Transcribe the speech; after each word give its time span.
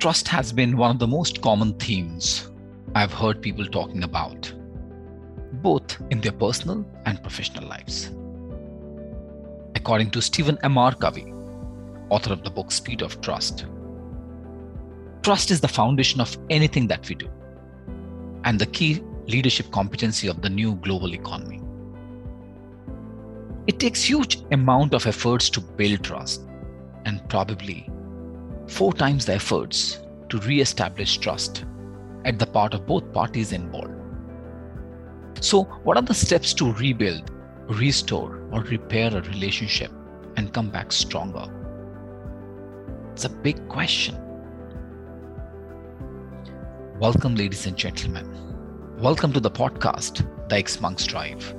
Trust 0.00 0.28
has 0.28 0.50
been 0.50 0.78
one 0.78 0.90
of 0.90 0.98
the 0.98 1.06
most 1.06 1.42
common 1.42 1.74
themes 1.74 2.50
I've 2.94 3.12
heard 3.12 3.42
people 3.42 3.66
talking 3.66 4.02
about, 4.02 4.50
both 5.62 6.00
in 6.08 6.22
their 6.22 6.32
personal 6.32 6.86
and 7.04 7.20
professional 7.20 7.68
lives. 7.68 8.10
According 9.74 10.12
to 10.12 10.22
Stephen 10.22 10.56
M. 10.62 10.78
R. 10.78 10.94
Covey, 10.94 11.34
author 12.08 12.32
of 12.32 12.42
the 12.44 12.50
book 12.50 12.72
Speed 12.72 13.02
of 13.02 13.20
Trust, 13.20 13.66
trust 15.22 15.50
is 15.50 15.60
the 15.60 15.68
foundation 15.68 16.18
of 16.18 16.34
anything 16.48 16.86
that 16.86 17.06
we 17.06 17.14
do 17.14 17.28
and 18.44 18.58
the 18.58 18.64
key 18.64 19.02
leadership 19.28 19.70
competency 19.70 20.28
of 20.28 20.40
the 20.40 20.48
new 20.48 20.76
global 20.76 21.12
economy. 21.12 21.60
It 23.66 23.78
takes 23.78 24.02
huge 24.02 24.38
amount 24.50 24.94
of 24.94 25.06
efforts 25.06 25.50
to 25.50 25.60
build 25.60 26.02
trust 26.04 26.40
and 27.04 27.20
probably 27.28 27.86
four 28.70 28.92
times 28.92 29.26
the 29.26 29.34
efforts 29.34 29.98
to 30.28 30.38
re-establish 30.38 31.18
trust 31.18 31.64
at 32.24 32.38
the 32.38 32.46
part 32.46 32.72
of 32.72 32.86
both 32.86 33.12
parties 33.12 33.52
involved. 33.52 33.92
So, 35.40 35.64
what 35.82 35.96
are 35.96 36.02
the 36.02 36.14
steps 36.14 36.54
to 36.54 36.72
rebuild, 36.74 37.30
restore, 37.66 38.40
or 38.52 38.60
repair 38.62 39.08
a 39.08 39.22
relationship 39.22 39.90
and 40.36 40.52
come 40.52 40.70
back 40.70 40.92
stronger? 40.92 41.46
It's 43.12 43.24
a 43.24 43.28
big 43.28 43.68
question. 43.68 44.16
Welcome, 47.00 47.34
ladies 47.34 47.66
and 47.66 47.76
gentlemen. 47.76 48.28
Welcome 48.98 49.32
to 49.32 49.40
the 49.40 49.50
podcast, 49.50 50.18
The 50.48 50.62
xMonks 50.62 51.08
Drive. 51.08 51.54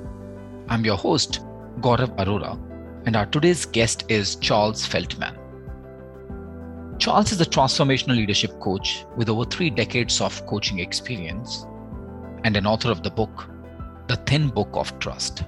I'm 0.68 0.84
your 0.84 0.96
host, 0.96 1.40
Gaurav 1.80 2.16
Arora, 2.16 2.58
and 3.04 3.16
our 3.16 3.26
today's 3.26 3.66
guest 3.66 4.04
is 4.08 4.36
Charles 4.36 4.86
Feltman. 4.86 5.41
Charles 7.02 7.32
is 7.32 7.40
a 7.40 7.44
transformational 7.44 8.14
leadership 8.14 8.60
coach 8.60 9.04
with 9.16 9.28
over 9.28 9.44
three 9.44 9.70
decades 9.70 10.20
of 10.20 10.46
coaching 10.46 10.78
experience 10.78 11.66
and 12.44 12.56
an 12.56 12.64
author 12.64 12.92
of 12.92 13.02
the 13.02 13.10
book, 13.10 13.50
The 14.06 14.14
Thin 14.14 14.50
Book 14.50 14.68
of 14.74 14.96
Trust. 15.00 15.42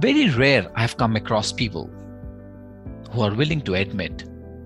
Very 0.00 0.30
rare 0.30 0.68
I 0.74 0.80
have 0.80 0.96
come 0.96 1.14
across 1.14 1.52
people 1.52 1.88
who 3.12 3.20
are 3.20 3.32
willing 3.32 3.60
to 3.60 3.74
admit 3.74 4.24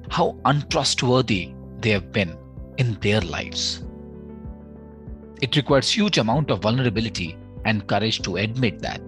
how 0.08 0.38
untrustworthy 0.46 1.52
they 1.80 1.90
have 1.90 2.12
been 2.12 2.38
in 2.78 2.94
their 3.02 3.20
lives. 3.20 3.84
It 5.42 5.54
requires 5.54 5.90
huge 5.90 6.16
amount 6.16 6.50
of 6.50 6.62
vulnerability 6.62 7.36
and 7.66 7.86
courage 7.86 8.22
to 8.22 8.38
admit 8.38 8.78
that 8.78 9.02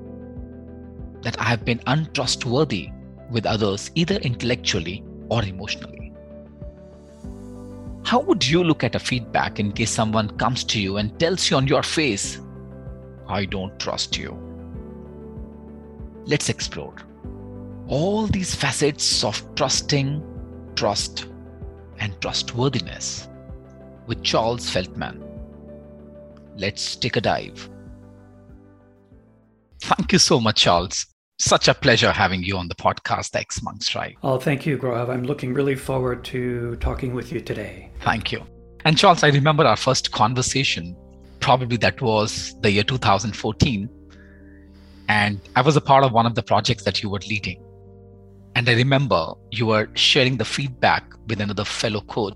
that 1.23 1.41
I 1.41 1.45
have 1.45 1.65
been 1.65 1.81
untrustworthy 1.87 2.91
with 3.31 3.47
others 3.47 3.91
either 3.95 4.17
intellectually 4.17 5.05
or 5.29 5.45
emotionally. 5.45 6.13
How 8.05 8.21
would 8.21 8.47
you 8.47 8.63
look 8.63 8.85
at 8.85 8.95
a 8.95 8.99
feedback 8.99 9.59
in 9.59 9.73
case 9.73 9.91
someone 9.91 10.37
comes 10.37 10.63
to 10.65 10.81
you 10.81 10.99
and 10.99 11.19
tells 11.19 11.51
you 11.51 11.57
on 11.57 11.67
your 11.67 11.83
face, 11.83 12.41
I 13.27 13.47
don't 13.47 13.79
trust 13.81 14.19
you? 14.19 14.39
Let's 16.27 16.49
explore 16.49 16.95
all 17.89 18.27
these 18.27 18.55
facets 18.55 19.25
of 19.25 19.43
trusting, 19.55 20.23
trust, 20.75 21.27
and 21.99 22.19
trustworthiness 22.21 23.29
with 24.07 24.23
Charles 24.23 24.69
Feltman. 24.71 25.23
Let's 26.57 26.97
take 26.97 27.17
a 27.17 27.21
dive. 27.21 27.69
Thank 29.81 30.13
you 30.13 30.19
so 30.19 30.41
much, 30.41 30.63
Charles. 30.63 31.14
Such 31.39 31.67
a 31.67 31.75
pleasure 31.75 32.13
having 32.13 32.45
you 32.45 32.57
on 32.57 32.69
the 32.69 32.77
podcast, 32.77 33.33
xMonks 33.33 33.89
Drive. 33.91 34.15
Oh, 34.23 34.39
thank 34.39 34.65
you, 34.65 34.79
Gaurav. 34.79 35.11
I'm 35.11 35.25
looking 35.25 35.53
really 35.53 35.75
forward 35.75 36.25
to 36.27 36.77
talking 36.77 37.13
with 37.13 37.33
you 37.33 37.41
today. 37.41 37.91
Thank 38.03 38.31
you. 38.31 38.47
And 38.85 38.97
Charles, 38.97 39.25
I 39.25 39.31
remember 39.31 39.65
our 39.65 39.77
first 39.77 40.13
conversation. 40.13 40.97
Probably 41.41 41.77
that 41.79 42.01
was 42.01 42.55
the 42.61 42.71
year 42.71 42.85
2014. 42.85 43.89
And 45.09 45.41
I 45.57 45.61
was 45.61 45.77
a 45.77 45.81
part 45.81 46.05
of 46.05 46.13
one 46.13 46.25
of 46.25 46.37
the 46.37 46.43
projects 46.43 46.85
that 46.85 47.03
you 47.03 47.11
were 47.11 47.21
leading. 47.29 47.61
And 48.55 48.69
I 48.69 48.75
remember 48.75 49.33
you 49.51 49.67
were 49.67 49.89
sharing 49.95 50.37
the 50.37 50.45
feedback 50.45 51.05
with 51.27 51.41
another 51.41 51.65
fellow 51.65 52.03
coach. 52.03 52.35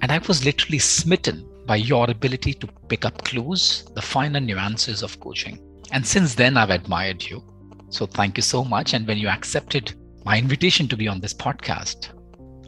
And 0.00 0.10
I 0.10 0.16
was 0.26 0.46
literally 0.46 0.78
smitten 0.78 1.46
by 1.66 1.76
your 1.76 2.10
ability 2.10 2.54
to 2.54 2.68
pick 2.88 3.04
up 3.04 3.22
clues, 3.24 3.84
the 3.94 4.00
finer 4.00 4.40
nuances 4.40 5.02
of 5.02 5.20
coaching. 5.20 5.60
And 5.92 6.06
since 6.06 6.34
then, 6.36 6.56
I've 6.56 6.70
admired 6.70 7.22
you. 7.22 7.44
So 7.90 8.06
thank 8.06 8.36
you 8.36 8.42
so 8.42 8.64
much. 8.64 8.94
And 8.94 9.06
when 9.06 9.18
you 9.18 9.28
accepted 9.28 9.94
my 10.24 10.38
invitation 10.38 10.88
to 10.88 10.96
be 10.96 11.08
on 11.08 11.20
this 11.20 11.34
podcast, 11.34 12.08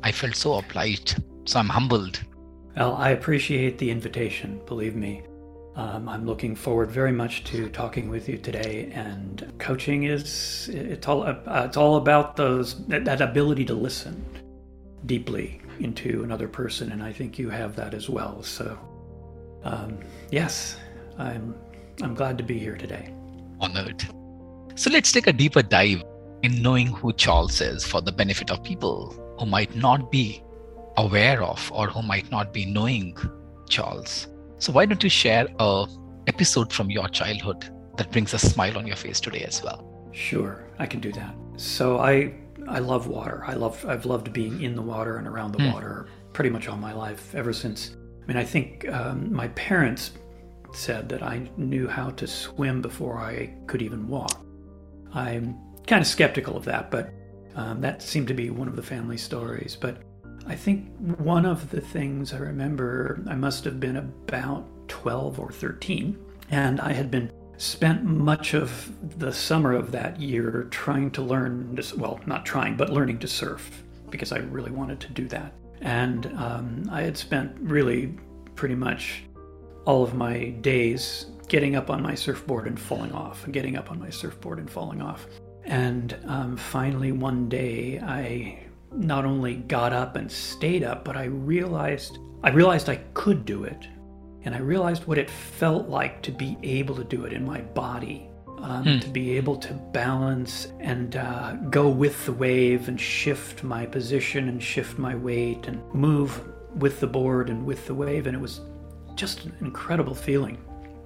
I 0.02 0.12
felt 0.12 0.34
so 0.34 0.54
obliged. 0.54 1.22
So 1.44 1.58
I'm 1.58 1.68
humbled. 1.68 2.22
Well, 2.76 2.94
I 2.96 3.10
appreciate 3.10 3.78
the 3.78 3.90
invitation, 3.90 4.60
believe 4.66 4.94
me. 4.94 5.22
Um, 5.76 6.08
I'm 6.08 6.26
looking 6.26 6.56
forward 6.56 6.90
very 6.90 7.12
much 7.12 7.44
to 7.44 7.68
talking 7.70 8.08
with 8.08 8.28
you 8.28 8.38
today. 8.38 8.90
And 8.94 9.52
coaching 9.58 10.04
is 10.04 10.68
it's 10.72 11.06
all 11.06 11.22
uh, 11.22 11.64
it's 11.66 11.76
all 11.76 11.96
about 11.96 12.36
those 12.36 12.86
that, 12.86 13.04
that 13.04 13.20
ability 13.20 13.64
to 13.66 13.74
listen 13.74 14.24
deeply 15.06 15.60
into 15.78 16.22
another 16.22 16.48
person, 16.48 16.92
and 16.92 17.02
I 17.02 17.12
think 17.12 17.38
you 17.38 17.48
have 17.48 17.76
that 17.76 17.94
as 17.94 18.10
well. 18.10 18.42
So, 18.42 18.78
um, 19.64 19.98
yes, 20.30 20.76
I'm 21.18 21.54
I'm 22.02 22.14
glad 22.14 22.36
to 22.38 22.44
be 22.44 22.58
here 22.58 22.76
today. 22.76 23.14
Honored. 23.60 24.04
So 24.80 24.88
let's 24.88 25.12
take 25.12 25.26
a 25.26 25.32
deeper 25.34 25.60
dive 25.62 26.02
in 26.42 26.62
knowing 26.62 26.86
who 26.86 27.12
Charles 27.12 27.60
is 27.60 27.84
for 27.84 28.00
the 28.00 28.12
benefit 28.12 28.50
of 28.50 28.64
people 28.64 29.12
who 29.38 29.44
might 29.44 29.76
not 29.76 30.10
be 30.10 30.42
aware 30.96 31.42
of 31.42 31.70
or 31.70 31.88
who 31.88 32.00
might 32.00 32.30
not 32.30 32.54
be 32.54 32.64
knowing 32.64 33.14
Charles. 33.68 34.28
So 34.56 34.72
why 34.72 34.86
don't 34.86 35.04
you 35.04 35.10
share 35.10 35.48
a 35.58 35.86
episode 36.28 36.72
from 36.72 36.90
your 36.90 37.08
childhood 37.08 37.70
that 37.98 38.10
brings 38.10 38.32
a 38.32 38.38
smile 38.38 38.78
on 38.78 38.86
your 38.86 38.96
face 38.96 39.20
today 39.20 39.42
as 39.42 39.62
well? 39.62 40.08
Sure, 40.12 40.66
I 40.78 40.86
can 40.86 41.00
do 41.00 41.12
that. 41.12 41.34
So 41.58 41.98
I 41.98 42.32
I 42.66 42.78
love 42.78 43.06
water. 43.06 43.44
I 43.46 43.52
love 43.52 43.84
I've 43.86 44.06
loved 44.06 44.32
being 44.32 44.62
in 44.62 44.74
the 44.74 44.80
water 44.80 45.18
and 45.18 45.28
around 45.28 45.52
the 45.52 45.58
mm. 45.58 45.74
water 45.74 46.08
pretty 46.32 46.48
much 46.48 46.68
all 46.68 46.78
my 46.78 46.94
life 46.94 47.34
ever 47.34 47.52
since. 47.52 47.98
I 48.22 48.26
mean, 48.26 48.38
I 48.38 48.44
think 48.44 48.88
um, 48.88 49.30
my 49.30 49.48
parents 49.48 50.12
said 50.72 51.06
that 51.10 51.22
I 51.22 51.50
knew 51.58 51.86
how 51.86 52.08
to 52.12 52.26
swim 52.26 52.80
before 52.80 53.18
I 53.18 53.54
could 53.66 53.82
even 53.82 54.08
walk. 54.08 54.40
I'm 55.12 55.58
kind 55.86 56.00
of 56.00 56.06
skeptical 56.06 56.56
of 56.56 56.64
that, 56.66 56.90
but 56.90 57.12
um, 57.56 57.80
that 57.80 58.02
seemed 58.02 58.28
to 58.28 58.34
be 58.34 58.50
one 58.50 58.68
of 58.68 58.76
the 58.76 58.82
family 58.82 59.16
stories. 59.16 59.76
But 59.78 60.02
I 60.46 60.54
think 60.54 60.88
one 61.18 61.44
of 61.44 61.70
the 61.70 61.80
things 61.80 62.32
I 62.32 62.38
remember, 62.38 63.22
I 63.28 63.34
must 63.34 63.64
have 63.64 63.80
been 63.80 63.96
about 63.96 64.66
12 64.88 65.38
or 65.38 65.50
13, 65.50 66.18
and 66.50 66.80
I 66.80 66.92
had 66.92 67.10
been 67.10 67.30
spent 67.56 68.04
much 68.04 68.54
of 68.54 69.18
the 69.18 69.32
summer 69.32 69.74
of 69.74 69.92
that 69.92 70.20
year 70.20 70.66
trying 70.70 71.10
to 71.10 71.22
learn, 71.22 71.76
to, 71.76 71.96
well, 71.96 72.18
not 72.26 72.46
trying, 72.46 72.76
but 72.76 72.90
learning 72.90 73.18
to 73.18 73.28
surf 73.28 73.82
because 74.08 74.32
I 74.32 74.38
really 74.38 74.70
wanted 74.70 74.98
to 75.00 75.08
do 75.10 75.28
that. 75.28 75.52
And 75.80 76.26
um, 76.36 76.88
I 76.90 77.02
had 77.02 77.16
spent 77.16 77.56
really 77.60 78.14
pretty 78.54 78.74
much 78.74 79.24
all 79.84 80.02
of 80.02 80.14
my 80.14 80.50
days 80.60 81.26
getting 81.50 81.74
up 81.74 81.90
on 81.90 82.00
my 82.00 82.14
surfboard 82.14 82.68
and 82.68 82.80
falling 82.80 83.12
off, 83.12 83.44
and 83.44 83.52
getting 83.52 83.76
up 83.76 83.90
on 83.90 83.98
my 83.98 84.08
surfboard 84.08 84.58
and 84.60 84.70
falling 84.70 85.02
off. 85.02 85.26
And 85.64 86.16
um, 86.26 86.56
finally, 86.56 87.12
one 87.12 87.48
day, 87.48 88.00
I 88.00 88.66
not 88.92 89.24
only 89.24 89.56
got 89.56 89.92
up 89.92 90.16
and 90.16 90.30
stayed 90.30 90.84
up, 90.84 91.04
but 91.04 91.16
I 91.16 91.24
realized 91.24 92.18
I 92.42 92.50
realized 92.50 92.88
I 92.88 92.96
could 93.14 93.44
do 93.44 93.64
it, 93.64 93.86
and 94.44 94.54
I 94.54 94.58
realized 94.58 95.06
what 95.06 95.18
it 95.18 95.28
felt 95.28 95.88
like 95.88 96.22
to 96.22 96.30
be 96.30 96.56
able 96.62 96.94
to 96.94 97.04
do 97.04 97.24
it 97.26 97.32
in 97.34 97.44
my 97.44 97.60
body. 97.60 98.26
Um, 98.58 98.84
hmm. 98.84 98.98
To 98.98 99.08
be 99.08 99.38
able 99.38 99.56
to 99.56 99.72
balance 99.72 100.68
and 100.80 101.16
uh, 101.16 101.54
go 101.70 101.88
with 101.88 102.26
the 102.26 102.32
wave 102.32 102.88
and 102.88 103.00
shift 103.00 103.64
my 103.64 103.86
position 103.86 104.50
and 104.50 104.62
shift 104.62 104.98
my 104.98 105.14
weight 105.14 105.66
and 105.66 105.82
move 105.94 106.42
with 106.76 107.00
the 107.00 107.06
board 107.06 107.48
and 107.48 107.64
with 107.64 107.86
the 107.86 107.94
wave. 107.94 108.26
And 108.26 108.36
it 108.36 108.40
was 108.40 108.60
just 109.14 109.46
an 109.46 109.56
incredible 109.62 110.14
feeling. 110.14 110.58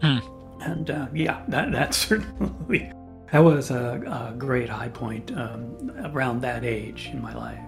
Hmm. 0.02 0.19
And 0.60 0.90
uh, 0.90 1.06
yeah, 1.14 1.42
that, 1.48 1.72
that 1.72 1.94
certainly 2.04 2.92
that 3.32 3.40
was 3.40 3.70
a, 3.70 4.30
a 4.32 4.34
great 4.36 4.68
high 4.68 4.88
point 4.88 5.32
um, 5.36 5.90
around 6.04 6.40
that 6.42 6.64
age 6.64 7.10
in 7.12 7.20
my 7.20 7.34
life. 7.34 7.58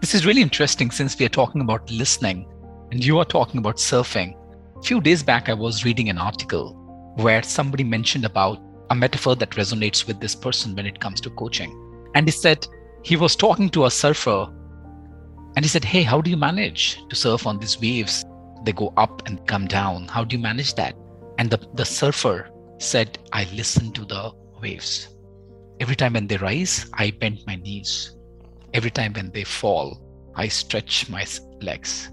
This 0.00 0.14
is 0.14 0.24
really 0.24 0.40
interesting 0.40 0.90
since 0.90 1.18
we 1.18 1.26
are 1.26 1.30
talking 1.30 1.60
about 1.60 1.90
listening 1.90 2.46
and 2.90 3.04
you 3.04 3.18
are 3.18 3.24
talking 3.24 3.58
about 3.58 3.76
surfing. 3.76 4.34
A 4.78 4.82
few 4.82 5.00
days 5.00 5.22
back, 5.22 5.48
I 5.48 5.54
was 5.54 5.84
reading 5.84 6.08
an 6.08 6.16
article 6.16 6.72
where 7.16 7.42
somebody 7.42 7.84
mentioned 7.84 8.24
about 8.24 8.62
a 8.88 8.94
metaphor 8.94 9.36
that 9.36 9.50
resonates 9.50 10.06
with 10.06 10.20
this 10.20 10.34
person 10.34 10.74
when 10.74 10.86
it 10.86 11.00
comes 11.00 11.20
to 11.20 11.30
coaching. 11.30 11.70
And 12.14 12.26
he 12.26 12.32
said 12.32 12.66
he 13.02 13.16
was 13.16 13.36
talking 13.36 13.68
to 13.70 13.84
a 13.84 13.90
surfer 13.90 14.48
and 15.56 15.64
he 15.64 15.68
said, 15.68 15.84
Hey, 15.84 16.02
how 16.02 16.20
do 16.20 16.30
you 16.30 16.36
manage 16.36 16.98
to 17.08 17.16
surf 17.16 17.46
on 17.46 17.58
these 17.58 17.80
waves? 17.80 18.24
They 18.64 18.72
go 18.72 18.92
up 18.96 19.22
and 19.26 19.46
come 19.46 19.66
down. 19.66 20.08
How 20.08 20.24
do 20.24 20.36
you 20.36 20.42
manage 20.42 20.74
that? 20.74 20.94
And 21.40 21.48
the, 21.48 21.58
the 21.72 21.86
surfer 21.86 22.50
said, 22.76 23.18
I 23.32 23.44
listen 23.54 23.92
to 23.92 24.04
the 24.04 24.30
waves. 24.60 25.08
Every 25.80 25.96
time 25.96 26.12
when 26.12 26.26
they 26.26 26.36
rise, 26.36 26.90
I 26.92 27.12
bend 27.12 27.38
my 27.46 27.56
knees. 27.56 28.14
Every 28.74 28.90
time 28.90 29.14
when 29.14 29.30
they 29.30 29.44
fall, 29.44 29.98
I 30.34 30.48
stretch 30.48 31.08
my 31.08 31.24
legs. 31.62 32.10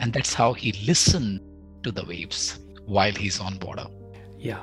And 0.00 0.12
that's 0.12 0.34
how 0.34 0.52
he 0.52 0.72
listened 0.86 1.40
to 1.84 1.90
the 1.90 2.04
waves 2.04 2.58
while 2.84 3.12
he's 3.12 3.40
on 3.40 3.58
water. 3.60 3.86
Yeah, 4.38 4.60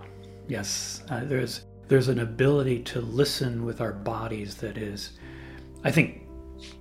yes. 0.48 1.01
Uh, 1.09 1.21
there's 1.24 1.66
there's 1.88 2.07
an 2.07 2.19
ability 2.19 2.83
to 2.83 3.01
listen 3.01 3.66
with 3.66 3.81
our 3.81 3.94
bodies 3.94 4.54
that 4.57 4.77
is, 4.77 5.13
I 5.83 5.89
think, 5.89 6.27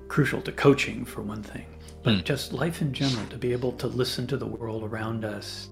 crucial 0.08 0.43
to 0.43 0.52
coaching 0.52 1.06
for 1.06 1.23
one 1.23 1.43
thing, 1.43 1.64
but 2.02 2.12
mm. 2.12 2.25
just 2.25 2.52
life 2.52 2.82
in 2.82 2.93
general. 2.93 3.25
To 3.28 3.38
be 3.38 3.52
able 3.52 3.73
to 3.73 3.87
listen 3.87 4.26
to 4.26 4.37
the 4.37 4.46
world 4.46 4.85
around 4.85 5.25
us, 5.25 5.70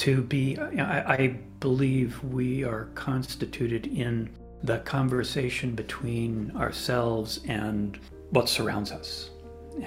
to 0.00 0.22
be, 0.22 0.56
I, 0.58 1.14
I 1.14 1.26
believe 1.60 2.22
we 2.24 2.64
are 2.64 2.86
constituted 2.94 3.86
in 3.86 4.30
the 4.62 4.78
conversation 4.78 5.74
between 5.74 6.52
ourselves 6.56 7.40
and 7.46 7.98
what 8.30 8.48
surrounds 8.48 8.92
us 8.92 9.28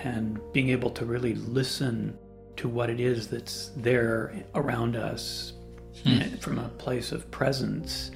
and 0.04 0.40
being 0.54 0.70
able 0.70 0.92
to 0.92 1.06
really 1.06 1.34
listen 1.34 2.16
to 2.58 2.68
what 2.68 2.92
it 2.92 3.00
is 3.00 3.28
that's 3.28 3.72
there 3.76 4.36
around 4.54 4.96
us 4.96 5.54
hmm. 6.04 6.22
from 6.36 6.60
a 6.60 6.70
place 6.70 7.12
of 7.12 7.30
presence 7.32 8.12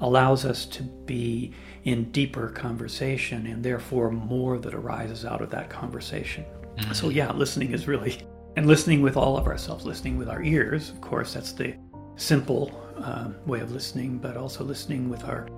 allows 0.00 0.46
us 0.46 0.64
to 0.64 0.82
be 0.82 1.52
in 1.84 2.10
deeper 2.12 2.48
conversation 2.48 3.46
and 3.46 3.62
therefore 3.62 4.10
more 4.10 4.58
that 4.58 4.72
arises 4.72 5.26
out 5.26 5.42
of 5.42 5.50
that 5.50 5.68
conversation. 5.68 6.44
Mm-hmm. 6.78 6.92
So, 6.92 7.10
yeah, 7.10 7.30
listening 7.32 7.72
is 7.72 7.86
really, 7.86 8.22
and 8.56 8.66
listening 8.66 9.00
with 9.02 9.16
all 9.16 9.36
of 9.36 9.46
ourselves, 9.46 9.84
listening 9.84 10.18
with 10.18 10.28
our 10.28 10.42
ears, 10.42 10.90
of 10.90 11.00
course, 11.00 11.34
that's 11.34 11.52
the 11.52 11.74
simple 12.16 12.70
uh, 12.98 13.30
way 13.46 13.60
of 13.60 13.72
listening, 13.72 14.18
but 14.18 14.36
also 14.36 14.64
listening 14.64 15.08
with 15.08 15.24
our 15.24 15.48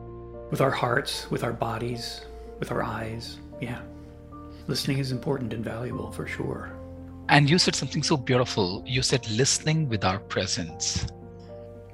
with 0.50 0.61
our 0.61 0.70
hearts, 0.70 1.31
with 1.31 1.43
our 1.43 1.52
bodies, 1.52 2.20
with 2.61 2.70
our 2.70 2.82
eyes. 2.82 3.38
Yeah. 3.61 3.81
Listening 4.67 4.99
is 4.99 5.11
important 5.11 5.52
and 5.52 5.64
valuable 5.64 6.12
for 6.12 6.26
sure. 6.26 6.73
And 7.29 7.49
you 7.50 7.58
said 7.58 7.75
something 7.75 8.02
so 8.02 8.17
beautiful. 8.17 8.85
You 8.87 9.02
said 9.02 9.29
listening 9.31 9.88
with 9.88 10.05
our 10.05 10.19
presence. 10.19 11.06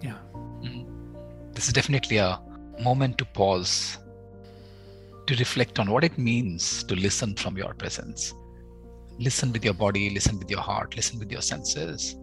Yeah. 0.03 0.19
Mm. 0.63 0.87
This 1.55 1.69
is 1.69 1.73
definitely 1.73 2.19
a 2.19 2.41
moment 2.81 3.19
to 3.19 3.25
pause, 3.25 3.99
to 5.27 5.35
reflect 5.37 5.79
on 5.79 5.91
what 5.91 6.05
it 6.05 6.19
means 6.19 6.85
to 6.85 6.95
listen 6.95 7.35
from 7.37 7.57
your 7.57 7.75
presence. 7.75 8.35
Listen 9.21 9.53
with 9.53 9.63
your 9.63 9.75
body, 9.75 10.09
listen 10.09 10.39
with 10.39 10.51
your 10.51 10.63
heart, 10.63 10.97
listen 10.97 11.19
with 11.19 11.31
your 11.31 11.43
senses, 11.43 12.17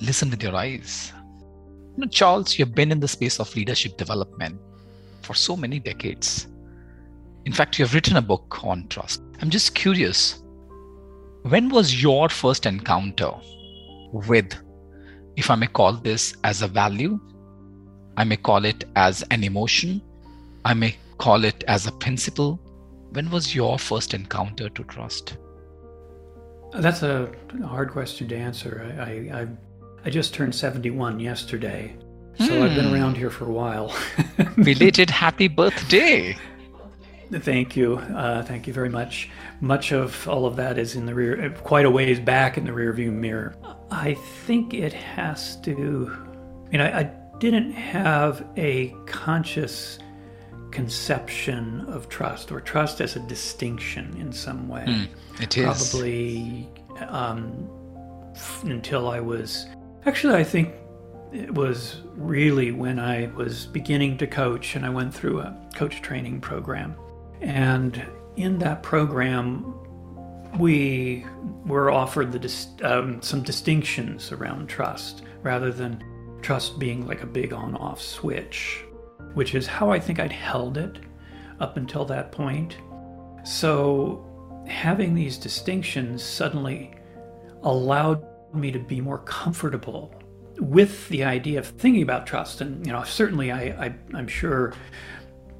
listen 0.00 0.30
with 0.30 0.40
your 0.40 0.54
eyes. 0.54 1.12
You 1.96 2.02
know, 2.02 2.06
Charles, 2.06 2.56
you've 2.56 2.72
been 2.72 2.92
in 2.92 3.00
the 3.00 3.08
space 3.08 3.40
of 3.40 3.54
leadership 3.56 3.96
development 3.96 4.60
for 5.22 5.34
so 5.34 5.56
many 5.56 5.80
decades. 5.80 6.46
In 7.46 7.52
fact, 7.52 7.80
you 7.80 7.84
have 7.84 7.94
written 7.94 8.16
a 8.16 8.22
book 8.22 8.62
on 8.62 8.86
trust. 8.86 9.22
I'm 9.42 9.50
just 9.50 9.74
curious 9.74 10.40
when 11.42 11.68
was 11.68 12.00
your 12.00 12.28
first 12.28 12.64
encounter 12.64 13.32
with, 14.12 14.54
if 15.34 15.50
I 15.50 15.56
may 15.56 15.66
call 15.66 15.94
this 15.94 16.36
as 16.44 16.62
a 16.62 16.68
value, 16.68 17.18
I 18.16 18.22
may 18.22 18.36
call 18.36 18.64
it 18.64 18.84
as 18.94 19.24
an 19.32 19.42
emotion, 19.42 20.00
I 20.64 20.74
may 20.74 20.96
call 21.18 21.44
it 21.44 21.64
as 21.66 21.88
a 21.88 21.92
principle? 21.92 22.60
When 23.10 23.30
was 23.30 23.52
your 23.52 23.80
first 23.80 24.14
encounter 24.14 24.68
to 24.68 24.84
trust? 24.84 25.38
That's 26.78 27.02
a 27.02 27.30
hard 27.64 27.90
question 27.90 28.28
to 28.28 28.36
answer. 28.36 28.94
I, 28.98 29.40
I, 29.40 29.48
I 30.04 30.10
just 30.10 30.34
turned 30.34 30.54
71 30.54 31.20
yesterday, 31.20 31.96
so 32.38 32.48
mm. 32.48 32.62
I've 32.62 32.74
been 32.74 32.88
hmm. 32.88 32.94
around 32.94 33.16
here 33.16 33.30
for 33.30 33.46
a 33.46 33.52
while. 33.52 33.96
Belated 34.56 35.10
happy 35.10 35.48
birthday. 35.48 36.36
Thank 37.32 37.76
you. 37.76 37.96
Uh, 37.96 38.42
thank 38.42 38.66
you 38.66 38.72
very 38.72 38.88
much. 38.88 39.28
Much 39.60 39.92
of 39.92 40.28
all 40.28 40.46
of 40.46 40.56
that 40.56 40.78
is 40.78 40.94
in 40.94 41.06
the 41.06 41.14
rear, 41.14 41.50
quite 41.64 41.84
a 41.84 41.90
ways 41.90 42.20
back 42.20 42.56
in 42.56 42.64
the 42.64 42.70
rearview 42.70 43.12
mirror. 43.12 43.56
I 43.90 44.14
think 44.44 44.74
it 44.74 44.92
has 44.92 45.56
to, 45.62 46.16
I 46.66 46.70
mean, 46.70 46.80
I, 46.80 47.00
I 47.00 47.02
didn't 47.38 47.72
have 47.72 48.46
a 48.56 48.94
conscious 49.06 49.98
conception 50.76 51.80
of 51.88 52.06
trust 52.10 52.52
or 52.52 52.60
trust 52.60 53.00
as 53.00 53.16
a 53.16 53.20
distinction 53.20 54.14
in 54.20 54.30
some 54.30 54.68
way. 54.68 54.84
Mm, 54.86 55.08
it 55.40 55.56
is. 55.56 55.64
Probably 55.64 56.68
um, 57.08 57.66
until 58.62 59.08
I 59.08 59.18
was, 59.20 59.64
actually, 60.04 60.34
I 60.34 60.44
think 60.44 60.74
it 61.32 61.54
was 61.54 62.02
really 62.14 62.72
when 62.72 62.98
I 62.98 63.30
was 63.34 63.64
beginning 63.64 64.18
to 64.18 64.26
coach 64.26 64.76
and 64.76 64.84
I 64.84 64.90
went 64.90 65.14
through 65.14 65.40
a 65.40 65.56
coach 65.74 66.02
training 66.02 66.42
program. 66.42 66.94
And 67.40 68.06
in 68.36 68.58
that 68.58 68.82
program, 68.82 69.72
we 70.58 71.24
were 71.64 71.90
offered 71.90 72.32
the 72.32 72.66
um, 72.82 73.22
some 73.22 73.42
distinctions 73.42 74.30
around 74.30 74.68
trust 74.68 75.22
rather 75.42 75.72
than 75.72 76.04
trust 76.42 76.78
being 76.78 77.06
like 77.06 77.22
a 77.22 77.26
big 77.26 77.54
on 77.54 77.76
off 77.76 78.02
switch, 78.02 78.84
which 79.36 79.54
is 79.54 79.66
how 79.66 79.90
I 79.90 80.00
think 80.00 80.18
I'd 80.18 80.32
held 80.32 80.78
it 80.78 80.98
up 81.60 81.76
until 81.76 82.06
that 82.06 82.32
point. 82.32 82.78
So 83.44 84.24
having 84.66 85.14
these 85.14 85.36
distinctions 85.36 86.24
suddenly 86.24 86.94
allowed 87.62 88.24
me 88.54 88.72
to 88.72 88.78
be 88.78 88.98
more 88.98 89.18
comfortable 89.18 90.14
with 90.58 91.06
the 91.10 91.22
idea 91.22 91.58
of 91.58 91.66
thinking 91.66 92.00
about 92.02 92.26
trust. 92.26 92.62
And, 92.62 92.86
you 92.86 92.92
know, 92.92 93.04
certainly 93.04 93.52
I, 93.52 93.60
I, 93.86 93.94
I'm 94.14 94.26
sure 94.26 94.72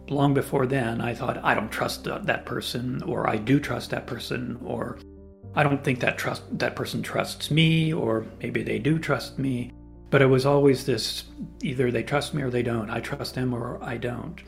long 0.08 0.32
before 0.32 0.66
then, 0.66 1.02
I 1.02 1.12
thought, 1.12 1.36
I 1.44 1.54
don't 1.54 1.70
trust 1.70 2.04
that 2.04 2.46
person, 2.46 3.02
or 3.02 3.28
I 3.28 3.36
do 3.36 3.60
trust 3.60 3.90
that 3.90 4.06
person, 4.06 4.58
or 4.64 4.98
I 5.54 5.62
don't 5.62 5.84
think 5.84 6.00
that 6.00 6.16
trust 6.16 6.44
that 6.58 6.76
person 6.76 7.02
trusts 7.02 7.50
me, 7.50 7.92
or 7.92 8.24
maybe 8.40 8.62
they 8.62 8.78
do 8.78 8.98
trust 8.98 9.38
me. 9.38 9.70
But 10.10 10.22
it 10.22 10.26
was 10.26 10.46
always 10.46 10.86
this 10.86 11.24
either 11.62 11.90
they 11.90 12.02
trust 12.02 12.32
me 12.32 12.42
or 12.42 12.50
they 12.50 12.62
don't. 12.62 12.90
I 12.90 13.00
trust 13.00 13.34
them 13.34 13.52
or 13.52 13.82
I 13.82 13.96
don't. 13.96 14.40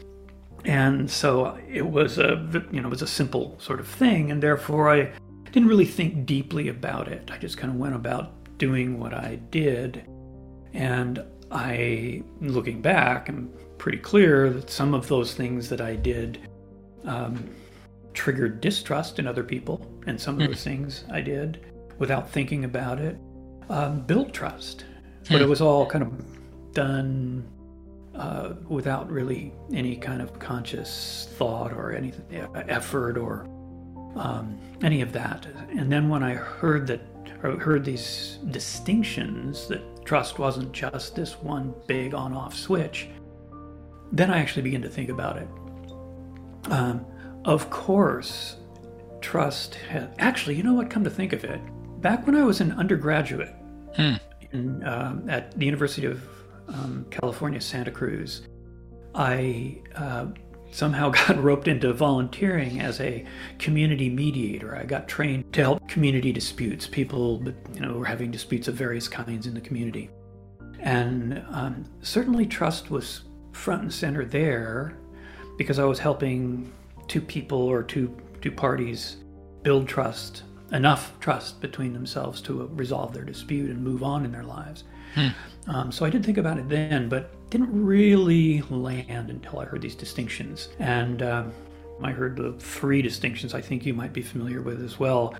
And 0.65 1.11
so 1.11 1.59
it 1.69 1.87
was 1.87 2.19
a 2.19 2.47
you 2.71 2.81
know 2.81 2.89
it 2.89 2.91
was 2.91 3.03
a 3.03 3.07
simple 3.07 3.57
sort 3.59 3.81
of 3.81 3.89
thing, 3.89 4.31
and 4.31 4.43
therefore 4.43 4.91
I 4.91 5.13
didn't 5.53 5.69
really 5.69 5.87
think 5.87 6.27
deeply 6.27 6.69
about 6.69 7.09
it. 7.09 7.31
I 7.33 7.39
just 7.39 7.57
kind 7.57 7.73
of 7.73 7.79
went 7.79 7.95
about 7.95 8.33
doing 8.59 8.99
what 8.99 9.15
I 9.15 9.37
did, 9.51 10.05
and 10.75 11.25
I, 11.51 12.23
looking 12.41 12.83
back, 12.83 13.29
I'm 13.29 13.51
pretty 13.79 13.99
clear 13.99 14.51
that 14.51 14.71
some 14.71 14.95
of 14.95 15.09
those 15.09 15.35
things 15.35 15.69
that 15.69 15.81
I 15.81 15.95
did 15.95 16.49
um, 17.05 17.49
triggered 18.13 18.61
distrust 18.61 19.19
in 19.19 19.27
other 19.27 19.45
people, 19.45 19.87
and 20.07 20.21
some 20.21 20.37
of 20.37 20.43
hmm. 20.43 20.49
those 20.49 20.65
things 20.65 21.05
I 21.11 21.21
did 21.21 21.65
without 21.99 22.31
thinking 22.31 22.65
about 22.65 23.01
it 23.01 23.17
um, 23.71 24.01
built 24.01 24.33
trust. 24.33 24.85
But 25.31 25.41
it 25.41 25.45
hmm. 25.45 25.51
was 25.51 25.61
all 25.61 25.87
kind 25.87 26.05
of 26.05 26.73
done 26.73 27.45
uh, 28.15 28.55
without 28.69 29.11
really 29.11 29.53
any 29.73 29.97
kind 29.97 30.21
of 30.21 30.39
conscious 30.39 31.29
thought 31.37 31.73
or 31.73 31.93
any 31.93 32.13
effort 32.69 33.17
or 33.17 33.45
um, 34.17 34.59
any 34.83 35.03
of 35.03 35.13
that. 35.13 35.47
And 35.71 35.91
then 35.91 36.09
when 36.09 36.23
I 36.23 36.35
heard 36.35 36.87
that, 36.89 37.01
or 37.43 37.59
heard 37.59 37.85
these 37.85 38.39
distinctions 38.51 39.69
that 39.69 40.05
trust 40.05 40.39
wasn't 40.39 40.73
just 40.73 41.15
this 41.15 41.35
one 41.35 41.75
big 41.87 42.15
on 42.15 42.33
off 42.33 42.55
switch, 42.55 43.09
then 44.11 44.31
I 44.31 44.39
actually 44.39 44.63
began 44.63 44.83
to 44.83 44.89
think 44.89 45.11
about 45.11 45.37
it. 45.37 45.49
Um, 46.71 47.05
of 47.45 47.71
course, 47.71 48.57
trust 49.21 49.75
had 49.75 50.15
actually, 50.19 50.57
you 50.57 50.63
know 50.63 50.75
what, 50.75 50.91
come 50.91 51.05
to 51.05 51.11
think 51.11 51.33
of 51.33 51.45
it, 51.45 51.61
back 52.01 52.27
when 52.27 52.35
I 52.35 52.43
was 52.43 52.61
an 52.61 52.73
undergraduate 52.73 53.55
hmm. 53.95 54.15
In, 54.53 54.83
uh, 54.83 55.21
at 55.29 55.59
the 55.59 55.65
University 55.65 56.07
of 56.07 56.23
um, 56.69 57.07
California, 57.11 57.61
Santa 57.61 57.91
Cruz, 57.91 58.43
I 59.15 59.81
uh, 59.95 60.27
somehow 60.71 61.11
got 61.27 61.43
roped 61.43 61.69
into 61.69 61.93
volunteering 61.93 62.81
as 62.81 63.01
a 63.01 63.25
community 63.59 64.09
mediator. 64.09 64.77
I 64.77 64.85
got 64.85 65.09
trained 65.09 65.53
to 65.55 65.63
help 65.63 65.89
community 65.89 66.33
disputes, 66.33 66.87
people 66.87 67.43
you 67.75 67.81
know 67.81 67.95
were 67.95 68.05
having 68.05 68.31
disputes 68.31 68.69
of 68.69 68.75
various 68.75 69.09
kinds 69.09 69.47
in 69.47 69.55
the 69.55 69.61
community, 69.61 70.11
and 70.81 71.43
um, 71.51 71.85
certainly 72.03 72.47
trust 72.47 72.91
was 72.91 73.23
front 73.53 73.83
and 73.83 73.93
center 73.93 74.25
there 74.25 74.97
because 75.57 75.79
I 75.79 75.85
was 75.85 75.99
helping 75.99 76.73
two 77.09 77.21
people 77.21 77.61
or 77.61 77.83
two 77.83 78.17
two 78.41 78.53
parties 78.53 79.17
build 79.63 79.89
trust 79.89 80.45
enough 80.73 81.19
trust 81.21 81.61
between 81.61 81.93
themselves 81.93 82.41
to 82.43 82.67
resolve 82.75 83.13
their 83.13 83.25
dispute 83.25 83.71
and 83.71 83.83
move 83.83 84.03
on 84.03 84.25
in 84.25 84.33
their 84.33 84.45
lives. 84.45 84.85
Hmm. 85.15 85.29
Um, 85.67 85.93
so 85.93 86.05
I 86.05 86.11
did 86.11 86.25
think 86.25 86.39
about 86.39 86.59
it 86.59 86.69
then, 86.69 87.09
but 87.09 87.31
didn't 87.51 87.71
really 87.73 88.63
land 88.71 89.31
until 89.31 89.61
I 89.61 89.65
heard 89.65 89.81
these 89.81 89.95
distinctions. 89.95 90.69
And 90.79 91.23
um, 91.23 91.53
I 92.03 92.13
heard 92.13 92.37
the 92.37 92.53
three 92.53 93.03
distinctions 93.03 93.55
I 93.55 93.61
think 93.61 93.87
you 93.87 93.95
might 93.95 94.13
be 94.13 94.23
familiar 94.23 94.61
with 94.61 94.83
as 94.83 94.99
well 94.99 95.35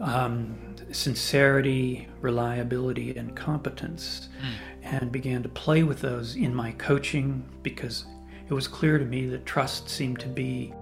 um, 0.00 0.76
sincerity, 0.92 2.08
reliability, 2.20 3.16
and 3.16 3.34
competence, 3.34 4.28
mm. 4.40 4.52
and 4.84 5.10
began 5.10 5.42
to 5.42 5.48
play 5.48 5.82
with 5.82 6.00
those 6.00 6.36
in 6.36 6.54
my 6.54 6.72
coaching 6.72 7.44
because 7.62 8.04
it 8.48 8.54
was 8.54 8.68
clear 8.68 8.98
to 8.98 9.04
me 9.04 9.26
that 9.26 9.44
trust 9.44 9.88
seemed 9.88 10.20
to 10.20 10.28
be 10.28 10.72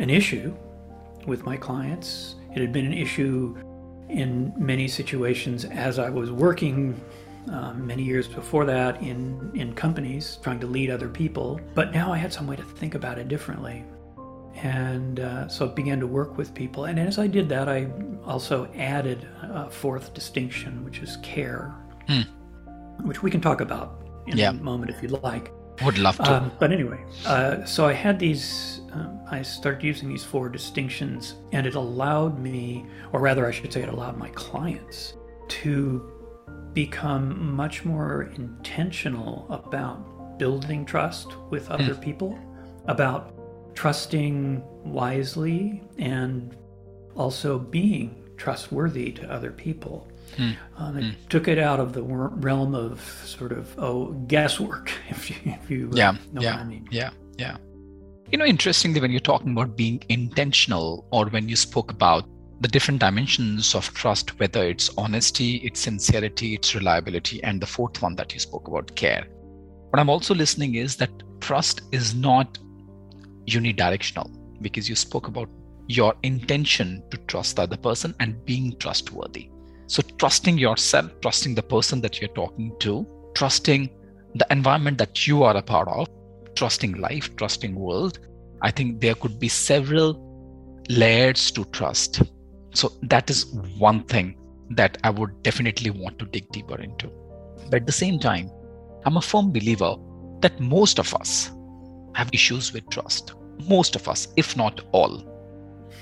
an 0.00 0.10
issue 0.10 0.54
with 1.26 1.44
my 1.44 1.56
clients 1.56 2.34
It 2.54 2.60
had 2.60 2.72
been 2.72 2.86
an 2.86 2.94
issue 2.94 3.56
in 4.08 4.52
many 4.56 4.88
situations 4.88 5.64
as 5.64 5.98
I 5.98 6.08
was 6.08 6.30
working 6.30 6.98
um, 7.50 7.86
many 7.86 8.02
years 8.02 8.26
before 8.26 8.64
that 8.66 9.00
in, 9.02 9.50
in 9.54 9.74
companies 9.74 10.38
trying 10.42 10.60
to 10.60 10.66
lead 10.66 10.90
other 10.90 11.08
people. 11.08 11.60
But 11.74 11.92
now 11.92 12.12
I 12.12 12.18
had 12.18 12.32
some 12.32 12.46
way 12.46 12.56
to 12.56 12.62
think 12.62 12.94
about 12.94 13.18
it 13.18 13.28
differently. 13.28 13.84
And 14.56 15.20
uh, 15.20 15.48
so 15.48 15.66
I 15.66 15.72
began 15.72 16.00
to 16.00 16.06
work 16.06 16.36
with 16.36 16.52
people. 16.52 16.86
And 16.86 16.98
as 16.98 17.18
I 17.18 17.26
did 17.26 17.48
that, 17.50 17.68
I 17.68 17.88
also 18.24 18.68
added 18.74 19.26
a 19.42 19.70
fourth 19.70 20.14
distinction, 20.14 20.84
which 20.84 20.98
is 20.98 21.16
care, 21.22 21.74
hmm. 22.08 22.22
which 23.06 23.22
we 23.22 23.30
can 23.30 23.40
talk 23.40 23.60
about 23.60 24.02
in 24.26 24.36
yeah. 24.36 24.50
a 24.50 24.52
moment 24.54 24.90
if 24.90 25.00
you'd 25.02 25.12
like. 25.22 25.52
Would 25.84 25.98
love 25.98 26.16
to. 26.16 26.32
Um, 26.32 26.52
but 26.58 26.72
anyway, 26.72 27.04
uh, 27.26 27.64
so 27.64 27.86
I 27.86 27.92
had 27.92 28.18
these, 28.18 28.80
um, 28.92 29.20
I 29.30 29.42
started 29.42 29.84
using 29.84 30.08
these 30.08 30.24
four 30.24 30.48
distinctions, 30.48 31.34
and 31.52 31.66
it 31.66 31.74
allowed 31.76 32.38
me, 32.38 32.84
or 33.12 33.20
rather, 33.20 33.46
I 33.46 33.52
should 33.52 33.72
say, 33.72 33.82
it 33.82 33.88
allowed 33.88 34.16
my 34.16 34.30
clients 34.30 35.14
to 35.48 36.12
become 36.72 37.54
much 37.54 37.84
more 37.84 38.30
intentional 38.34 39.46
about 39.50 40.38
building 40.38 40.84
trust 40.84 41.28
with 41.50 41.70
other 41.70 41.94
mm. 41.94 42.00
people, 42.00 42.38
about 42.86 43.34
trusting 43.74 44.62
wisely, 44.84 45.82
and 45.98 46.56
also 47.14 47.58
being 47.58 48.24
trustworthy 48.36 49.12
to 49.12 49.30
other 49.30 49.50
people. 49.50 50.08
Mm. 50.36 50.56
Um, 50.76 50.98
it 50.98 51.04
mm. 51.04 51.28
took 51.28 51.48
it 51.48 51.58
out 51.58 51.80
of 51.80 51.92
the 51.92 52.02
realm 52.02 52.74
of 52.74 53.00
sort 53.24 53.52
of 53.52 53.74
oh 53.78 54.12
guesswork, 54.26 54.92
if 55.08 55.30
you, 55.30 55.36
if 55.44 55.70
you 55.70 55.90
uh, 55.92 55.96
yeah, 55.96 56.16
know 56.32 56.42
yeah, 56.42 56.52
what 56.52 56.60
I 56.60 56.64
mean. 56.64 56.88
Yeah, 56.90 57.10
yeah. 57.36 57.56
You 58.30 58.38
know, 58.38 58.44
interestingly, 58.44 59.00
when 59.00 59.10
you're 59.10 59.20
talking 59.20 59.52
about 59.52 59.76
being 59.76 60.02
intentional, 60.08 61.06
or 61.12 61.26
when 61.26 61.48
you 61.48 61.56
spoke 61.56 61.90
about 61.90 62.28
the 62.60 62.68
different 62.68 63.00
dimensions 63.00 63.74
of 63.74 63.92
trust, 63.94 64.38
whether 64.38 64.64
it's 64.64 64.90
honesty, 64.98 65.56
it's 65.64 65.80
sincerity, 65.80 66.54
it's 66.54 66.74
reliability, 66.74 67.42
and 67.42 67.60
the 67.60 67.66
fourth 67.66 68.02
one 68.02 68.16
that 68.16 68.34
you 68.34 68.40
spoke 68.40 68.68
about, 68.68 68.94
care. 68.96 69.26
What 69.90 70.00
I'm 70.00 70.10
also 70.10 70.34
listening 70.34 70.74
is 70.74 70.96
that 70.96 71.10
trust 71.40 71.82
is 71.92 72.14
not 72.14 72.58
unidirectional 73.46 74.30
because 74.60 74.88
you 74.88 74.96
spoke 74.96 75.28
about 75.28 75.48
your 75.86 76.14
intention 76.22 77.02
to 77.10 77.16
trust 77.28 77.56
the 77.56 77.62
other 77.62 77.76
person 77.76 78.14
and 78.20 78.44
being 78.44 78.76
trustworthy. 78.78 79.48
So, 79.88 80.02
trusting 80.18 80.58
yourself, 80.58 81.10
trusting 81.20 81.54
the 81.54 81.62
person 81.62 82.00
that 82.02 82.20
you're 82.20 82.34
talking 82.34 82.72
to, 82.80 83.06
trusting 83.34 83.90
the 84.34 84.46
environment 84.50 84.98
that 84.98 85.26
you 85.26 85.42
are 85.42 85.56
a 85.56 85.62
part 85.62 85.88
of, 85.88 86.08
trusting 86.54 86.92
life, 87.00 87.34
trusting 87.36 87.74
world. 87.74 88.20
I 88.62 88.70
think 88.70 89.00
there 89.00 89.14
could 89.14 89.38
be 89.40 89.48
several 89.48 90.24
layers 90.88 91.50
to 91.52 91.64
trust 91.66 92.22
so 92.78 92.92
that 93.02 93.30
is 93.30 93.46
one 93.78 94.04
thing 94.04 94.36
that 94.70 94.98
I 95.02 95.10
would 95.10 95.42
definitely 95.42 95.90
want 95.90 96.18
to 96.18 96.26
dig 96.26 96.48
deeper 96.52 96.80
into. 96.80 97.10
But 97.70 97.82
at 97.82 97.86
the 97.86 97.92
same 97.92 98.18
time, 98.18 98.50
I'm 99.04 99.16
a 99.16 99.22
firm 99.22 99.52
believer 99.52 99.96
that 100.40 100.60
most 100.60 100.98
of 100.98 101.12
us 101.14 101.50
have 102.14 102.30
issues 102.32 102.72
with 102.72 102.88
trust. 102.90 103.32
Most 103.68 103.96
of 103.96 104.08
us, 104.08 104.28
if 104.36 104.56
not 104.56 104.80
all. 104.92 105.24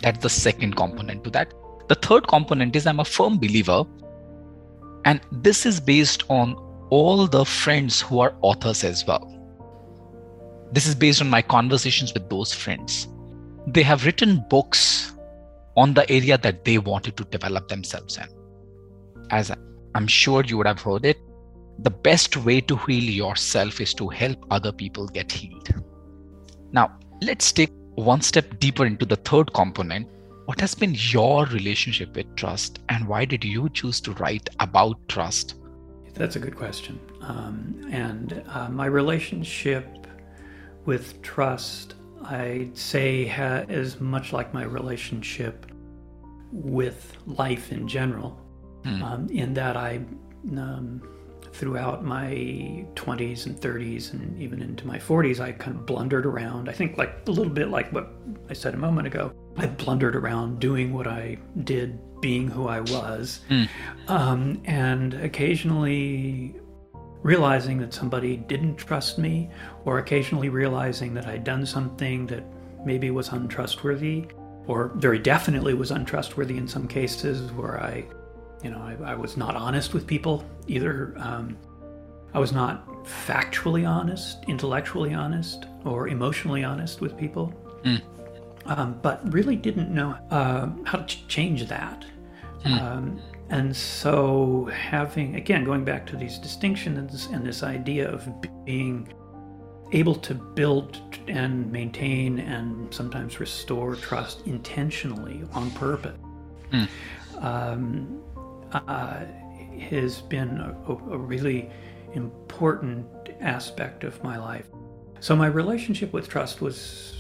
That's 0.02 0.18
the 0.18 0.28
second 0.28 0.76
component 0.76 1.24
to 1.24 1.30
that. 1.30 1.54
The 1.88 1.94
third 1.94 2.26
component 2.26 2.74
is 2.74 2.86
I'm 2.86 3.00
a 3.00 3.04
firm 3.04 3.38
believer, 3.38 3.84
and 5.04 5.20
this 5.30 5.66
is 5.66 5.78
based 5.78 6.24
on 6.28 6.54
all 6.90 7.26
the 7.26 7.44
friends 7.44 8.00
who 8.00 8.20
are 8.20 8.34
authors 8.42 8.82
as 8.84 9.06
well. 9.06 9.32
This 10.72 10.86
is 10.86 10.94
based 10.94 11.20
on 11.20 11.30
my 11.30 11.42
conversations 11.42 12.12
with 12.12 12.28
those 12.28 12.52
friends. 12.52 13.06
They 13.68 13.82
have 13.82 14.04
written 14.04 14.44
books 14.50 15.12
on 15.76 15.94
the 15.94 16.10
area 16.10 16.38
that 16.38 16.64
they 16.64 16.78
wanted 16.78 17.16
to 17.18 17.24
develop 17.24 17.68
themselves 17.68 18.18
in. 18.18 18.26
As 19.30 19.52
I'm 19.94 20.06
sure 20.06 20.42
you 20.44 20.56
would 20.58 20.66
have 20.66 20.80
heard 20.80 21.04
it, 21.04 21.18
the 21.80 21.90
best 21.90 22.36
way 22.38 22.60
to 22.62 22.76
heal 22.76 23.04
yourself 23.04 23.80
is 23.80 23.92
to 23.94 24.08
help 24.08 24.44
other 24.50 24.72
people 24.72 25.06
get 25.06 25.30
healed. 25.30 25.68
Now, 26.72 26.98
let's 27.22 27.52
take 27.52 27.70
one 27.94 28.22
step 28.22 28.58
deeper 28.58 28.86
into 28.86 29.06
the 29.06 29.16
third 29.16 29.52
component. 29.52 30.08
What 30.46 30.60
has 30.60 30.76
been 30.76 30.94
your 30.96 31.44
relationship 31.46 32.14
with 32.14 32.36
trust, 32.36 32.78
and 32.88 33.08
why 33.08 33.24
did 33.24 33.44
you 33.44 33.68
choose 33.68 34.00
to 34.02 34.12
write 34.12 34.48
about 34.60 34.96
trust? 35.08 35.56
That's 36.14 36.36
a 36.36 36.38
good 36.38 36.54
question. 36.54 37.00
Um, 37.20 37.88
and 37.90 38.44
uh, 38.48 38.68
my 38.68 38.86
relationship 38.86 40.06
with 40.84 41.20
trust 41.20 41.94
I'd 42.22 42.78
say 42.78 43.26
ha- 43.26 43.64
is 43.68 44.00
much 44.00 44.32
like 44.32 44.54
my 44.54 44.62
relationship 44.62 45.66
with 46.52 47.16
life 47.26 47.72
in 47.72 47.88
general, 47.88 48.38
hmm. 48.84 49.02
um, 49.02 49.28
in 49.30 49.52
that 49.54 49.76
I, 49.76 50.00
um, 50.52 51.02
throughout 51.52 52.04
my 52.04 52.86
20s 52.94 53.46
and 53.46 53.56
30s 53.56 54.12
and 54.12 54.40
even 54.40 54.62
into 54.62 54.86
my 54.86 54.98
40s, 54.98 55.40
I 55.40 55.52
kind 55.52 55.76
of 55.76 55.86
blundered 55.86 56.24
around. 56.24 56.68
I 56.68 56.72
think, 56.72 56.98
like 56.98 57.26
a 57.26 57.30
little 57.32 57.52
bit 57.52 57.68
like 57.68 57.92
what 57.92 58.12
I 58.48 58.52
said 58.52 58.74
a 58.74 58.78
moment 58.78 59.06
ago, 59.06 59.32
I 59.56 59.66
blundered 59.66 60.16
around 60.16 60.60
doing 60.60 60.92
what 60.92 61.06
I 61.06 61.38
did, 61.64 61.98
being 62.20 62.48
who 62.48 62.68
I 62.68 62.80
was, 62.80 63.40
hmm. 63.48 63.64
um, 64.08 64.60
and 64.64 65.14
occasionally 65.14 66.54
realizing 67.22 67.78
that 67.78 67.92
somebody 67.92 68.36
didn't 68.36 68.76
trust 68.76 69.18
me, 69.18 69.50
or 69.84 69.98
occasionally 69.98 70.48
realizing 70.48 71.14
that 71.14 71.26
I'd 71.26 71.44
done 71.44 71.66
something 71.66 72.26
that 72.26 72.44
maybe 72.84 73.10
was 73.10 73.30
untrustworthy, 73.30 74.26
or 74.66 74.92
very 74.96 75.18
definitely 75.18 75.74
was 75.74 75.90
untrustworthy 75.90 76.56
in 76.56 76.68
some 76.68 76.86
cases 76.86 77.50
where 77.52 77.82
I, 77.82 78.04
you 78.62 78.70
know, 78.70 78.78
I, 78.78 79.12
I 79.12 79.14
was 79.14 79.36
not 79.36 79.56
honest 79.56 79.94
with 79.94 80.06
people. 80.06 80.44
Either 80.68 81.14
um, 81.18 81.56
I 82.34 82.38
was 82.38 82.52
not 82.52 82.86
factually 83.04 83.88
honest, 83.88 84.44
intellectually 84.46 85.14
honest, 85.14 85.66
or 85.84 86.08
emotionally 86.08 86.64
honest 86.64 87.00
with 87.00 87.16
people. 87.16 87.52
Mm. 87.84 88.02
Um, 88.68 88.98
but 89.00 89.32
really 89.32 89.56
didn't 89.56 89.90
know 89.94 90.16
uh, 90.30 90.68
how 90.84 90.98
to 90.98 91.06
ch- 91.06 91.26
change 91.28 91.68
that. 91.68 92.04
Mm. 92.64 92.82
Um, 92.82 93.20
and 93.48 93.76
so, 93.76 94.68
having, 94.72 95.36
again, 95.36 95.62
going 95.64 95.84
back 95.84 96.04
to 96.06 96.16
these 96.16 96.36
distinctions 96.38 97.26
and 97.26 97.46
this 97.46 97.62
idea 97.62 98.10
of 98.10 98.28
being 98.64 99.12
able 99.92 100.16
to 100.16 100.34
build 100.34 101.00
and 101.28 101.70
maintain 101.70 102.40
and 102.40 102.92
sometimes 102.92 103.38
restore 103.38 103.94
trust 103.94 104.44
intentionally 104.46 105.42
on 105.52 105.70
purpose 105.72 106.18
mm. 106.72 106.88
um, 107.40 108.20
uh, 108.72 109.24
has 109.78 110.20
been 110.22 110.58
a, 110.58 110.92
a, 110.92 111.18
really 111.18 111.70
important 112.14 113.06
aspect 113.40 114.02
of 114.02 114.22
my 114.24 114.36
life. 114.36 114.66
So, 115.20 115.36
my 115.36 115.46
relationship 115.46 116.12
with 116.12 116.28
trust 116.28 116.60
was 116.60 117.15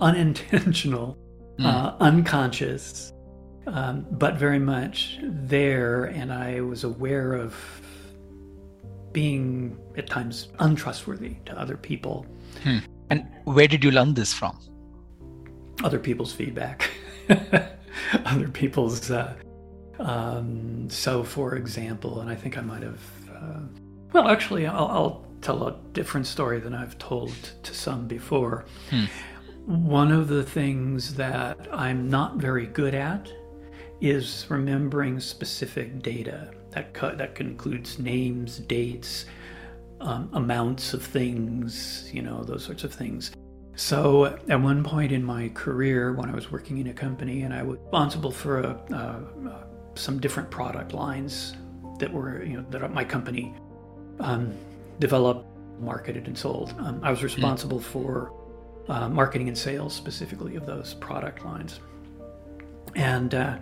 unintentional, 0.00 1.18
mm. 1.58 1.66
uh, 1.66 1.96
unconscious 2.00 3.12
um, 3.72 4.06
but 4.10 4.36
very 4.36 4.58
much 4.58 5.18
there, 5.22 6.04
and 6.04 6.32
I 6.32 6.60
was 6.60 6.84
aware 6.84 7.34
of 7.34 7.54
being 9.12 9.78
at 9.96 10.08
times 10.08 10.48
untrustworthy 10.58 11.36
to 11.46 11.58
other 11.58 11.76
people. 11.76 12.26
Hmm. 12.62 12.78
And 13.10 13.26
where 13.44 13.68
did 13.68 13.84
you 13.84 13.90
learn 13.90 14.14
this 14.14 14.32
from? 14.32 14.58
Other 15.82 15.98
people's 15.98 16.32
feedback, 16.32 16.90
other 18.24 18.48
people's. 18.48 19.10
Uh, 19.10 19.34
um, 19.98 20.88
so, 20.88 21.22
for 21.24 21.56
example, 21.56 22.20
and 22.20 22.30
I 22.30 22.34
think 22.34 22.56
I 22.56 22.62
might 22.62 22.82
have. 22.82 23.00
Uh, 23.30 23.60
well, 24.12 24.28
actually, 24.28 24.66
I'll, 24.66 24.86
I'll, 24.86 25.28
tell 25.40 25.68
a 25.68 25.76
different 25.92 26.26
story 26.26 26.58
than 26.58 26.74
I've 26.74 26.98
told 26.98 27.32
to 27.62 27.72
some 27.72 28.08
before. 28.08 28.64
Hmm. 28.90 29.04
One 29.68 30.12
of 30.12 30.28
the 30.28 30.44
things 30.44 31.12
that 31.16 31.68
I'm 31.70 32.08
not 32.08 32.36
very 32.36 32.64
good 32.64 32.94
at 32.94 33.30
is 34.00 34.46
remembering 34.48 35.20
specific 35.20 36.00
data. 36.00 36.52
That, 36.70 36.94
that 36.94 37.38
includes 37.38 37.98
names, 37.98 38.60
dates, 38.60 39.26
um, 40.00 40.30
amounts 40.32 40.94
of 40.94 41.02
things, 41.02 42.08
you 42.14 42.22
know, 42.22 42.42
those 42.44 42.64
sorts 42.64 42.82
of 42.82 42.94
things. 42.94 43.30
So 43.74 44.24
at 44.48 44.58
one 44.58 44.82
point 44.82 45.12
in 45.12 45.22
my 45.22 45.50
career, 45.50 46.14
when 46.14 46.30
I 46.30 46.34
was 46.34 46.50
working 46.50 46.78
in 46.78 46.86
a 46.86 46.94
company 46.94 47.42
and 47.42 47.52
I 47.52 47.62
was 47.62 47.76
responsible 47.78 48.30
for 48.30 48.60
a, 48.60 48.70
uh, 48.90 49.66
some 49.96 50.18
different 50.18 50.50
product 50.50 50.94
lines 50.94 51.54
that 51.98 52.10
were, 52.10 52.42
you 52.42 52.56
know, 52.56 52.64
that 52.70 52.90
my 52.94 53.04
company 53.04 53.54
um, 54.20 54.50
developed, 54.98 55.46
marketed, 55.78 56.26
and 56.26 56.38
sold, 56.38 56.74
um, 56.78 57.00
I 57.02 57.10
was 57.10 57.20
hmm. 57.20 57.26
responsible 57.26 57.80
for 57.80 58.32
uh, 58.88 59.08
marketing 59.08 59.48
and 59.48 59.56
sales 59.56 59.94
specifically 59.94 60.56
of 60.56 60.66
those 60.66 60.94
product 60.94 61.44
lines. 61.44 61.80
And 62.94 63.34
uh, 63.34 63.58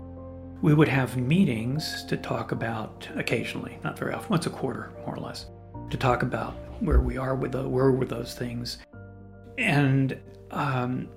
we 0.62 0.74
would 0.74 0.88
have 0.88 1.16
meetings 1.16 2.04
to 2.04 2.16
talk 2.16 2.52
about 2.52 3.08
occasionally, 3.16 3.78
not 3.84 3.98
very 3.98 4.14
often, 4.14 4.30
once 4.30 4.46
a 4.46 4.50
quarter, 4.50 4.92
more 5.04 5.16
or 5.16 5.20
less, 5.20 5.46
to 5.90 5.96
talk 5.96 6.22
about 6.22 6.54
where 6.80 7.00
we 7.00 7.16
are 7.16 7.34
with 7.34 7.52
the, 7.52 7.68
where 7.68 7.90
were 7.90 8.04
those 8.04 8.34
things. 8.34 8.78
And 9.58 10.18
um, 10.50 11.08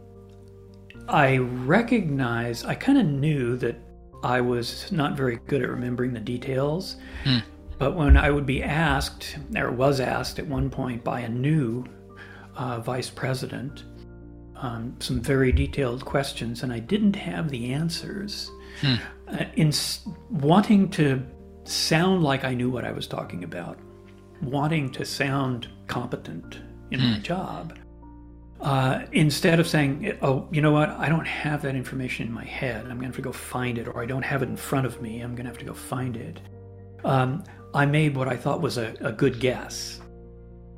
I 1.08 1.38
recognize, 1.38 2.66
I 2.66 2.76
kind 2.76 2.98
of 2.98 3.06
knew 3.06 3.58
that 3.58 3.78
I 4.24 4.42
was 4.42 4.92
not 4.92 5.16
very 5.16 5.38
good 5.48 5.62
at 5.62 5.70
remembering 5.70 6.14
the 6.14 6.20
details. 6.20 6.98
Hmm. 7.24 7.38
But 7.78 7.96
when 7.96 8.18
I 8.18 8.30
would 8.30 8.46
be 8.46 8.62
asked, 8.62 9.38
or 9.56 9.72
was 9.72 10.02
asked 10.02 10.38
at 10.38 10.46
one 10.46 10.70
point 10.70 11.04
by 11.04 11.22
a 11.22 11.30
new 11.30 11.86
uh, 12.56 12.82
vice 12.82 13.10
president, 13.10 13.86
um, 14.62 14.96
some 15.00 15.22
very 15.22 15.52
detailed 15.52 16.06
questions, 16.06 16.64
and 16.64 16.72
I 16.72 16.80
didn't 16.80 17.16
have 17.16 17.50
the 17.50 17.74
answers. 17.74 18.52
Hmm. 18.82 18.96
Uh, 19.28 19.46
in 19.56 19.70
s- 19.70 20.08
wanting 20.30 20.90
to 20.92 21.22
sound 21.64 22.24
like 22.24 22.44
I 22.44 22.54
knew 22.54 22.70
what 22.70 22.86
I 22.86 22.92
was 22.92 23.08
talking 23.08 23.44
about, 23.44 23.78
wanting 24.42 24.92
to 24.92 25.06
sound 25.06 25.68
competent 25.88 26.60
in 26.92 27.00
my 27.02 27.20
job, 27.20 27.78
uh, 28.62 29.04
instead 29.12 29.60
of 29.60 29.68
saying, 29.68 30.18
"Oh, 30.22 30.48
you 30.52 30.62
know 30.62 30.72
what? 30.72 30.90
I 30.90 31.10
don't 31.10 31.28
have 31.28 31.62
that 31.62 31.76
information 31.76 32.28
in 32.28 32.34
my 32.34 32.46
head. 32.46 32.82
I'm 32.82 33.00
going 33.00 33.00
to 33.02 33.06
have 33.08 33.16
to 33.16 33.22
go 33.22 33.32
find 33.32 33.78
it," 33.78 33.88
or 33.88 34.02
"I 34.02 34.06
don't 34.06 34.24
have 34.24 34.42
it 34.44 34.50
in 34.50 34.58
front 34.58 34.86
of 34.86 35.02
me. 35.02 35.22
I'm 35.22 35.36
going 35.36 35.46
to 35.46 35.52
have 35.52 35.60
to 35.60 35.66
go 35.66 35.74
find 35.74 36.18
it." 36.18 36.42
Um, 37.04 37.44
I 37.74 37.86
made 37.86 38.16
what 38.16 38.28
I 38.28 38.36
thought 38.36 38.62
was 38.62 38.78
a, 38.78 38.96
a 39.00 39.12
good 39.12 39.40
guess, 39.40 40.02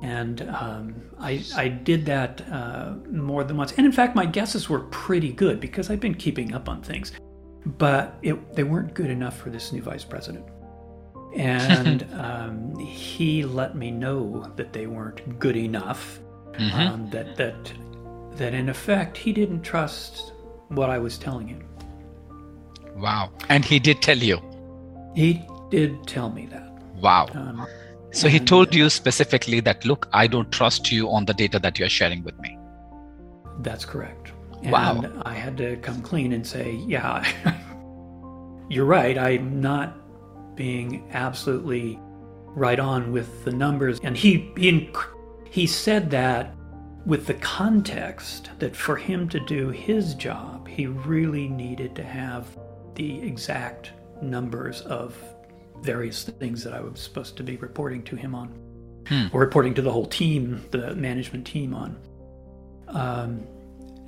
and 0.02 0.42
um, 0.50 0.94
I 1.18 1.42
I 1.56 1.68
did 1.68 2.04
that 2.06 2.42
uh, 2.50 2.94
more 3.10 3.44
than 3.44 3.56
once. 3.56 3.72
And 3.76 3.86
in 3.86 3.92
fact, 3.92 4.14
my 4.16 4.26
guesses 4.26 4.68
were 4.68 4.80
pretty 4.80 5.32
good 5.32 5.60
because 5.60 5.90
I've 5.90 6.00
been 6.00 6.14
keeping 6.14 6.54
up 6.54 6.68
on 6.68 6.82
things, 6.82 7.12
but 7.64 8.18
it, 8.22 8.54
they 8.54 8.64
weren't 8.64 8.94
good 8.94 9.10
enough 9.10 9.38
for 9.38 9.50
this 9.50 9.72
new 9.72 9.80
vice 9.82 10.04
president. 10.04 10.44
And 11.36 12.06
um, 12.14 12.76
he 12.78 13.44
let 13.44 13.76
me 13.76 13.90
know 13.90 14.52
that 14.56 14.72
they 14.72 14.86
weren't 14.86 15.38
good 15.38 15.56
enough 15.56 16.20
Mhm. 16.52 16.90
um, 16.90 17.10
that 17.10 17.36
that 17.36 17.72
that 18.36 18.52
in 18.54 18.68
effect 18.68 19.16
he 19.16 19.32
didn't 19.32 19.62
trust 19.62 20.32
what 20.68 20.90
I 20.90 20.98
was 20.98 21.16
telling 21.16 21.48
him. 21.48 21.64
Wow. 22.96 23.30
And 23.48 23.64
he 23.64 23.78
did 23.78 24.02
tell 24.02 24.18
you. 24.18 24.40
He 25.14 25.42
did 25.70 26.06
tell 26.06 26.30
me 26.30 26.46
that. 26.46 26.68
Wow. 27.00 27.26
So 28.12 28.28
he 28.28 28.38
told 28.38 28.74
you 28.74 28.90
specifically 28.90 29.60
that, 29.60 29.84
look, 29.84 30.08
I 30.12 30.26
don't 30.26 30.50
trust 30.52 30.92
you 30.92 31.10
on 31.10 31.24
the 31.24 31.34
data 31.34 31.58
that 31.58 31.78
you're 31.78 31.88
sharing 31.88 32.22
with 32.22 32.38
me. 32.40 32.58
that's 33.60 33.84
correct. 33.84 34.32
And 34.62 34.72
Wow. 34.72 35.02
I 35.22 35.34
had 35.34 35.56
to 35.58 35.76
come 35.76 36.02
clean 36.02 36.32
and 36.32 36.46
say, 36.46 36.72
yeah, 36.86 37.24
you're 38.68 38.84
right. 38.86 39.18
I'm 39.18 39.60
not 39.60 39.96
being 40.56 41.08
absolutely 41.12 41.98
right 42.54 42.78
on 42.78 43.12
with 43.12 43.44
the 43.44 43.52
numbers. 43.52 43.98
And 44.02 44.16
he 44.16 44.50
he 44.56 44.90
he 45.50 45.66
said 45.66 46.10
that 46.10 46.54
with 47.06 47.26
the 47.26 47.34
context 47.34 48.50
that 48.58 48.76
for 48.76 48.96
him 48.96 49.28
to 49.30 49.40
do 49.40 49.70
his 49.70 50.14
job, 50.14 50.68
he 50.68 50.86
really 50.86 51.48
needed 51.48 51.94
to 51.96 52.04
have 52.04 52.56
the 52.94 53.20
exact 53.22 53.92
numbers 54.22 54.82
of 54.82 55.16
various 55.82 56.24
things 56.24 56.62
that 56.64 56.72
I 56.72 56.80
was 56.80 57.00
supposed 57.00 57.36
to 57.36 57.42
be 57.42 57.56
reporting 57.56 58.02
to 58.04 58.16
him 58.16 58.34
on, 58.34 58.48
Hmm. 59.08 59.26
or 59.32 59.40
reporting 59.40 59.74
to 59.74 59.82
the 59.82 59.90
whole 59.92 60.06
team, 60.06 60.64
the 60.70 60.94
management 60.94 61.46
team 61.46 61.74
on. 61.74 61.96
Um, 62.88 63.42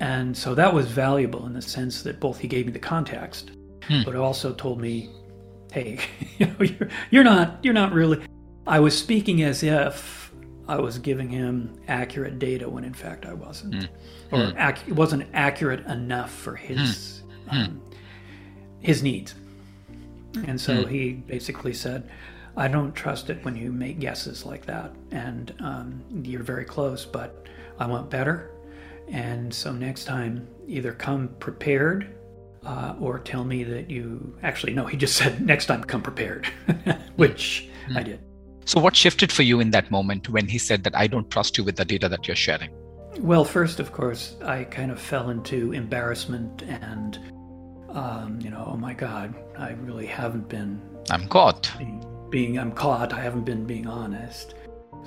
and 0.01 0.37
so 0.37 0.55
that 0.55 0.73
was 0.73 0.87
valuable 0.87 1.47
in 1.47 1.53
the 1.53 1.63
sense 1.63 2.03
that 2.03 2.21
both 2.21 2.39
he 2.39 2.49
gave 2.49 2.67
me 2.67 2.73
the 2.73 2.79
context, 2.79 3.51
Hmm. 3.89 4.03
but 4.05 4.15
also 4.17 4.53
told 4.53 4.81
me, 4.81 5.11
"Hey, 5.73 5.99
you 6.39 6.47
know, 6.47 6.55
you're, 6.65 6.89
you're 7.11 7.25
not 7.25 7.59
you're 7.63 7.75
not 7.75 7.93
really." 7.93 8.21
I 8.67 8.81
was 8.81 8.97
speaking 8.97 9.43
as 9.43 9.63
if 9.63 10.33
I 10.67 10.79
was 10.81 10.99
giving 10.99 11.29
him 11.29 11.75
accurate 11.89 12.39
data 12.39 12.69
when 12.69 12.85
in 12.85 12.95
fact 12.95 13.27
I 13.27 13.35
wasn't, 13.35 13.75
Hmm. 14.31 14.35
or 14.35 14.47
Hmm. 14.51 14.59
ac- 14.59 14.85
it 14.89 14.95
wasn't 14.95 15.27
accurate 15.35 15.85
enough 15.87 16.31
for 16.31 16.55
his 16.57 17.23
um, 17.51 17.81
his 18.81 19.03
needs. 19.03 19.35
And 20.47 20.61
so 20.61 20.83
Hmm. 20.83 20.89
he 20.89 21.13
basically 21.13 21.73
said, 21.73 22.09
"I 22.57 22.69
don't 22.69 22.95
trust 22.95 23.31
it 23.31 23.45
when 23.45 23.57
you 23.57 23.73
make 23.73 24.01
guesses 24.01 24.45
like 24.45 24.67
that, 24.67 24.93
and 25.11 25.55
um, 25.61 26.03
you're 26.23 26.43
very 26.43 26.65
close, 26.65 27.05
but 27.05 27.47
I 27.79 27.87
want 27.87 28.11
better." 28.11 28.51
And 29.09 29.53
so 29.53 29.73
next 29.73 30.05
time, 30.05 30.47
either 30.67 30.93
come 30.93 31.29
prepared 31.39 32.15
uh, 32.65 32.95
or 32.99 33.19
tell 33.19 33.45
me 33.45 33.63
that 33.65 33.91
you 33.91 34.35
actually, 34.43 34.73
no, 34.73 34.87
he 34.87 34.97
just 34.97 35.17
said, 35.21 35.45
next 35.45 35.67
time 35.67 35.85
come 35.85 36.03
prepared, 36.03 36.47
which 37.17 37.69
I 37.95 38.03
did. 38.03 38.21
So 38.65 38.81
what 38.81 38.97
shifted 38.97 39.31
for 39.31 39.43
you 39.43 39.61
in 39.61 39.71
that 39.73 39.91
moment 39.91 40.31
when 40.31 40.49
he 40.49 40.57
said 40.57 40.85
that 40.85 40.97
I 40.97 41.07
don't 41.07 41.31
trust 41.31 41.59
you 41.59 41.65
with 41.65 41.77
the 41.77 41.85
data 41.85 42.09
that 42.09 42.27
you're 42.27 42.35
sharing? 42.35 42.71
Well, 43.19 43.45
first, 43.45 43.79
of 43.79 43.93
course, 43.93 44.37
I 44.43 44.65
kind 44.65 44.91
of 44.91 44.99
fell 44.99 45.29
into 45.31 45.73
embarrassment 45.73 46.63
and, 46.63 47.19
um, 47.95 48.39
you 48.43 48.51
know, 48.51 48.69
oh 48.71 48.77
my 48.77 48.93
God, 48.93 49.35
I 49.57 49.71
really 49.73 50.07
haven't 50.07 50.49
been 50.49 50.83
I'm 51.11 51.29
caught. 51.29 51.71
being, 51.79 52.05
being 52.29 52.59
I'm 52.59 52.73
caught. 52.73 53.13
I 53.13 53.21
haven't 53.21 53.45
been 53.45 53.65
being 53.65 53.87
honest. 53.87 54.55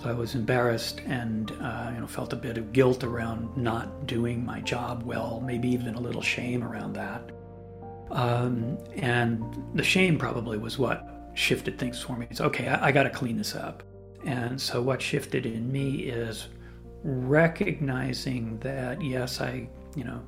So 0.01 0.09
I 0.09 0.13
was 0.13 0.35
embarrassed 0.35 1.01
and 1.05 1.51
uh, 1.59 1.91
you 1.93 1.99
know 1.99 2.07
felt 2.07 2.31
a 2.31 2.35
bit 2.35 2.57
of 2.57 2.71
guilt 2.71 3.03
around 3.03 3.55
not 3.57 4.07
doing 4.07 4.45
my 4.45 4.61
job 4.61 5.03
well. 5.03 5.41
Maybe 5.45 5.67
even 5.69 5.95
a 5.95 5.99
little 5.99 6.21
shame 6.21 6.63
around 6.63 6.93
that. 6.93 7.31
Um, 8.11 8.77
and 8.95 9.43
the 9.73 9.83
shame 9.83 10.17
probably 10.17 10.57
was 10.57 10.77
what 10.77 11.31
shifted 11.33 11.77
things 11.77 12.01
for 12.01 12.15
me. 12.15 12.27
It's 12.29 12.41
okay. 12.41 12.67
I, 12.67 12.87
I 12.87 12.91
got 12.91 13.03
to 13.03 13.09
clean 13.09 13.37
this 13.37 13.53
up. 13.53 13.83
And 14.23 14.59
so 14.59 14.81
what 14.81 15.01
shifted 15.01 15.45
in 15.45 15.71
me 15.71 16.03
is 16.03 16.47
recognizing 17.03 18.59
that 18.59 19.01
yes, 19.01 19.41
I 19.41 19.67
you 19.95 20.03
know 20.03 20.21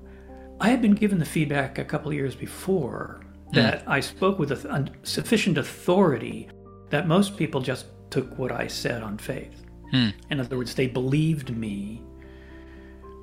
I 0.62 0.69
had 0.69 0.82
been 0.82 0.93
given 0.93 1.19
the 1.19 1.26
feedback 1.26 1.78
a 1.78 1.86
couple 1.86 2.10
of 2.10 2.15
years 2.15 2.36
before 2.36 3.22
that 3.54 3.84
I 3.88 4.00
spoke 4.00 4.38
with 4.38 4.52
a, 4.52 4.69
a 4.69 4.86
sufficient 5.04 5.58
authority 5.58 6.50
that 6.89 7.08
most 7.08 7.38
people 7.38 7.62
just 7.62 7.86
took 8.10 8.38
what 8.38 8.52
I 8.52 8.67
said 8.67 9.02
on 9.02 9.17
faith. 9.17 9.65
Hmm. 9.91 10.10
In 10.30 10.39
other 10.39 10.58
words, 10.58 10.76
they 10.76 10.88
believed 10.88 11.56
me 11.56 12.02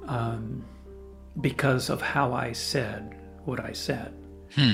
um, 0.07 0.65
because 1.41 1.91
of 1.91 2.01
how 2.01 2.33
I 2.33 2.53
said 2.53 3.17
what 3.45 3.61
I 3.61 3.73
said. 3.73 4.15
Hmm. 4.55 4.73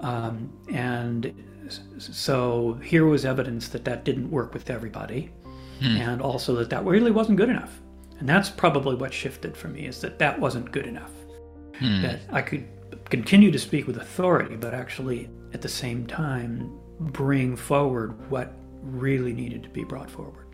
Um, 0.00 0.52
and 0.70 1.32
so 1.98 2.78
here 2.82 3.06
was 3.06 3.24
evidence 3.24 3.68
that 3.68 3.84
that 3.86 4.04
didn't 4.04 4.30
work 4.30 4.52
with 4.52 4.70
everybody, 4.70 5.30
Hmm. 5.80 5.96
and 5.96 6.22
also 6.22 6.54
that 6.56 6.70
that 6.70 6.84
really 6.84 7.10
wasn't 7.10 7.36
good 7.36 7.50
enough. 7.50 7.80
And 8.18 8.28
that's 8.28 8.48
probably 8.48 8.94
what 8.94 9.12
shifted 9.12 9.56
for 9.56 9.68
me 9.68 9.86
is 9.86 10.00
that 10.00 10.18
that 10.18 10.38
wasn't 10.40 10.72
good 10.72 10.86
enough 10.86 11.12
Hmm. 11.78 12.02
that 12.02 12.20
I 12.30 12.42
could 12.42 12.66
continue 13.10 13.50
to 13.50 13.58
speak 13.58 13.86
with 13.86 13.98
authority, 13.98 14.56
but 14.56 14.74
actually 14.74 15.28
at 15.52 15.62
the 15.62 15.68
same 15.68 16.06
time 16.06 16.78
bring 16.98 17.56
forward 17.56 18.30
what 18.30 18.52
really 18.82 19.32
needed 19.32 19.62
to 19.62 19.68
be 19.68 19.84
brought 19.84 20.10
forward. 20.10 20.46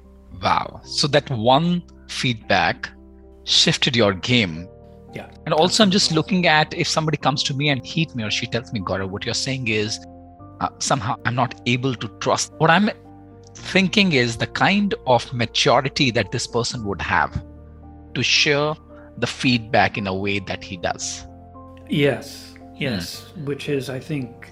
Wow. 0.43 0.81
So 0.85 1.07
that 1.09 1.31
one 1.31 1.83
feedback 2.09 2.91
shifted 3.45 3.95
your 3.97 4.15
game. 4.15 4.69
Yeah. 5.13 5.31
And 5.45 5.55
also, 5.55 5.83
I'm 5.83 5.91
just 5.91 6.11
looking 6.13 6.47
at 6.47 6.73
if 6.75 6.89
somebody 6.89 7.19
comes 7.19 7.43
to 7.45 7.55
me 7.55 7.69
and 7.69 7.85
hit 7.87 8.15
me 8.17 8.25
or 8.25 8.31
she 8.31 8.47
tells 8.47 8.73
me, 8.73 8.81
Gaurav, 8.81 9.11
what 9.11 9.25
you're 9.27 9.35
saying 9.35 9.69
is 9.69 10.05
uh, 10.61 10.69
somehow 10.79 11.17
I'm 11.27 11.35
not 11.35 11.61
able 11.67 11.95
to 11.95 12.09
trust. 12.21 12.53
What 12.59 12.71
I'm 12.71 12.91
thinking 13.55 14.13
is 14.13 14.39
the 14.39 14.47
kind 14.47 14.95
of 15.07 15.33
maturity 15.35 16.11
that 16.13 16.33
this 16.33 16.47
person 16.47 16.85
would 16.87 17.03
have 17.03 17.45
to 18.15 18.23
share 18.23 18.75
the 19.19 19.27
feedback 19.27 19.99
in 19.99 20.07
a 20.07 20.15
way 20.15 20.39
that 20.41 20.65
he 20.65 20.77
does. 20.77 21.27
Yes, 21.89 22.55
yes, 22.75 23.33
which 23.45 23.69
is, 23.69 23.91
I 23.91 23.99
think, 23.99 24.51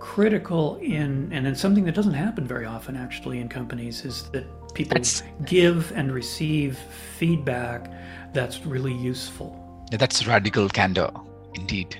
critical 0.00 0.76
in, 0.76 1.30
and 1.32 1.46
it's 1.46 1.60
something 1.60 1.84
that 1.84 1.94
doesn't 1.94 2.14
happen 2.14 2.46
very 2.46 2.66
often 2.66 2.96
actually 2.96 3.38
in 3.38 3.48
companies, 3.48 4.04
is 4.04 4.24
that 4.30 4.44
people 4.74 4.94
That's- 4.94 5.22
give 5.44 5.92
and 5.92 6.12
receive 6.12 6.78
feedback 7.18 7.90
that's 8.32 8.64
really 8.64 8.94
useful. 8.94 9.56
That's 9.90 10.26
radical 10.26 10.68
candor, 10.68 11.10
indeed. 11.54 11.98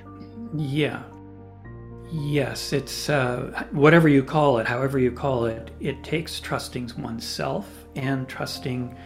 Yeah. 0.56 1.02
Yes, 2.12 2.72
it's 2.72 3.08
uh, 3.08 3.64
whatever 3.70 4.08
you 4.08 4.24
call 4.24 4.58
it, 4.58 4.66
however 4.66 4.98
you 4.98 5.12
call 5.12 5.44
it, 5.44 5.70
it 5.80 6.02
takes 6.02 6.40
trusting 6.40 6.90
oneself 6.98 7.68
and 7.94 8.28
trusting 8.28 8.96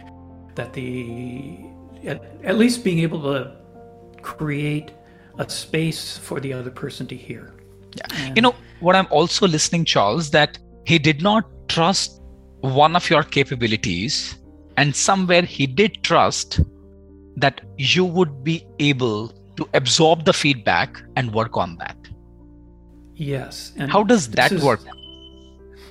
that 0.55 0.73
the, 0.73 1.59
at, 2.05 2.23
at 2.43 2.57
least 2.57 2.83
being 2.83 2.99
able 2.99 3.21
to 3.23 3.51
create 4.21 4.91
a 5.37 5.49
space 5.49 6.17
for 6.17 6.39
the 6.39 6.53
other 6.53 6.71
person 6.71 7.07
to 7.07 7.15
hear. 7.15 7.53
Yeah. 7.95 8.33
You 8.35 8.41
know, 8.41 8.55
what 8.79 8.95
I'm 8.95 9.07
also 9.09 9.47
listening, 9.47 9.85
Charles, 9.85 10.31
that 10.31 10.57
he 10.85 10.99
did 10.99 11.21
not 11.21 11.45
trust 11.67 12.21
one 12.61 12.95
of 12.95 13.09
your 13.09 13.23
capabilities, 13.23 14.37
and 14.77 14.95
somewhere 14.95 15.43
he 15.43 15.67
did 15.67 16.03
trust 16.03 16.59
that 17.37 17.61
you 17.77 18.05
would 18.05 18.43
be 18.43 18.65
able 18.79 19.29
to 19.57 19.67
absorb 19.73 20.25
the 20.25 20.33
feedback 20.33 21.01
and 21.15 21.33
work 21.33 21.57
on 21.57 21.77
that. 21.77 21.97
Yes. 23.15 23.71
And 23.77 23.91
How 23.91 24.03
does 24.03 24.29
that 24.31 24.51
is- 24.51 24.63
work? 24.63 24.81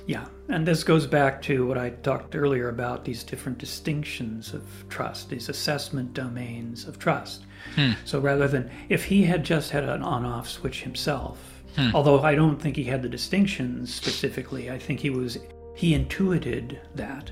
Yeah. 0.07 0.25
And 0.47 0.67
this 0.67 0.83
goes 0.83 1.07
back 1.07 1.41
to 1.43 1.65
what 1.65 1.77
I 1.77 1.89
talked 1.89 2.35
earlier 2.35 2.69
about 2.69 3.03
these 3.03 3.23
different 3.23 3.57
distinctions 3.57 4.53
of 4.53 4.63
trust, 4.89 5.29
these 5.29 5.49
assessment 5.49 6.13
domains 6.13 6.87
of 6.87 6.99
trust. 6.99 7.45
Hmm. 7.73 7.91
So 8.05 8.19
rather 8.19 8.47
than 8.47 8.69
if 8.89 9.05
he 9.05 9.23
had 9.23 9.43
just 9.43 9.71
had 9.71 9.83
an 9.83 10.03
on 10.03 10.23
off 10.23 10.47
switch 10.47 10.83
himself, 10.83 11.63
hmm. 11.75 11.89
although 11.95 12.21
I 12.21 12.35
don't 12.35 12.61
think 12.61 12.75
he 12.75 12.83
had 12.83 13.01
the 13.01 13.09
distinctions 13.09 13.93
specifically, 13.93 14.69
I 14.69 14.77
think 14.77 14.99
he 14.99 15.09
was, 15.09 15.39
he 15.75 15.95
intuited 15.95 16.79
that. 16.93 17.31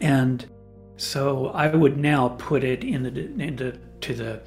And 0.00 0.46
so 0.96 1.48
I 1.48 1.66
would 1.74 1.98
now 1.98 2.28
put 2.38 2.62
it 2.62 2.84
in 2.84 3.02
the, 3.02 3.42
into 3.42 3.76
to 4.02 4.14
the, 4.14 4.42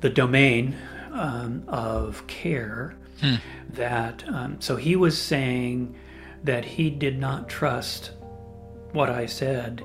the 0.00 0.08
domain 0.08 0.74
um, 1.12 1.64
of 1.68 2.26
care 2.26 2.96
hmm. 3.20 3.34
that, 3.74 4.26
um, 4.28 4.58
so 4.62 4.76
he 4.76 4.96
was 4.96 5.20
saying, 5.20 5.94
that 6.44 6.64
he 6.64 6.90
did 6.90 7.18
not 7.18 7.48
trust 7.48 8.12
what 8.92 9.08
I 9.08 9.26
said 9.26 9.82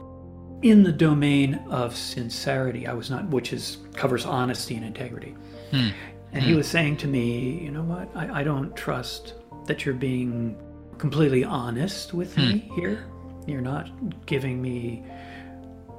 in 0.61 0.83
the 0.83 0.91
domain 0.91 1.55
of 1.69 1.95
sincerity. 1.95 2.87
I 2.87 2.93
was 2.93 3.09
not, 3.09 3.27
which 3.29 3.53
is 3.53 3.77
covers 3.93 4.25
honesty 4.25 4.75
and 4.75 4.85
integrity. 4.85 5.35
Hmm. 5.71 5.89
And 6.33 6.43
hmm. 6.43 6.49
he 6.49 6.55
was 6.55 6.67
saying 6.67 6.97
to 6.97 7.07
me, 7.07 7.59
you 7.63 7.71
know 7.71 7.83
what? 7.83 8.09
I, 8.15 8.39
I, 8.39 8.43
don't 8.43 8.75
trust 8.75 9.35
that 9.65 9.85
you're 9.85 9.95
being 9.95 10.57
completely 10.97 11.43
honest 11.43 12.13
with 12.13 12.35
hmm. 12.35 12.41
me 12.41 12.71
here. 12.75 13.05
You're 13.45 13.61
not 13.61 14.25
giving 14.25 14.61
me 14.61 15.05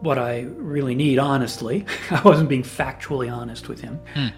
what 0.01 0.19
I 0.19 0.41
really 0.57 0.95
need, 0.95 1.19
honestly. 1.19 1.87
I 2.11 2.21
wasn't 2.23 2.49
being 2.49 2.63
factually 2.63 3.33
honest 3.33 3.69
with 3.69 3.81
him. 3.81 4.01
Hmm. 4.15 4.29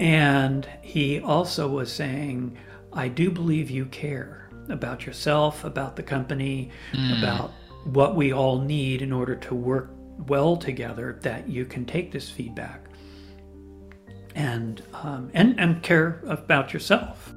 And 0.00 0.68
he 0.82 1.20
also 1.20 1.68
was 1.68 1.90
saying, 1.90 2.58
I 2.92 3.08
do 3.08 3.30
believe 3.30 3.70
you 3.70 3.86
care 3.86 4.43
about 4.68 5.06
yourself, 5.06 5.64
about 5.64 5.96
the 5.96 6.02
company, 6.02 6.70
mm. 6.92 7.18
about 7.18 7.52
what 7.84 8.14
we 8.14 8.32
all 8.32 8.60
need 8.60 9.02
in 9.02 9.12
order 9.12 9.34
to 9.34 9.54
work 9.54 9.90
well 10.26 10.56
together, 10.56 11.18
that 11.22 11.48
you 11.48 11.64
can 11.64 11.84
take 11.84 12.12
this 12.12 12.30
feedback 12.30 12.86
and 14.34 14.82
um, 14.94 15.30
and 15.34 15.58
and 15.60 15.82
care 15.82 16.20
about 16.26 16.72
yourself 16.72 17.32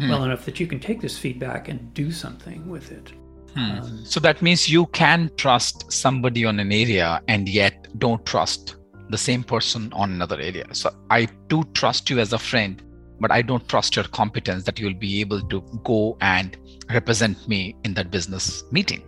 mm. 0.00 0.08
well 0.08 0.24
enough 0.24 0.44
that 0.44 0.60
you 0.60 0.66
can 0.66 0.80
take 0.80 1.00
this 1.00 1.18
feedback 1.18 1.68
and 1.68 1.92
do 1.94 2.12
something 2.12 2.68
with 2.68 2.92
it. 2.92 3.12
Mm. 3.56 3.82
Um, 3.82 4.04
so 4.04 4.20
that 4.20 4.42
means 4.42 4.68
you 4.68 4.86
can 4.86 5.30
trust 5.36 5.90
somebody 5.90 6.44
on 6.44 6.60
an 6.60 6.72
area 6.72 7.20
and 7.28 7.48
yet 7.48 7.88
don't 7.98 8.24
trust 8.26 8.76
the 9.08 9.18
same 9.18 9.42
person 9.42 9.92
on 9.92 10.10
another 10.12 10.38
area. 10.40 10.66
So 10.72 10.90
I 11.10 11.26
do 11.48 11.64
trust 11.72 12.10
you 12.10 12.18
as 12.18 12.32
a 12.32 12.38
friend, 12.38 12.82
but 13.20 13.30
I 13.30 13.42
don't 13.42 13.66
trust 13.68 13.96
your 13.96 14.04
competence 14.06 14.64
that 14.64 14.78
you'll 14.78 14.94
be 14.94 15.20
able 15.20 15.40
to 15.42 15.60
go 15.84 16.18
and 16.20 16.56
represent 16.90 17.48
me 17.48 17.74
in 17.84 17.94
that 17.94 18.10
business 18.10 18.62
meeting. 18.70 19.02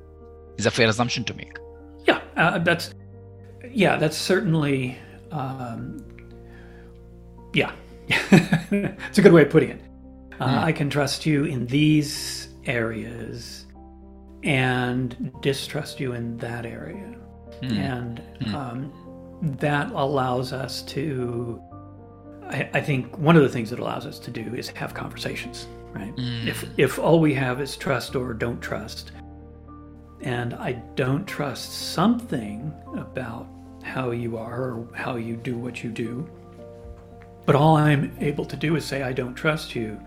Is 0.57 0.67
a 0.67 0.71
fair 0.71 0.89
assumption 0.89 1.25
to 1.25 1.35
make? 1.35 1.57
Yeah, 2.07 2.21
uh, 2.37 2.59
that's 2.59 2.95
yeah, 3.71 3.97
that's 3.97 4.17
certainly 4.17 4.99
um, 5.31 6.05
yeah. 7.55 7.73
it's 8.09 9.19
a 9.19 9.23
good 9.23 9.33
way 9.33 9.43
of 9.43 9.51
putting 9.51 9.71
it. 9.71 9.81
Uh, 10.41 10.47
mm. 10.47 10.65
I 10.65 10.73
can 10.73 10.89
trust 10.89 11.27
you 11.27 11.45
in 11.45 11.67
these 11.67 12.49
areas 12.65 13.67
and 14.43 15.33
distrust 15.43 16.01
you 16.01 16.13
in 16.13 16.37
that 16.39 16.65
area, 16.65 17.15
mm. 17.63 17.73
and 17.73 18.23
mm. 18.41 18.55
Um, 18.55 18.93
that 19.61 19.91
allows 19.93 20.53
us 20.53 20.83
to 20.83 21.63
I, 22.49 22.71
I, 22.75 22.81
think 22.81 23.17
one 23.19 23.37
of 23.37 23.43
the 23.43 23.49
things 23.49 23.73
it 23.73 23.79
allows 23.79 24.07
us 24.07 24.19
to 24.21 24.31
do 24.31 24.55
is 24.55 24.69
have 24.71 24.95
conversations, 24.95 25.67
right? 25.93 26.15
Mm. 26.17 26.47
If 26.47 26.65
if 26.77 26.99
all 26.99 27.21
we 27.21 27.35
have 27.35 27.61
is 27.61 27.77
trust 27.77 28.17
or 28.17 28.33
don't 28.33 28.61
trust, 28.61 29.13
and 30.21 30.55
I 30.55 30.73
don't 30.95 31.27
trust 31.27 31.93
something 31.93 32.73
about 32.97 33.47
how 33.83 34.11
you 34.11 34.37
are 34.37 34.73
or 34.73 34.89
how 34.95 35.17
you 35.17 35.37
do 35.37 35.57
what 35.57 35.85
you 35.85 35.91
do, 35.91 36.29
but 37.47 37.55
all 37.55 37.77
I'm 37.77 38.17
able 38.21 38.45
to 38.47 38.57
do 38.57 38.77
is 38.77 38.85
say 38.85 39.03
I 39.03 39.13
don't 39.13 39.35
trust 39.35 39.75
you, 39.75 40.01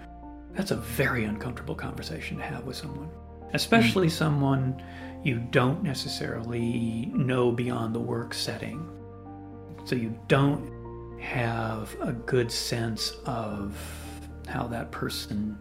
that's 0.54 0.72
a 0.72 0.78
very 0.78 1.26
uncomfortable 1.26 1.76
conversation 1.76 2.38
to 2.38 2.44
have 2.44 2.66
with 2.66 2.76
someone, 2.76 3.10
especially 3.54 4.08
mm. 4.08 4.12
someone 4.12 4.82
you 5.24 5.38
don't 5.52 5.84
necessarily 5.84 7.12
know 7.14 7.52
beyond 7.52 7.94
the 7.94 8.00
work 8.00 8.34
setting. 8.34 8.88
So 9.86 9.96
you 9.96 10.18
don't 10.28 10.71
have 11.22 11.96
a 12.02 12.12
good 12.12 12.52
sense 12.52 13.14
of 13.26 13.78
how 14.48 14.68
that 14.68 14.92
person 14.92 15.58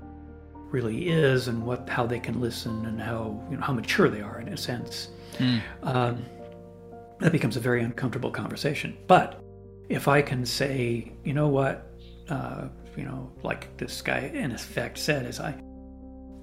really 0.71 1.09
is 1.09 1.49
and 1.49 1.65
what 1.65 1.89
how 1.89 2.07
they 2.07 2.21
can 2.21 2.41
listen 2.41 2.87
and 2.87 3.01
how 3.01 3.41
you 3.51 3.57
know 3.57 3.63
how 3.63 3.73
mature 3.73 4.09
they 4.09 4.21
are 4.21 4.41
in 4.41 4.49
a 4.49 4.57
sense. 4.57 5.09
Mm. 5.39 5.61
Um, 5.83 6.25
that 7.19 7.33
becomes 7.33 7.57
a 7.57 7.61
very 7.61 7.83
uncomfortable 7.83 8.31
conversation. 8.31 8.97
But 9.07 9.43
if 9.89 10.09
I 10.09 10.23
can 10.23 10.47
say, 10.47 11.13
you 11.25 11.35
know 11.35 11.49
what, 11.49 11.87
uh, 12.29 12.69
you 12.97 13.05
know, 13.05 13.31
like 13.43 13.77
this 13.77 14.01
guy 14.01 14.31
in 14.33 14.53
effect 14.53 14.99
said, 14.99 15.27
is 15.27 15.41
I, 15.41 15.61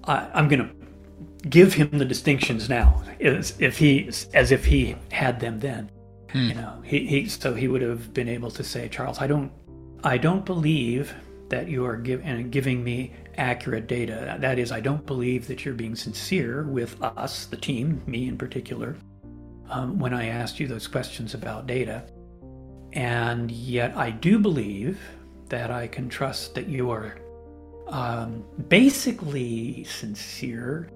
I 0.04 0.30
I'm 0.34 0.48
going 0.48 0.68
to 0.68 1.50
give 1.50 1.74
him 1.74 1.90
the 1.98 2.06
distinctions 2.06 2.70
now, 2.70 3.04
as 3.20 3.56
if 3.60 3.78
he 3.78 4.10
as 4.34 4.52
if 4.52 4.66
he 4.66 4.96
had 5.12 5.40
them 5.40 5.60
then. 5.60 5.90
Hmm. 6.32 6.50
You 6.50 6.56
know, 6.56 6.82
he, 6.84 7.06
he 7.06 7.30
so 7.30 7.54
he 7.54 7.68
would 7.68 7.82
have 7.82 8.14
been 8.14 8.28
able 8.28 8.52
to 8.52 8.64
say, 8.64 8.90
Charles, 8.90 9.20
I 9.20 9.28
don't, 9.28 9.52
I 10.04 10.18
don't 10.18 10.46
believe 10.46 11.14
that 11.50 11.70
you 11.70 11.86
are 11.86 11.96
give, 11.96 12.22
and 12.24 12.52
giving 12.52 12.84
me 12.84 13.14
accurate 13.38 13.88
data. 13.88 14.38
That 14.40 14.60
is, 14.60 14.72
I 14.72 14.82
don't 14.82 15.06
believe 15.06 15.48
that 15.48 15.64
you're 15.64 15.74
being 15.74 15.96
sincere 15.96 16.64
with 16.64 17.02
us, 17.02 17.46
the 17.46 17.58
team, 17.58 18.02
me 18.06 18.28
in 18.28 18.38
particular, 18.38 18.98
um, 19.70 20.00
when 20.00 20.14
I 20.14 20.28
asked 20.28 20.60
you 20.60 20.68
those 20.68 20.88
questions 20.88 21.34
about 21.34 21.68
data. 21.68 22.04
And 22.94 23.52
yet, 23.52 23.96
I 23.96 24.12
do 24.12 24.40
believe 24.40 25.00
that 25.50 25.72
I 25.72 25.88
can 25.88 26.10
trust 26.10 26.56
that 26.56 26.68
you 26.68 26.90
are 26.90 27.18
um, 27.88 28.44
basically 28.68 29.84
sincere, 29.86 30.90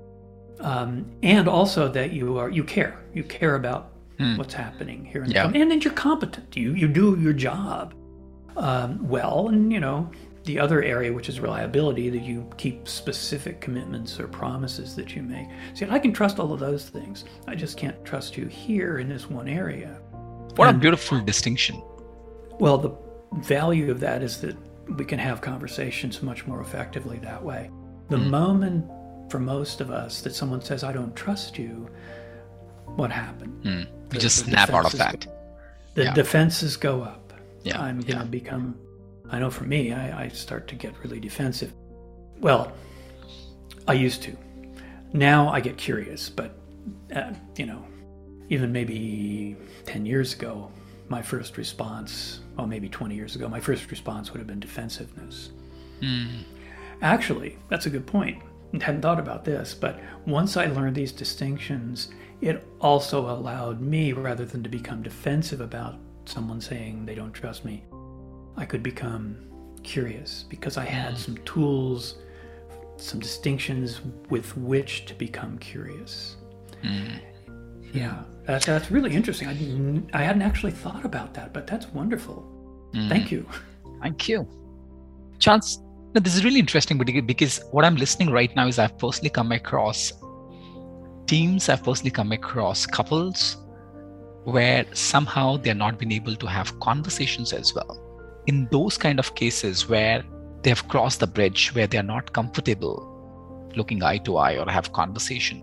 um, 0.59 1.09
and 1.23 1.47
also 1.47 1.87
that 1.89 2.11
you 2.11 2.37
are 2.37 2.49
you 2.49 2.63
care. 2.63 2.99
You 3.13 3.23
care 3.23 3.55
about 3.55 3.90
mm. 4.21 4.37
what's 4.37 4.53
happening 4.53 5.05
here 5.05 5.23
in 5.23 5.31
yeah. 5.31 5.43
company, 5.43 5.61
and 5.61 5.71
then 5.71 5.81
you're 5.81 5.93
competent. 5.93 6.55
You 6.55 6.73
you 6.73 6.87
do 6.87 7.17
your 7.19 7.33
job 7.33 7.93
um, 8.57 9.07
well, 9.07 9.47
and 9.49 9.71
you 9.71 9.79
know 9.79 10.09
the 10.43 10.59
other 10.59 10.81
area, 10.81 11.13
which 11.13 11.29
is 11.29 11.39
reliability, 11.39 12.09
that 12.09 12.23
you 12.23 12.49
keep 12.57 12.87
specific 12.87 13.61
commitments 13.61 14.19
or 14.19 14.27
promises 14.27 14.95
that 14.95 15.15
you 15.15 15.21
make. 15.21 15.47
See, 15.75 15.85
I 15.87 15.99
can 15.99 16.13
trust 16.13 16.39
all 16.39 16.51
of 16.51 16.59
those 16.59 16.89
things. 16.89 17.25
I 17.47 17.55
just 17.55 17.77
can't 17.77 18.03
trust 18.03 18.37
you 18.37 18.47
here 18.47 18.97
in 18.97 19.07
this 19.07 19.29
one 19.29 19.47
area. 19.47 20.01
What 20.55 20.67
and, 20.67 20.77
a 20.77 20.79
beautiful 20.79 21.21
distinction. 21.21 21.81
Well, 22.59 22.77
the 22.77 22.91
value 23.39 23.91
of 23.91 23.99
that 23.99 24.23
is 24.23 24.41
that 24.41 24.55
we 24.97 25.05
can 25.05 25.19
have 25.19 25.41
conversations 25.41 26.21
much 26.21 26.47
more 26.47 26.61
effectively 26.61 27.19
that 27.19 27.41
way. 27.41 27.69
The 28.09 28.17
mm. 28.17 28.29
moment 28.29 28.89
for 29.31 29.39
most 29.39 29.79
of 29.79 29.91
us 29.91 30.21
that 30.21 30.35
someone 30.35 30.61
says, 30.61 30.83
I 30.83 30.91
don't 30.91 31.15
trust 31.15 31.57
you, 31.57 31.89
what 32.95 33.11
happened? 33.11 33.63
Mm. 33.63 33.87
You 34.11 34.19
just 34.19 34.45
snap 34.45 34.69
out 34.69 34.85
of 34.85 34.97
that. 34.97 35.27
the 35.95 36.05
yeah. 36.05 36.13
defenses 36.13 36.77
go 36.77 37.01
up. 37.01 37.33
Yeah. 37.63 37.81
I'm 37.81 38.01
going 38.01 38.19
to 38.19 38.23
yeah. 38.23 38.23
become, 38.23 38.75
I 39.29 39.39
know 39.39 39.49
for 39.49 39.63
me, 39.63 39.93
I, 39.93 40.23
I 40.23 40.27
start 40.29 40.67
to 40.69 40.75
get 40.75 40.93
really 41.03 41.19
defensive. 41.19 41.73
Well, 42.39 42.71
I 43.87 43.93
used 43.93 44.23
to. 44.23 44.35
Now 45.13 45.49
I 45.49 45.59
get 45.59 45.77
curious, 45.77 46.29
but, 46.29 46.55
uh, 47.15 47.33
you 47.57 47.65
know, 47.65 47.85
even 48.49 48.71
maybe 48.71 49.55
10 49.85 50.05
years 50.05 50.33
ago, 50.33 50.71
my 51.09 51.21
first 51.21 51.57
response, 51.57 52.39
well, 52.57 52.67
maybe 52.67 52.89
20 52.89 53.15
years 53.15 53.35
ago, 53.35 53.47
my 53.47 53.59
first 53.59 53.91
response 53.91 54.31
would 54.31 54.39
have 54.39 54.47
been 54.47 54.59
defensiveness. 54.59 55.51
Mm. 56.01 56.43
Actually, 57.01 57.57
that's 57.69 57.85
a 57.85 57.89
good 57.89 58.07
point. 58.07 58.41
I 58.73 58.83
hadn't 58.83 59.01
thought 59.01 59.19
about 59.19 59.43
this, 59.43 59.73
but 59.73 59.99
once 60.25 60.55
I 60.55 60.67
learned 60.67 60.95
these 60.95 61.11
distinctions, 61.11 62.09
it 62.41 62.67
also 62.79 63.29
allowed 63.29 63.81
me, 63.81 64.13
rather 64.13 64.45
than 64.45 64.63
to 64.63 64.69
become 64.69 65.03
defensive 65.03 65.61
about 65.61 65.95
someone 66.25 66.59
saying 66.59 67.05
they 67.05 67.15
don't 67.15 67.31
trust 67.31 67.63
me, 67.63 67.83
I 68.57 68.65
could 68.65 68.83
become 68.83 69.37
curious 69.83 70.45
because 70.49 70.77
I 70.77 70.85
had 70.85 71.17
some 71.17 71.37
tools, 71.45 72.15
some 72.97 73.19
distinctions 73.19 74.01
with 74.29 74.55
which 74.57 75.05
to 75.05 75.13
become 75.13 75.57
curious. 75.59 76.37
Mm. 76.83 77.19
Yeah, 77.93 78.23
that, 78.45 78.63
that's 78.63 78.89
really 78.89 79.13
interesting. 79.13 79.47
I, 79.47 80.19
I 80.19 80.23
hadn't 80.23 80.41
actually 80.41 80.71
thought 80.71 81.05
about 81.05 81.33
that, 81.33 81.53
but 81.53 81.67
that's 81.67 81.87
wonderful. 81.87 82.45
Mm. 82.93 83.09
Thank 83.09 83.31
you. 83.31 83.45
Thank 84.01 84.27
you. 84.27 84.47
Chance, 85.39 85.79
this 86.13 86.35
is 86.35 86.43
really 86.43 86.59
interesting 86.59 86.97
because 86.97 87.61
what 87.71 87.85
I'm 87.85 87.95
listening 87.95 88.31
right 88.31 88.55
now 88.55 88.67
is 88.67 88.79
I've 88.79 88.97
personally 88.97 89.29
come 89.29 89.51
across 89.51 90.11
teams 91.27 91.69
I've 91.69 91.83
personally 91.83 92.11
come 92.11 92.31
across 92.31 92.85
couples 92.85 93.57
where 94.43 94.85
somehow 94.93 95.57
they're 95.57 95.75
not 95.75 95.99
been 95.99 96.11
able 96.11 96.35
to 96.35 96.47
have 96.47 96.79
conversations 96.79 97.53
as 97.53 97.73
well. 97.73 97.99
In 98.47 98.67
those 98.71 98.97
kind 98.97 99.19
of 99.19 99.35
cases 99.35 99.87
where 99.87 100.23
they 100.63 100.69
have 100.69 100.87
crossed 100.87 101.19
the 101.19 101.27
bridge 101.27 101.73
where 101.73 101.87
they're 101.87 102.03
not 102.03 102.33
comfortable 102.33 103.07
looking 103.75 104.03
eye 104.03 104.17
to 104.19 104.37
eye 104.37 104.57
or 104.57 104.69
have 104.69 104.91
conversation, 104.93 105.59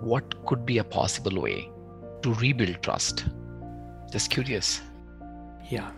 what 0.00 0.44
could 0.46 0.66
be 0.66 0.78
a 0.78 0.84
possible 0.84 1.40
way 1.40 1.70
to 2.22 2.34
rebuild 2.34 2.82
trust? 2.82 3.26
Just 4.10 4.30
curious. 4.30 4.80
Yeah. 5.70 5.90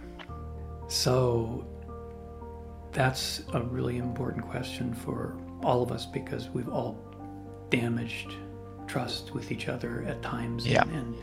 So 0.89 1.67
that's 2.93 3.43
a 3.53 3.63
really 3.63 3.99
important 3.99 4.45
question 4.49 4.95
for 4.95 5.37
all 5.63 5.83
of 5.83 5.93
us 5.93 6.07
because 6.07 6.49
we've 6.49 6.69
all 6.69 6.99
damaged 7.71 8.35
trust 8.89 9.35
with 9.35 9.53
each 9.53 9.69
other 9.69 10.05
at 10.09 10.23
times 10.23 10.67
Yeah. 10.67 10.83
and, 10.83 11.15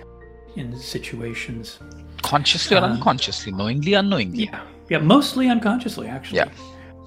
and 0.56 0.71
in 0.73 0.80
situations. 0.80 1.80
Consciously 2.21 2.78
or 2.78 2.84
Um, 2.84 2.93
unconsciously, 2.93 3.51
knowingly, 3.51 3.93
unknowingly. 3.93 4.45
Yeah. 4.45 4.62
Yeah, 4.89 4.99
mostly 4.99 5.49
unconsciously, 5.49 6.08
actually. 6.08 6.38
Yeah. 6.38 6.49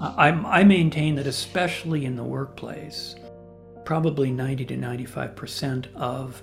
I, 0.00 0.28
I 0.28 0.64
maintain 0.64 1.14
that, 1.16 1.26
especially 1.26 2.04
in 2.04 2.16
the 2.16 2.24
workplace, 2.24 3.16
probably 3.84 4.30
90 4.30 4.64
to 4.66 4.76
95% 4.76 5.86
of 5.94 6.42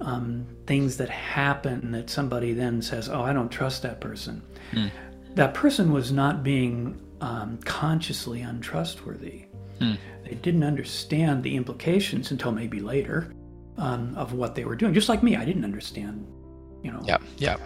um, 0.00 0.46
things 0.66 0.96
that 0.96 1.08
happen 1.08 1.92
that 1.92 2.10
somebody 2.10 2.52
then 2.52 2.82
says, 2.82 3.08
Oh, 3.08 3.22
I 3.22 3.32
don't 3.32 3.48
trust 3.50 3.82
that 3.82 4.00
person. 4.00 4.42
Hmm. 4.72 4.86
That 5.34 5.54
person 5.54 5.92
was 5.92 6.12
not 6.12 6.42
being 6.42 7.00
um, 7.20 7.58
consciously 7.64 8.42
untrustworthy. 8.42 9.46
Hmm. 9.80 9.94
They 10.24 10.34
didn't 10.36 10.64
understand 10.64 11.42
the 11.42 11.56
implications 11.56 12.30
until 12.30 12.52
maybe 12.52 12.80
later 12.80 13.32
um, 13.76 14.14
of 14.16 14.32
what 14.32 14.54
they 14.54 14.64
were 14.64 14.76
doing. 14.76 14.94
Just 14.94 15.08
like 15.08 15.22
me, 15.22 15.36
I 15.36 15.44
didn't 15.44 15.64
understand, 15.64 16.26
you 16.82 16.90
know, 16.92 17.02
Yeah. 17.06 17.18
Yeah. 17.38 17.56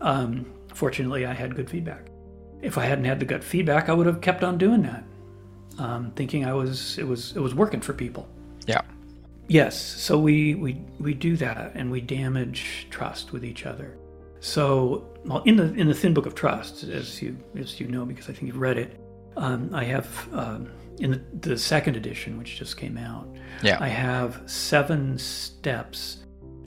um, 0.00 0.46
fortunately, 0.74 1.26
I 1.26 1.32
had 1.32 1.54
good 1.56 1.68
feedback. 1.68 2.08
If 2.62 2.76
I 2.78 2.84
hadn't 2.84 3.04
had 3.04 3.20
the 3.20 3.24
gut 3.26 3.44
feedback, 3.44 3.88
I 3.88 3.92
would 3.92 4.06
have 4.06 4.20
kept 4.20 4.42
on 4.44 4.58
doing 4.58 4.82
that, 4.82 5.04
um, 5.78 6.10
thinking 6.16 6.44
I 6.44 6.52
was 6.52 6.98
it 6.98 7.06
was 7.06 7.34
it 7.36 7.40
was 7.40 7.54
working 7.54 7.80
for 7.80 7.92
people. 7.92 8.28
Yeah. 8.66 8.80
Yes, 9.48 9.80
so 9.80 10.18
we 10.18 10.54
we 10.56 10.80
we 11.00 11.14
do 11.14 11.36
that, 11.38 11.72
and 11.74 11.90
we 11.90 12.00
damage 12.00 12.86
trust 12.90 13.32
with 13.32 13.44
each 13.44 13.64
other. 13.64 13.96
So, 14.40 15.08
well, 15.24 15.42
in 15.44 15.56
the 15.56 15.72
in 15.74 15.86
the 15.88 15.94
thin 15.94 16.14
book 16.14 16.26
of 16.26 16.34
trust, 16.34 16.84
as 16.84 17.22
you 17.22 17.36
as 17.56 17.80
you 17.80 17.86
know, 17.88 18.04
because 18.04 18.28
I 18.28 18.32
think 18.32 18.48
you've 18.48 18.58
read 18.60 18.76
it, 18.76 19.00
um, 19.36 19.70
I 19.72 19.84
have 19.84 20.28
um, 20.32 20.68
in 21.00 21.10
the, 21.12 21.48
the 21.50 21.58
second 21.58 21.96
edition, 21.96 22.38
which 22.38 22.56
just 22.56 22.76
came 22.76 22.96
out, 22.96 23.28
Yeah. 23.62 23.78
I 23.80 23.88
have 23.88 24.42
seven 24.46 25.18
steps 25.18 26.18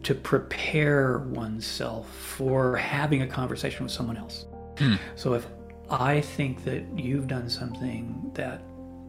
to 0.04 0.16
prepare 0.16 1.20
oneself 1.20 2.10
for 2.16 2.76
having 2.76 3.22
a 3.22 3.28
conversation 3.28 3.84
with 3.84 3.92
someone 3.92 4.18
else. 4.18 4.46
Hmm. 4.78 4.96
So 5.16 5.34
if 5.34 5.46
I 5.90 6.22
think 6.22 6.64
that 6.66 6.84
you've 6.96 7.28
done 7.28 7.50
something 7.50 8.32
that 8.34 8.64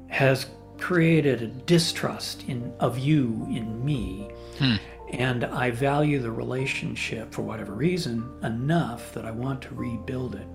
has 0.08 0.46
created 0.78 1.42
a 1.42 1.46
distrust 1.46 2.44
in 2.48 2.72
of 2.80 2.98
you 2.98 3.46
in 3.50 3.82
me, 3.85 4.28
Hmm. 4.58 4.74
and 5.12 5.44
I 5.44 5.70
value 5.70 6.18
the 6.20 6.30
relationship 6.32 7.32
for 7.32 7.42
whatever 7.42 7.72
reason 7.72 8.28
enough 8.42 9.12
that 9.14 9.24
I 9.24 9.30
want 9.30 9.62
to 9.62 9.74
rebuild 9.74 10.35
it, 10.35 10.46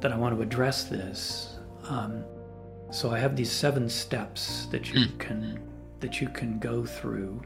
that 0.00 0.12
I 0.12 0.16
want 0.16 0.36
to 0.36 0.42
address 0.42 0.84
this. 0.84 1.56
Um, 1.88 2.22
so 2.90 3.10
I 3.10 3.18
have 3.18 3.36
these 3.36 3.50
seven 3.50 3.88
steps 3.88 4.66
that 4.70 4.92
you 4.92 5.06
can 5.18 5.60
that 6.00 6.20
you 6.20 6.28
can 6.28 6.58
go 6.58 6.84
through, 6.84 7.42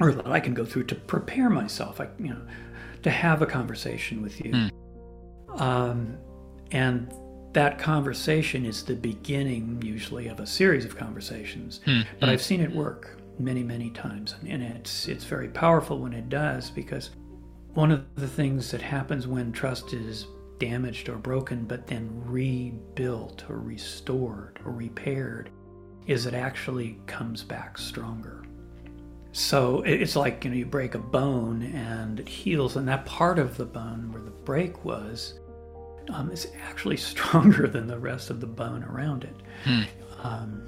or 0.00 0.12
that 0.12 0.26
I 0.26 0.40
can 0.40 0.54
go 0.54 0.64
through 0.64 0.84
to 0.84 0.94
prepare 0.94 1.50
myself. 1.50 2.00
I, 2.00 2.08
you 2.18 2.30
know, 2.30 2.40
to 3.02 3.10
have 3.10 3.42
a 3.42 3.46
conversation 3.46 4.22
with 4.22 4.44
you. 4.44 4.70
Um, 5.56 6.16
and 6.70 7.12
that 7.52 7.78
conversation 7.78 8.64
is 8.64 8.84
the 8.84 8.94
beginning, 8.94 9.82
usually, 9.84 10.28
of 10.28 10.38
a 10.38 10.46
series 10.46 10.84
of 10.84 10.96
conversations. 10.96 11.80
Hmm. 11.84 12.02
But 12.20 12.28
I've 12.28 12.42
seen 12.42 12.60
it 12.60 12.70
work 12.70 13.16
many, 13.38 13.62
many 13.62 13.90
times, 13.90 14.34
and 14.46 14.62
it's 14.62 15.08
it's 15.08 15.24
very 15.24 15.48
powerful 15.48 15.98
when 15.98 16.12
it 16.12 16.28
does 16.28 16.70
because 16.70 17.10
one 17.74 17.90
of 17.90 18.04
the 18.16 18.28
things 18.28 18.70
that 18.70 18.82
happens 18.82 19.26
when 19.26 19.52
trust 19.52 19.92
is 19.92 20.26
damaged 20.60 21.08
or 21.08 21.16
broken, 21.16 21.64
but 21.64 21.88
then 21.88 22.08
rebuilt 22.24 23.44
or 23.48 23.58
restored 23.58 24.60
or 24.64 24.70
repaired, 24.70 25.50
is 26.06 26.26
it 26.26 26.34
actually 26.34 27.00
comes 27.06 27.42
back 27.42 27.76
stronger. 27.76 28.44
So 29.32 29.82
it's 29.82 30.14
like 30.14 30.44
you 30.44 30.50
know 30.50 30.56
you 30.56 30.66
break 30.66 30.94
a 30.94 30.98
bone 30.98 31.62
and 31.62 32.20
it 32.20 32.28
heals, 32.28 32.76
and 32.76 32.86
that 32.86 33.04
part 33.06 33.38
of 33.38 33.56
the 33.56 33.64
bone 33.64 34.12
where 34.12 34.22
the 34.22 34.30
break 34.30 34.84
was 34.84 35.40
um, 36.12 36.30
is 36.30 36.48
actually 36.62 36.96
stronger 37.12 37.66
than 37.66 37.86
the 37.86 37.98
rest 37.98 38.30
of 38.30 38.40
the 38.40 38.46
bone 38.46 38.84
around 38.84 39.24
it. 39.24 39.36
Hmm. 39.64 39.82
Um, 40.22 40.62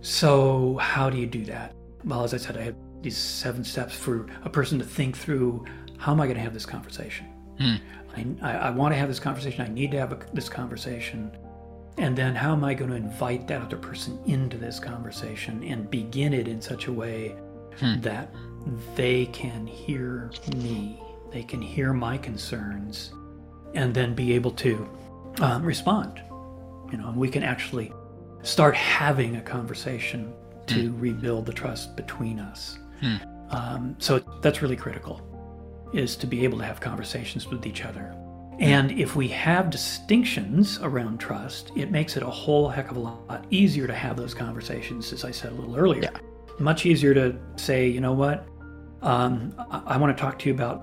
so 0.00 0.76
how 0.78 1.10
do 1.10 1.18
you 1.18 1.26
do 1.26 1.44
that? 1.46 1.74
Well, 2.04 2.24
as 2.24 2.34
I 2.34 2.38
said, 2.38 2.56
I 2.56 2.62
have 2.62 2.76
these 3.02 3.16
seven 3.16 3.64
steps 3.64 3.94
for 3.94 4.26
a 4.44 4.50
person 4.50 4.78
to 4.78 4.84
think 4.84 5.16
through. 5.16 5.64
How 5.98 6.12
am 6.12 6.20
I 6.20 6.26
going 6.26 6.36
to 6.36 6.42
have 6.42 6.54
this 6.54 6.66
conversation? 6.66 7.26
Hmm. 7.58 7.76
I, 8.16 8.26
I, 8.42 8.52
I 8.52 8.70
want 8.70 8.92
to 8.92 8.98
have 8.98 9.08
this 9.08 9.20
conversation. 9.20 9.64
I 9.64 9.68
need 9.68 9.90
to 9.92 9.98
have 9.98 10.12
a, 10.12 10.18
this 10.32 10.48
conversation. 10.48 11.36
And 11.98 12.16
then 12.16 12.34
how 12.34 12.52
am 12.52 12.64
I 12.64 12.74
going 12.74 12.90
to 12.90 12.96
invite 12.96 13.46
that 13.48 13.62
other 13.62 13.76
person 13.76 14.18
into 14.26 14.56
this 14.56 14.78
conversation 14.80 15.62
and 15.64 15.90
begin 15.90 16.32
it 16.32 16.48
in 16.48 16.60
such 16.60 16.86
a 16.86 16.92
way 16.92 17.36
Hmm. 17.78 18.00
that 18.00 18.34
they 18.94 19.26
can 19.26 19.66
hear 19.66 20.30
me, 20.56 21.00
they 21.32 21.42
can 21.42 21.62
hear 21.62 21.92
my 21.92 22.18
concerns, 22.18 23.12
and 23.74 23.94
then 23.94 24.14
be 24.14 24.32
able 24.34 24.50
to 24.50 24.88
um, 25.40 25.64
respond. 25.64 26.20
You 26.90 26.98
know, 26.98 27.08
and 27.08 27.16
we 27.16 27.28
can 27.28 27.42
actually 27.42 27.92
start 28.42 28.74
having 28.74 29.36
a 29.36 29.40
conversation 29.40 30.34
to 30.66 30.92
rebuild 30.98 31.46
the 31.46 31.52
trust 31.52 31.96
between 31.96 32.38
us. 32.38 32.78
Hmm. 33.00 33.16
Um, 33.50 33.96
so 33.98 34.18
that's 34.42 34.62
really 34.62 34.76
critical, 34.76 35.20
is 35.92 36.16
to 36.16 36.26
be 36.26 36.44
able 36.44 36.58
to 36.58 36.64
have 36.64 36.80
conversations 36.80 37.48
with 37.48 37.66
each 37.66 37.84
other. 37.84 38.14
And 38.58 38.92
if 38.92 39.16
we 39.16 39.26
have 39.28 39.70
distinctions 39.70 40.78
around 40.82 41.18
trust, 41.18 41.72
it 41.74 41.90
makes 41.90 42.16
it 42.16 42.22
a 42.22 42.28
whole 42.28 42.68
heck 42.68 42.90
of 42.90 42.98
a 42.98 43.00
lot 43.00 43.46
easier 43.50 43.86
to 43.86 43.94
have 43.94 44.16
those 44.16 44.34
conversations, 44.34 45.12
as 45.12 45.24
I 45.24 45.30
said 45.30 45.52
a 45.52 45.54
little 45.54 45.76
earlier. 45.76 46.02
Yeah. 46.02 46.18
Much 46.58 46.84
easier 46.84 47.14
to 47.14 47.38
say, 47.56 47.88
you 47.88 48.02
know 48.02 48.12
what, 48.12 48.46
um, 49.00 49.54
I, 49.70 49.94
I 49.94 49.96
want 49.96 50.14
to 50.14 50.20
talk 50.20 50.38
to 50.40 50.48
you 50.48 50.54
about 50.54 50.82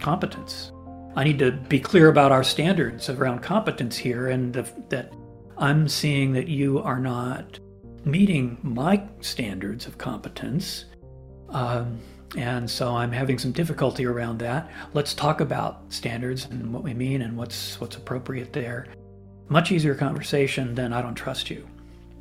competence. 0.00 0.72
I 1.14 1.22
need 1.22 1.38
to 1.38 1.52
be 1.52 1.78
clear 1.78 2.08
about 2.08 2.32
our 2.32 2.42
standards 2.42 3.08
around 3.08 3.40
competence 3.42 3.96
here, 3.96 4.28
and 4.28 4.52
the, 4.52 4.68
that 4.88 5.12
I'm 5.56 5.86
seeing 5.86 6.32
that 6.32 6.48
you 6.48 6.80
are 6.80 6.98
not 6.98 7.60
meeting 8.04 8.58
my 8.62 9.00
standards 9.20 9.86
of 9.86 9.98
competence. 9.98 10.86
Um, 11.50 12.00
and 12.36 12.68
so 12.70 12.94
I'm 12.96 13.12
having 13.12 13.38
some 13.38 13.52
difficulty 13.52 14.04
around 14.06 14.38
that. 14.40 14.70
Let's 14.92 15.14
talk 15.14 15.40
about 15.40 15.82
standards 15.88 16.46
and 16.50 16.72
what 16.72 16.82
we 16.82 16.94
mean 16.94 17.22
and 17.22 17.36
what's 17.36 17.80
what's 17.80 17.96
appropriate 17.96 18.52
there. 18.52 18.86
Much 19.48 19.70
easier 19.72 19.94
conversation 19.94 20.74
than 20.74 20.92
I 20.92 21.02
don't 21.02 21.14
trust 21.14 21.50
you. 21.50 21.66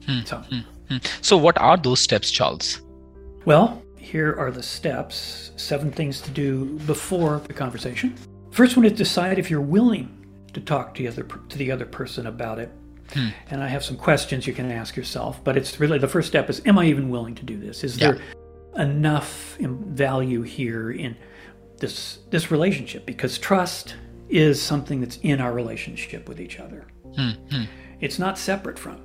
Hmm. 0.06 0.20
So, 0.26 0.38
hmm. 0.38 0.60
hmm. 0.90 0.98
So, 1.22 1.38
what 1.38 1.58
are 1.58 1.78
those 1.78 2.00
steps, 2.00 2.32
Charles? 2.32 2.82
well, 3.46 3.82
here 3.98 4.36
are 4.38 4.52
the 4.52 4.64
steps. 4.64 5.52
Seven 5.56 5.92
things 5.92 6.20
to 6.22 6.32
do 6.32 6.78
before 6.86 7.42
the 7.48 7.54
conversation. 7.54 8.16
First 8.52 8.76
one 8.76 8.86
is 8.86 8.92
decide 8.94 9.40
if 9.40 9.50
you're 9.50 9.62
willing 9.62 10.10
to 10.54 10.60
talk 10.62 10.94
to 10.96 11.04
the 11.04 11.08
other 11.08 11.24
to 11.50 11.58
the 11.58 11.72
other 11.72 11.86
person 11.86 12.28
about 12.28 12.60
it. 12.60 12.70
Hmm. 13.14 13.30
And 13.50 13.64
I 13.64 13.68
have 13.68 13.84
some 13.84 13.98
questions 13.98 14.46
you 14.48 14.54
can 14.54 14.72
ask 14.72 14.96
yourself, 14.96 15.44
but 15.44 15.58
it's 15.58 15.80
really 15.80 15.98
the 16.00 16.08
first 16.08 16.28
step 16.28 16.50
is 16.50 16.62
am 16.66 16.78
I 16.78 16.86
even 16.86 17.10
willing 17.10 17.36
to 17.36 17.44
do 17.44 17.58
this? 17.58 17.84
Is 17.84 17.98
Yeah. 17.98 18.12
there 18.12 18.22
enough 18.78 19.58
value 19.60 20.42
here 20.42 20.92
in 20.92 21.16
this 21.78 22.20
this 22.30 22.52
relationship 22.52 23.06
because 23.06 23.38
trust 23.38 23.96
is 24.30 24.62
something 24.62 25.00
that's 25.00 25.18
in 25.18 25.40
our 25.42 25.54
relationship 25.54 26.28
with 26.28 26.40
each 26.40 26.60
other. 26.60 26.88
Hmm. 27.16 27.32
Hmm. 27.52 27.64
It's 28.00 28.20
not 28.20 28.38
separate 28.38 28.80
from. 28.80 29.02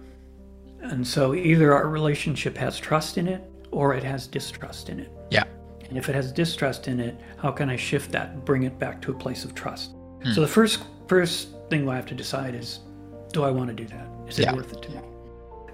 And 0.80 1.06
so 1.06 1.34
either 1.34 1.74
our 1.74 1.88
relationship 1.88 2.56
has 2.56 2.78
trust 2.78 3.18
in 3.18 3.26
it 3.28 3.42
or 3.70 3.94
it 3.94 4.02
has 4.04 4.26
distrust 4.26 4.88
in 4.88 5.00
it. 5.00 5.10
Yeah. 5.30 5.44
And 5.88 5.98
if 5.98 6.08
it 6.08 6.14
has 6.14 6.32
distrust 6.32 6.88
in 6.88 7.00
it, 7.00 7.20
how 7.38 7.50
can 7.50 7.68
I 7.68 7.76
shift 7.76 8.12
that 8.12 8.30
and 8.30 8.44
bring 8.44 8.62
it 8.62 8.78
back 8.78 9.02
to 9.02 9.10
a 9.10 9.14
place 9.14 9.44
of 9.44 9.54
trust? 9.54 9.92
So 10.34 10.40
the 10.40 10.48
first 10.48 10.82
first 11.06 11.48
thing 11.70 11.88
I 11.88 11.96
have 11.96 12.06
to 12.06 12.14
decide 12.14 12.54
is 12.54 12.80
do 13.32 13.44
I 13.44 13.50
want 13.50 13.68
to 13.68 13.74
do 13.74 13.86
that? 13.88 14.08
Is 14.28 14.38
it 14.38 14.42
Yeah. 14.44 14.54
worth 14.54 14.72
it 14.72 14.82
to 14.82 14.90
me? 14.90 15.00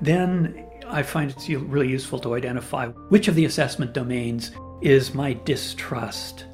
Then 0.00 0.66
I 0.88 1.02
find 1.02 1.30
it's 1.30 1.48
really 1.48 1.88
useful 1.88 2.18
to 2.20 2.34
identify 2.34 2.88
which 3.08 3.28
of 3.28 3.34
the 3.34 3.44
assessment 3.44 3.92
domains 3.92 4.52
is 4.82 5.14
my 5.14 5.34
distrust 5.44 6.46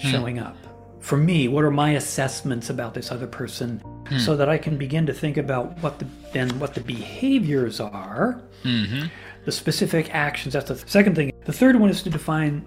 hmm. 0.00 0.08
showing 0.08 0.38
up. 0.38 0.56
For 1.00 1.16
me, 1.16 1.46
what 1.46 1.64
are 1.64 1.70
my 1.70 1.92
assessments 1.92 2.70
about 2.70 2.94
this 2.94 3.12
other 3.12 3.26
person 3.26 3.78
hmm. 4.08 4.18
so 4.18 4.36
that 4.36 4.48
I 4.48 4.58
can 4.58 4.76
begin 4.76 5.06
to 5.06 5.12
think 5.12 5.36
about 5.36 5.78
what 5.82 5.98
the 5.98 6.06
then 6.32 6.58
what 6.58 6.74
the 6.74 6.80
behaviors 6.80 7.80
are, 7.80 8.42
hmm 8.62 9.06
the 9.46 9.52
specific 9.52 10.12
actions. 10.12 10.52
That's 10.52 10.68
the 10.68 10.76
second 10.76 11.14
thing. 11.14 11.32
The 11.44 11.52
third 11.52 11.76
one 11.76 11.88
is 11.88 12.02
to 12.02 12.10
define 12.10 12.64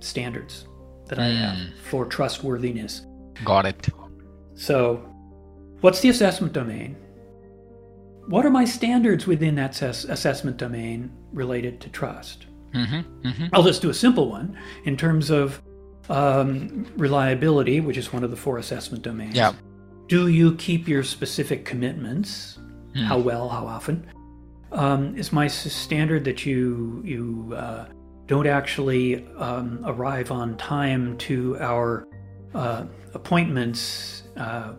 standards 0.00 0.66
that 1.06 1.18
I 1.18 1.26
have 1.28 1.56
hmm. 1.56 1.64
for 1.84 2.06
trustworthiness. 2.06 3.06
Got 3.44 3.66
it. 3.66 3.88
So, 4.54 4.96
what's 5.82 6.00
the 6.00 6.08
assessment 6.08 6.52
domain? 6.52 6.96
What 8.26 8.46
are 8.46 8.50
my 8.50 8.64
standards 8.64 9.26
within 9.26 9.54
that 9.56 9.72
assess- 9.72 10.04
assessment 10.04 10.56
domain 10.56 11.10
related 11.32 11.80
to 11.82 11.88
trust? 11.88 12.46
Mm-hmm. 12.72 13.26
Mm-hmm. 13.26 13.46
I'll 13.52 13.62
just 13.62 13.82
do 13.82 13.90
a 13.90 13.94
simple 13.94 14.30
one 14.30 14.56
in 14.84 14.96
terms 14.96 15.30
of 15.30 15.60
um, 16.08 16.86
reliability, 16.96 17.80
which 17.80 17.96
is 17.96 18.12
one 18.12 18.24
of 18.24 18.30
the 18.30 18.36
four 18.36 18.58
assessment 18.58 19.02
domains. 19.02 19.36
Yeah. 19.36 19.52
Do 20.08 20.28
you 20.28 20.54
keep 20.56 20.88
your 20.88 21.02
specific 21.02 21.64
commitments? 21.64 22.58
Mm. 22.94 23.04
How 23.04 23.18
well? 23.18 23.48
How 23.48 23.66
often? 23.66 24.06
Um, 24.72 25.16
is 25.16 25.32
my 25.32 25.46
standard 25.48 26.24
that 26.24 26.46
you 26.46 27.02
you 27.04 27.54
uh, 27.56 27.86
don't 28.26 28.46
actually 28.46 29.26
um, 29.36 29.80
arrive 29.84 30.30
on 30.30 30.56
time 30.56 31.16
to 31.18 31.58
our 31.60 32.06
uh, 32.54 32.84
appointments 33.14 34.24
uh, 34.36 34.72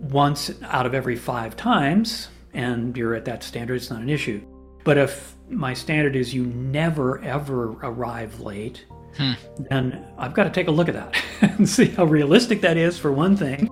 once 0.00 0.50
out 0.62 0.86
of 0.86 0.94
every 0.94 1.16
five 1.16 1.56
times, 1.56 2.28
and 2.54 2.96
you're 2.96 3.14
at 3.14 3.24
that 3.26 3.42
standard? 3.42 3.76
It's 3.76 3.90
not 3.90 4.00
an 4.00 4.10
issue. 4.10 4.40
But 4.84 4.98
if 4.98 5.34
my 5.48 5.74
standard 5.74 6.16
is 6.16 6.32
you 6.34 6.46
never 6.46 7.20
ever 7.22 7.72
arrive 7.82 8.40
late, 8.40 8.84
Hmm. 9.16 9.32
then 9.70 10.04
I've 10.18 10.34
got 10.34 10.44
to 10.44 10.50
take 10.50 10.68
a 10.68 10.70
look 10.70 10.88
at 10.88 10.94
that 10.94 11.16
and 11.58 11.68
see 11.68 11.86
how 11.86 12.04
realistic 12.04 12.60
that 12.60 12.76
is 12.76 12.98
for 12.98 13.12
one 13.12 13.36
thing. 13.36 13.68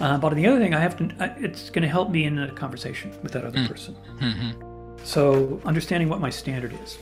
Uh, 0.00 0.16
but 0.18 0.30
on 0.30 0.36
the 0.36 0.46
other 0.46 0.58
thing, 0.58 0.74
I 0.74 0.80
have 0.80 0.96
to. 0.98 1.36
It's 1.40 1.70
going 1.70 1.82
to 1.82 1.88
help 1.88 2.10
me 2.10 2.24
in 2.24 2.38
a 2.38 2.52
conversation 2.52 3.12
with 3.22 3.32
that 3.32 3.44
other 3.44 3.66
person. 3.66 3.96
Mm-hmm. 4.20 4.96
So 5.04 5.60
understanding 5.64 6.08
what 6.08 6.20
my 6.20 6.30
standard 6.30 6.78
is, 6.84 6.98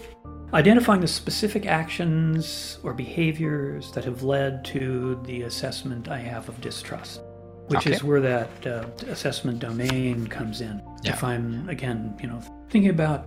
identifying 0.55 1.01
the 1.01 1.09
specific 1.09 1.67
actions 1.67 2.79
or 2.83 2.95
behaviors 2.95 3.93
that 3.93 4.05
have 4.05 4.23
led 4.23 4.65
to 4.67 5.21
the 5.25 5.43
assessment 5.43 6.09
I 6.09 6.19
have 6.19 6.49
of 6.49 6.59
distrust, 6.63 7.21
which 7.69 7.87
is 7.87 8.03
where 8.03 8.21
that 8.21 8.67
uh, 8.67 8.87
assessment 9.09 9.59
domain 9.59 10.27
comes 10.27 10.61
in. 10.61 10.83
Yeah. 11.03 11.13
If 11.13 11.25
I'm 11.25 11.69
again, 11.69 12.17
you 12.21 12.29
know, 12.29 12.41
thinking 12.71 12.91
about 12.91 13.27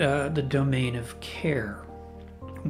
uh, 0.00 0.28
the 0.28 0.42
domain 0.42 0.96
of 0.96 1.18
care, 1.20 1.84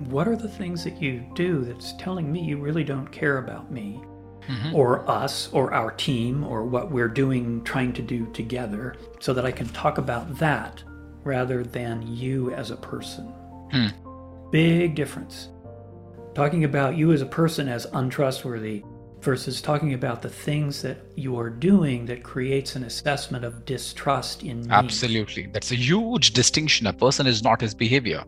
what 0.08 0.26
are 0.28 0.36
the 0.36 0.48
things 0.48 0.84
that 0.84 1.00
you 1.00 1.24
do 1.34 1.64
that's 1.64 1.92
telling 1.94 2.32
me 2.32 2.40
you 2.42 2.58
really 2.58 2.84
don't 2.84 3.10
care 3.10 3.38
about 3.38 3.70
me? 3.70 4.00
Mhm. 4.48 4.74
or 4.74 5.08
us 5.08 5.48
or 5.52 5.72
our 5.72 5.90
team 5.92 6.42
or 6.44 6.64
what 6.64 6.90
we're 6.90 7.08
doing 7.08 7.62
trying 7.62 7.92
to 7.92 8.02
do 8.02 8.26
together 8.32 8.96
so 9.20 9.32
that 9.34 9.44
I 9.44 9.52
can 9.52 9.68
talk 9.68 9.98
about 9.98 10.38
that 10.38 10.82
rather 11.22 11.62
than 11.62 12.02
you 12.06 12.52
as 12.54 12.70
a 12.70 12.76
person. 12.76 13.26
Hmm. 13.70 13.88
Big 14.50 14.94
difference. 14.94 15.50
Talking 16.34 16.64
about 16.64 16.96
you 16.96 17.12
as 17.12 17.22
a 17.22 17.26
person 17.26 17.68
as 17.68 17.86
untrustworthy 17.92 18.82
versus 19.20 19.60
talking 19.60 19.94
about 19.94 20.22
the 20.22 20.28
things 20.28 20.82
that 20.82 20.98
you 21.14 21.38
are 21.38 21.50
doing 21.50 22.06
that 22.06 22.22
creates 22.22 22.76
an 22.76 22.84
assessment 22.84 23.44
of 23.44 23.64
distrust 23.64 24.42
in 24.42 24.62
me. 24.62 24.66
Absolutely. 24.70 25.46
That's 25.46 25.70
a 25.72 25.76
huge 25.76 26.32
distinction. 26.32 26.86
A 26.86 26.92
person 26.92 27.26
is 27.26 27.42
not 27.42 27.60
his 27.60 27.74
behavior. 27.74 28.24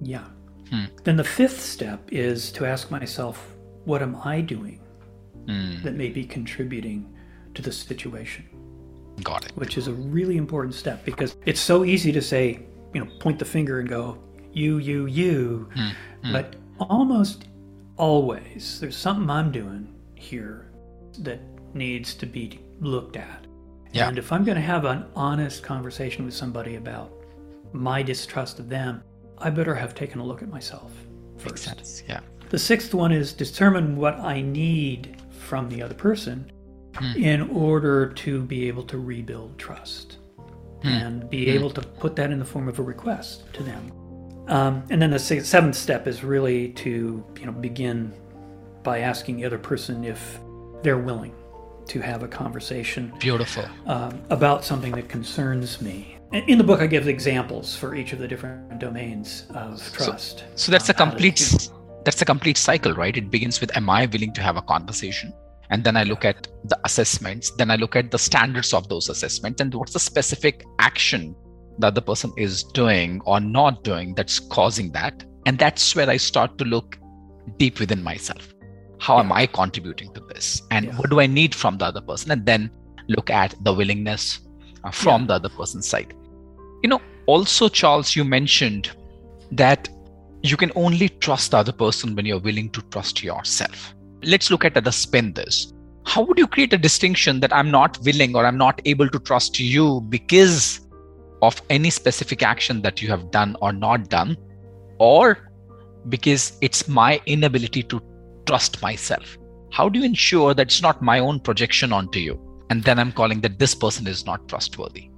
Yeah. 0.00 0.24
Hmm. 0.70 0.84
Then 1.04 1.16
the 1.16 1.24
fifth 1.24 1.60
step 1.60 2.00
is 2.10 2.50
to 2.52 2.64
ask 2.64 2.90
myself, 2.90 3.46
what 3.84 4.02
am 4.02 4.16
I 4.24 4.40
doing 4.40 4.80
Mm, 5.46 5.82
that 5.82 5.92
may 5.94 6.08
be 6.08 6.24
contributing 6.24 7.14
to 7.54 7.60
the 7.60 7.70
situation? 7.70 8.46
got 9.22 9.44
it. 9.44 9.52
which 9.56 9.76
is 9.78 9.86
a 9.88 9.92
really 9.92 10.36
important 10.38 10.74
step 10.74 11.04
because 11.04 11.36
it's 11.46 11.60
so 11.60 11.84
easy 11.84 12.10
to 12.12 12.20
say, 12.22 12.60
you 12.94 13.04
know, 13.04 13.08
point 13.20 13.38
the 13.38 13.44
finger 13.44 13.78
and 13.80 13.88
go, 13.88 14.18
you, 14.54 14.78
you, 14.78 15.04
you. 15.06 15.68
Hmm, 15.74 16.32
But 16.32 16.56
almost 16.80 17.44
always, 17.98 18.80
there's 18.80 18.96
something 18.96 19.28
I'm 19.30 19.52
doing 19.52 19.93
here 20.24 20.70
that 21.18 21.40
needs 21.74 22.14
to 22.14 22.26
be 22.26 22.60
looked 22.80 23.16
at. 23.16 23.46
Yeah. 23.92 24.08
And 24.08 24.18
if 24.18 24.32
I'm 24.32 24.44
going 24.44 24.56
to 24.56 24.62
have 24.62 24.84
an 24.84 25.04
honest 25.14 25.62
conversation 25.62 26.24
with 26.24 26.34
somebody 26.34 26.76
about 26.76 27.12
my 27.72 28.02
distrust 28.02 28.58
of 28.58 28.68
them, 28.68 29.02
I 29.38 29.50
better 29.50 29.74
have 29.74 29.94
taken 29.94 30.20
a 30.20 30.24
look 30.24 30.42
at 30.42 30.48
myself 30.48 30.90
Makes 31.44 31.62
sense. 31.62 32.02
Yeah. 32.08 32.20
The 32.50 32.58
sixth 32.58 32.94
one 32.94 33.12
is 33.12 33.32
determine 33.32 33.96
what 33.96 34.14
I 34.20 34.40
need 34.40 35.16
from 35.46 35.68
the 35.68 35.82
other 35.82 35.94
person 35.94 36.50
Hmm. 36.96 37.16
in 37.16 37.40
order 37.50 38.12
to 38.24 38.42
be 38.42 38.68
able 38.68 38.84
to 38.84 38.98
rebuild 38.98 39.58
trust 39.58 40.18
Hmm. 40.82 40.88
and 40.88 41.30
be 41.30 41.48
able 41.48 41.70
to 41.70 41.80
put 41.82 42.14
that 42.16 42.30
in 42.30 42.38
the 42.38 42.44
form 42.44 42.68
of 42.68 42.78
a 42.78 42.82
request 42.82 43.52
to 43.54 43.62
them. 43.64 43.90
Um, 44.46 44.84
and 44.90 45.02
then 45.02 45.10
the 45.10 45.18
se- 45.18 45.40
seventh 45.40 45.74
step 45.74 46.06
is 46.06 46.22
really 46.22 46.68
to 46.84 47.24
you 47.40 47.46
know 47.46 47.52
begin 47.52 48.12
by 48.84 49.00
asking 49.00 49.36
the 49.36 49.44
other 49.44 49.58
person 49.58 50.04
if 50.04 50.38
they're 50.82 50.98
willing 50.98 51.34
to 51.86 52.00
have 52.00 52.22
a 52.22 52.28
conversation 52.28 53.12
Beautiful. 53.18 53.64
um, 53.86 54.22
about 54.30 54.64
something 54.64 54.92
that 54.92 55.08
concerns 55.08 55.80
me. 55.80 56.18
In 56.32 56.58
the 56.58 56.64
book, 56.64 56.80
I 56.80 56.86
give 56.86 57.06
examples 57.06 57.76
for 57.76 57.94
each 57.94 58.12
of 58.12 58.18
the 58.18 58.26
different 58.26 58.78
domains 58.78 59.44
of 59.50 59.80
trust. 59.92 60.44
So 60.56 60.72
that's 60.72 60.88
a 60.88 60.94
uh, 60.94 60.98
how 60.98 61.04
to 61.04 61.10
complete 61.10 61.70
that's 62.04 62.20
a 62.20 62.24
complete 62.24 62.58
cycle, 62.58 62.92
right? 62.92 63.16
It 63.16 63.30
begins 63.30 63.60
with 63.60 63.74
am 63.76 63.88
I 63.88 64.06
willing 64.06 64.32
to 64.34 64.42
have 64.42 64.56
a 64.56 64.62
conversation? 64.62 65.32
And 65.70 65.82
then 65.84 65.96
I 65.96 66.02
look 66.02 66.24
at 66.24 66.48
the 66.64 66.78
assessments, 66.84 67.50
then 67.52 67.70
I 67.70 67.76
look 67.76 67.96
at 67.96 68.10
the 68.10 68.18
standards 68.18 68.74
of 68.74 68.88
those 68.88 69.08
assessments 69.08 69.60
and 69.60 69.72
what's 69.74 69.92
the 69.92 70.00
specific 70.00 70.64
action 70.78 71.34
that 71.78 71.94
the 71.94 72.02
person 72.02 72.32
is 72.36 72.62
doing 72.62 73.20
or 73.24 73.40
not 73.40 73.82
doing 73.82 74.14
that's 74.14 74.38
causing 74.38 74.92
that. 74.92 75.24
And 75.46 75.58
that's 75.58 75.96
where 75.96 76.08
I 76.08 76.16
start 76.16 76.58
to 76.58 76.64
look 76.64 76.98
deep 77.58 77.80
within 77.80 78.02
myself. 78.02 78.53
How 78.98 79.18
am 79.18 79.32
I 79.32 79.46
contributing 79.46 80.12
to 80.14 80.20
this? 80.20 80.62
And 80.70 80.86
Yeah. 80.86 80.96
what 80.96 81.10
do 81.10 81.20
I 81.20 81.26
need 81.26 81.54
from 81.54 81.78
the 81.78 81.86
other 81.86 82.00
person? 82.00 82.30
And 82.30 82.46
then 82.46 82.70
look 83.08 83.30
at 83.30 83.54
the 83.62 83.72
willingness 83.72 84.40
uh, 84.84 84.90
from 84.90 85.26
the 85.26 85.34
other 85.34 85.48
person's 85.48 85.86
side. 85.86 86.14
You 86.82 86.88
know, 86.88 87.00
also, 87.26 87.68
Charles, 87.68 88.14
you 88.14 88.24
mentioned 88.24 88.90
that 89.52 89.88
you 90.42 90.56
can 90.56 90.72
only 90.74 91.08
trust 91.08 91.52
the 91.52 91.58
other 91.58 91.72
person 91.72 92.14
when 92.14 92.26
you're 92.26 92.38
willing 92.38 92.70
to 92.70 92.82
trust 92.82 93.22
yourself. 93.22 93.94
Let's 94.22 94.50
look 94.50 94.64
at 94.64 94.74
the 94.74 94.92
spin 94.92 95.32
this. 95.32 95.72
How 96.06 96.22
would 96.22 96.38
you 96.38 96.46
create 96.46 96.72
a 96.74 96.78
distinction 96.78 97.40
that 97.40 97.52
I'm 97.54 97.70
not 97.70 97.98
willing 98.04 98.36
or 98.36 98.44
I'm 98.44 98.58
not 98.58 98.80
able 98.84 99.08
to 99.08 99.18
trust 99.18 99.58
you 99.58 100.02
because 100.02 100.80
of 101.40 101.60
any 101.70 101.90
specific 101.90 102.42
action 102.42 102.82
that 102.82 103.00
you 103.00 103.08
have 103.08 103.30
done 103.30 103.56
or 103.62 103.72
not 103.72 104.08
done, 104.08 104.36
or 104.98 105.50
because 106.08 106.58
it's 106.60 106.88
my 106.88 107.20
inability 107.26 107.82
to 107.84 108.00
trust 108.46 108.82
myself? 108.82 109.36
How 109.70 109.88
do 109.88 109.98
you 109.98 110.04
ensure 110.04 110.54
that 110.54 110.68
it's 110.68 110.82
not 110.82 111.02
my 111.02 111.18
own 111.18 111.40
projection 111.40 111.92
onto 111.92 112.18
you? 112.18 112.40
And 112.70 112.82
then 112.82 112.98
I'm 112.98 113.12
calling 113.12 113.40
that 113.42 113.58
this 113.58 113.74
person 113.74 114.06
is 114.06 114.24
not 114.24 114.48
trustworthy. 114.48 115.10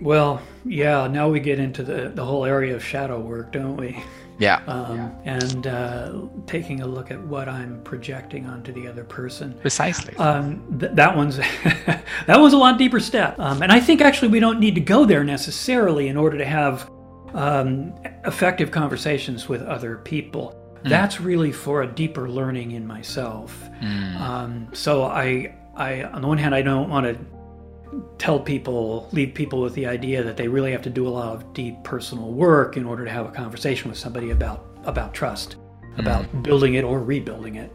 Well, 0.00 0.40
yeah, 0.64 1.06
now 1.08 1.28
we 1.28 1.40
get 1.40 1.58
into 1.58 1.82
the, 1.82 2.10
the 2.14 2.24
whole 2.24 2.44
area 2.44 2.74
of 2.74 2.84
shadow 2.84 3.18
work, 3.20 3.52
don't 3.52 3.76
we? 3.76 4.02
Yeah. 4.38 4.62
Um, 4.66 5.12
And 5.24 5.66
uh, 5.66 6.12
taking 6.46 6.80
a 6.82 6.86
look 6.86 7.10
at 7.10 7.20
what 7.20 7.48
I'm 7.48 7.82
projecting 7.82 8.46
onto 8.46 8.72
the 8.72 8.86
other 8.86 9.04
person. 9.04 9.54
Precisely. 9.60 10.16
Um, 10.16 10.78
th- 10.78 10.92
that 10.92 11.16
one's 11.16 11.36
that 12.26 12.40
one's 12.40 12.52
a 12.52 12.56
lot 12.56 12.78
deeper 12.78 13.00
step, 13.00 13.38
um, 13.38 13.62
and 13.62 13.72
I 13.72 13.80
think 13.80 14.00
actually 14.00 14.28
we 14.28 14.38
don't 14.38 14.60
need 14.60 14.76
to 14.76 14.80
go 14.80 15.04
there 15.04 15.24
necessarily 15.24 16.06
in 16.08 16.16
order 16.16 16.38
to 16.38 16.44
have 16.44 16.88
um, 17.34 17.92
effective 18.24 18.70
conversations 18.70 19.48
with 19.48 19.62
other 19.62 19.98
people. 19.98 20.54
That's 20.84 21.20
really 21.20 21.52
for 21.52 21.82
a 21.82 21.86
deeper 21.86 22.28
learning 22.28 22.72
in 22.72 22.86
myself. 22.86 23.68
Mm. 23.80 24.20
Um, 24.20 24.68
so 24.72 25.04
I, 25.04 25.54
I, 25.74 26.04
on 26.04 26.22
the 26.22 26.28
one 26.28 26.38
hand, 26.38 26.54
I 26.54 26.62
don't 26.62 26.88
want 26.88 27.06
to 27.06 27.18
tell 28.18 28.38
people, 28.38 29.08
leave 29.12 29.34
people 29.34 29.60
with 29.60 29.74
the 29.74 29.86
idea 29.86 30.22
that 30.22 30.36
they 30.36 30.48
really 30.48 30.72
have 30.72 30.82
to 30.82 30.90
do 30.90 31.06
a 31.06 31.10
lot 31.10 31.34
of 31.34 31.52
deep 31.52 31.82
personal 31.84 32.32
work 32.32 32.76
in 32.76 32.84
order 32.84 33.04
to 33.04 33.10
have 33.10 33.26
a 33.26 33.30
conversation 33.30 33.88
with 33.88 33.98
somebody 33.98 34.30
about 34.30 34.64
about 34.84 35.12
trust, 35.12 35.56
about 35.98 36.42
building 36.42 36.74
it 36.74 36.84
or 36.84 37.00
rebuilding 37.00 37.56
it. 37.56 37.72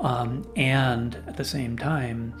Um, 0.00 0.50
and 0.56 1.14
at 1.26 1.36
the 1.36 1.44
same 1.44 1.76
time, 1.76 2.34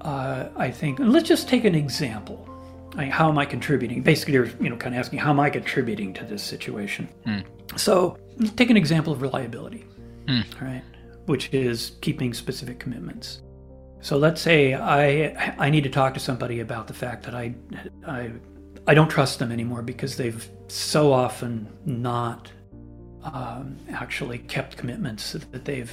uh, 0.00 0.48
I 0.56 0.70
think 0.70 0.98
let's 0.98 1.28
just 1.28 1.48
take 1.48 1.64
an 1.64 1.74
example. 1.74 2.48
I, 2.96 3.06
how 3.06 3.28
am 3.28 3.38
I 3.38 3.44
contributing? 3.44 4.02
Basically, 4.02 4.34
you're 4.34 4.48
you 4.60 4.70
know 4.70 4.76
kind 4.76 4.94
of 4.94 5.00
asking 5.00 5.18
how 5.18 5.30
am 5.30 5.40
I 5.40 5.50
contributing 5.50 6.14
to 6.14 6.24
this 6.24 6.42
situation. 6.42 7.08
Mm. 7.26 7.44
So 7.78 8.18
take 8.56 8.70
an 8.70 8.76
example 8.76 9.12
of 9.12 9.22
reliability, 9.22 9.84
Mm. 10.26 10.44
right, 10.60 10.82
which 11.26 11.52
is 11.54 11.92
keeping 12.00 12.34
specific 12.34 12.78
commitments. 12.78 13.42
So 14.00 14.16
let's 14.16 14.40
say 14.40 14.74
I 14.74 15.54
I 15.58 15.70
need 15.70 15.84
to 15.84 15.90
talk 15.90 16.14
to 16.14 16.20
somebody 16.20 16.60
about 16.60 16.86
the 16.86 16.94
fact 16.94 17.24
that 17.24 17.34
I 17.34 17.54
I 18.06 18.30
I 18.86 18.94
don't 18.94 19.08
trust 19.08 19.38
them 19.38 19.50
anymore 19.52 19.82
because 19.82 20.16
they've 20.16 20.48
so 20.68 21.12
often 21.12 21.68
not 21.84 22.50
um, 23.24 23.76
actually 23.90 24.38
kept 24.38 24.76
commitments 24.76 25.32
that 25.32 25.64
they've 25.64 25.92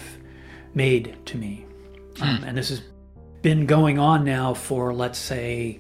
made 0.76 1.16
to 1.26 1.38
me, 1.38 1.66
um, 2.22 2.44
and 2.46 2.56
this 2.58 2.70
has 2.70 2.82
been 3.42 3.66
going 3.66 3.98
on 4.00 4.24
now 4.24 4.54
for 4.54 4.94
let's 4.94 5.18
say 5.20 5.80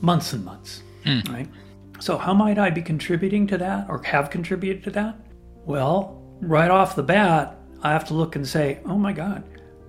months 0.00 0.32
and 0.32 0.44
months, 0.44 0.82
Hmm. 1.04 1.20
right? 1.32 1.48
So 1.98 2.16
how 2.16 2.32
might 2.34 2.58
I 2.58 2.70
be 2.70 2.82
contributing 2.82 3.46
to 3.48 3.58
that 3.58 3.86
or 3.90 4.02
have 4.04 4.30
contributed 4.30 4.82
to 4.84 4.90
that? 4.92 5.16
Well, 5.70 6.20
right 6.40 6.68
off 6.68 6.96
the 6.96 7.04
bat, 7.04 7.56
I 7.80 7.92
have 7.92 8.04
to 8.08 8.14
look 8.14 8.34
and 8.34 8.44
say, 8.44 8.80
oh 8.86 8.98
my 8.98 9.12
God, 9.12 9.44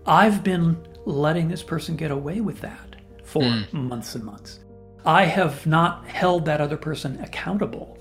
I've 0.05 0.43
been 0.43 0.77
letting 1.05 1.47
this 1.47 1.63
person 1.63 1.95
get 1.95 2.11
away 2.11 2.39
with 2.39 2.61
that 2.61 2.97
for 3.23 3.41
months 3.71 4.13
and 4.13 4.23
months. 4.23 4.59
I 5.05 5.25
have 5.25 5.65
not 5.65 6.05
held 6.05 6.45
that 6.45 6.61
other 6.61 6.77
person 6.77 7.19
accountable 7.21 7.97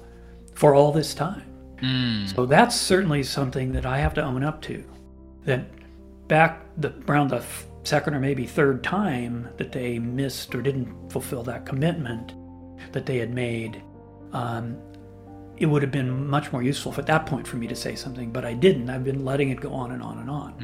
for 0.52 0.74
all 0.74 0.92
this 0.92 1.14
time. 1.14 1.46
Mm. 1.78 2.34
So 2.34 2.44
that's 2.44 2.78
certainly 2.78 3.22
something 3.22 3.72
that 3.72 3.86
I 3.86 3.96
have 3.96 4.12
to 4.12 4.22
own 4.22 4.44
up 4.44 4.60
to. 4.62 4.84
That 5.46 5.64
back 6.28 6.66
the, 6.76 6.92
around 7.08 7.28
the 7.28 7.42
second 7.84 8.12
or 8.12 8.20
maybe 8.20 8.44
third 8.44 8.84
time 8.84 9.48
that 9.56 9.72
they 9.72 9.98
missed 9.98 10.54
or 10.54 10.60
didn't 10.60 11.10
fulfill 11.10 11.42
that 11.44 11.64
commitment 11.64 12.34
that 12.92 13.06
they 13.06 13.16
had 13.16 13.32
made, 13.32 13.82
um, 14.34 14.76
it 15.60 15.66
would 15.66 15.82
have 15.82 15.92
been 15.92 16.26
much 16.26 16.52
more 16.52 16.62
useful 16.62 16.94
at 16.96 17.06
that 17.06 17.26
point 17.26 17.46
for 17.46 17.56
me 17.56 17.66
to 17.66 17.76
say 17.76 17.94
something, 17.94 18.32
but 18.32 18.46
I 18.46 18.54
didn't. 18.54 18.88
I've 18.88 19.04
been 19.04 19.26
letting 19.26 19.50
it 19.50 19.60
go 19.60 19.72
on 19.74 19.92
and 19.92 20.02
on 20.02 20.18
and 20.18 20.30
on. 20.30 20.54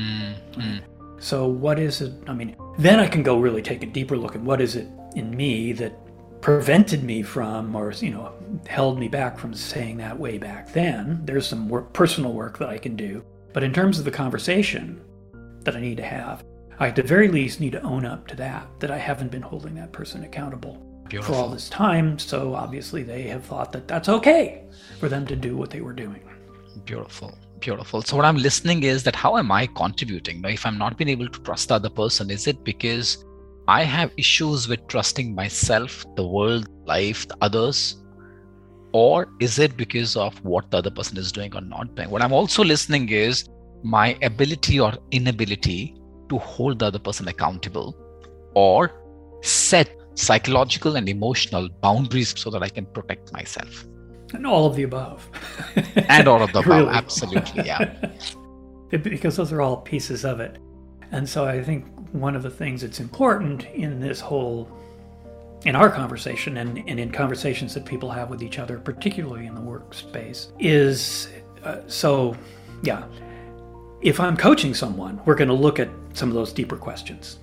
Mm. 0.56 0.80
So, 1.18 1.46
what 1.46 1.78
is 1.78 2.00
it? 2.00 2.14
I 2.26 2.32
mean, 2.32 2.56
then 2.78 2.98
I 2.98 3.06
can 3.06 3.22
go 3.22 3.38
really 3.38 3.60
take 3.60 3.82
a 3.82 3.86
deeper 3.86 4.16
look 4.16 4.34
at 4.34 4.40
what 4.40 4.60
is 4.60 4.74
it 4.74 4.88
in 5.14 5.36
me 5.36 5.72
that 5.74 5.92
prevented 6.40 7.04
me 7.04 7.22
from, 7.22 7.76
or, 7.76 7.92
you 7.92 8.10
know, 8.10 8.32
held 8.66 8.98
me 8.98 9.08
back 9.08 9.38
from 9.38 9.52
saying 9.52 9.98
that 9.98 10.18
way 10.18 10.38
back 10.38 10.72
then. 10.72 11.20
There's 11.24 11.46
some 11.46 11.68
work, 11.68 11.92
personal 11.92 12.32
work 12.32 12.58
that 12.58 12.70
I 12.70 12.78
can 12.78 12.96
do. 12.96 13.22
But 13.52 13.62
in 13.62 13.72
terms 13.72 13.98
of 13.98 14.06
the 14.06 14.10
conversation 14.10 15.02
that 15.60 15.76
I 15.76 15.80
need 15.80 15.96
to 15.98 16.04
have, 16.04 16.42
I 16.78 16.88
at 16.88 16.96
the 16.96 17.02
very 17.02 17.28
least 17.28 17.60
need 17.60 17.72
to 17.72 17.82
own 17.82 18.06
up 18.06 18.26
to 18.28 18.36
that, 18.36 18.68
that 18.80 18.90
I 18.90 18.98
haven't 18.98 19.30
been 19.30 19.42
holding 19.42 19.74
that 19.74 19.92
person 19.92 20.24
accountable 20.24 20.85
Beautiful. 21.08 21.34
for 21.34 21.40
all 21.40 21.48
this 21.48 21.68
time. 21.68 22.18
So 22.18 22.54
obviously 22.54 23.02
they 23.02 23.22
have 23.22 23.44
thought 23.44 23.72
that 23.72 23.88
that's 23.88 24.08
okay 24.08 24.64
for 24.98 25.08
them 25.08 25.26
to 25.26 25.36
do 25.36 25.56
what 25.56 25.70
they 25.70 25.80
were 25.80 25.92
doing. 25.92 26.22
Beautiful. 26.84 27.36
Beautiful. 27.60 28.02
So 28.02 28.16
what 28.16 28.24
I'm 28.26 28.36
listening 28.36 28.82
is 28.82 29.02
that 29.04 29.16
how 29.16 29.36
am 29.38 29.50
I 29.50 29.66
contributing? 29.66 30.40
Now, 30.40 30.50
if 30.50 30.66
I'm 30.66 30.78
not 30.78 30.98
being 30.98 31.08
able 31.08 31.28
to 31.28 31.40
trust 31.40 31.68
the 31.68 31.74
other 31.74 31.88
person, 31.90 32.30
is 32.30 32.46
it 32.46 32.62
because 32.64 33.24
I 33.66 33.82
have 33.82 34.12
issues 34.16 34.68
with 34.68 34.86
trusting 34.88 35.34
myself, 35.34 36.04
the 36.16 36.26
world, 36.26 36.68
life, 36.86 37.26
the 37.26 37.36
others? 37.40 37.96
Or 38.92 39.28
is 39.40 39.58
it 39.58 39.76
because 39.76 40.16
of 40.16 40.42
what 40.44 40.70
the 40.70 40.78
other 40.78 40.90
person 40.90 41.16
is 41.18 41.32
doing 41.32 41.54
or 41.54 41.60
not 41.60 41.94
doing? 41.94 42.10
What 42.10 42.22
I'm 42.22 42.32
also 42.32 42.62
listening 42.62 43.08
is 43.08 43.48
my 43.82 44.16
ability 44.22 44.78
or 44.80 44.92
inability 45.10 45.96
to 46.28 46.38
hold 46.38 46.78
the 46.78 46.86
other 46.86 46.98
person 46.98 47.28
accountable 47.28 47.96
or 48.54 48.92
set 49.42 49.90
psychological 50.16 50.96
and 50.96 51.08
emotional 51.08 51.68
boundaries 51.80 52.34
so 52.36 52.50
that 52.50 52.62
I 52.62 52.68
can 52.68 52.86
protect 52.86 53.32
myself. 53.32 53.84
And 54.32 54.46
all 54.46 54.66
of 54.66 54.74
the 54.74 54.82
above. 54.82 55.28
And 56.08 56.26
all 56.26 56.42
of 56.42 56.52
the 56.52 56.60
above. 56.60 56.86
Really. 56.86 56.92
Absolutely. 56.92 57.64
Yeah. 57.64 58.10
Because 58.90 59.34
those 59.36 59.52
are 59.52 59.60
all 59.60 59.78
pieces 59.78 60.24
of 60.24 60.38
it. 60.38 60.58
And 61.10 61.28
so 61.28 61.44
I 61.44 61.60
think 61.60 61.86
one 62.12 62.36
of 62.36 62.44
the 62.44 62.50
things 62.50 62.82
that's 62.82 63.00
important 63.00 63.64
in 63.74 63.98
this 63.98 64.20
whole, 64.20 64.70
in 65.64 65.74
our 65.74 65.90
conversation 65.90 66.58
and, 66.58 66.78
and 66.88 67.00
in 67.00 67.10
conversations 67.10 67.74
that 67.74 67.84
people 67.84 68.08
have 68.12 68.30
with 68.30 68.44
each 68.44 68.60
other, 68.60 68.78
particularly 68.78 69.46
in 69.46 69.56
the 69.56 69.60
workspace, 69.60 70.52
is 70.60 71.28
uh, 71.64 71.80
so, 71.88 72.36
yeah, 72.82 73.04
if 74.02 74.20
I'm 74.20 74.36
coaching 74.36 74.72
someone, 74.72 75.20
we're 75.24 75.34
going 75.34 75.48
to 75.48 75.54
look 75.54 75.80
at 75.80 75.90
some 76.14 76.28
of 76.28 76.36
those 76.36 76.52
deeper 76.52 76.76
questions 76.76 77.40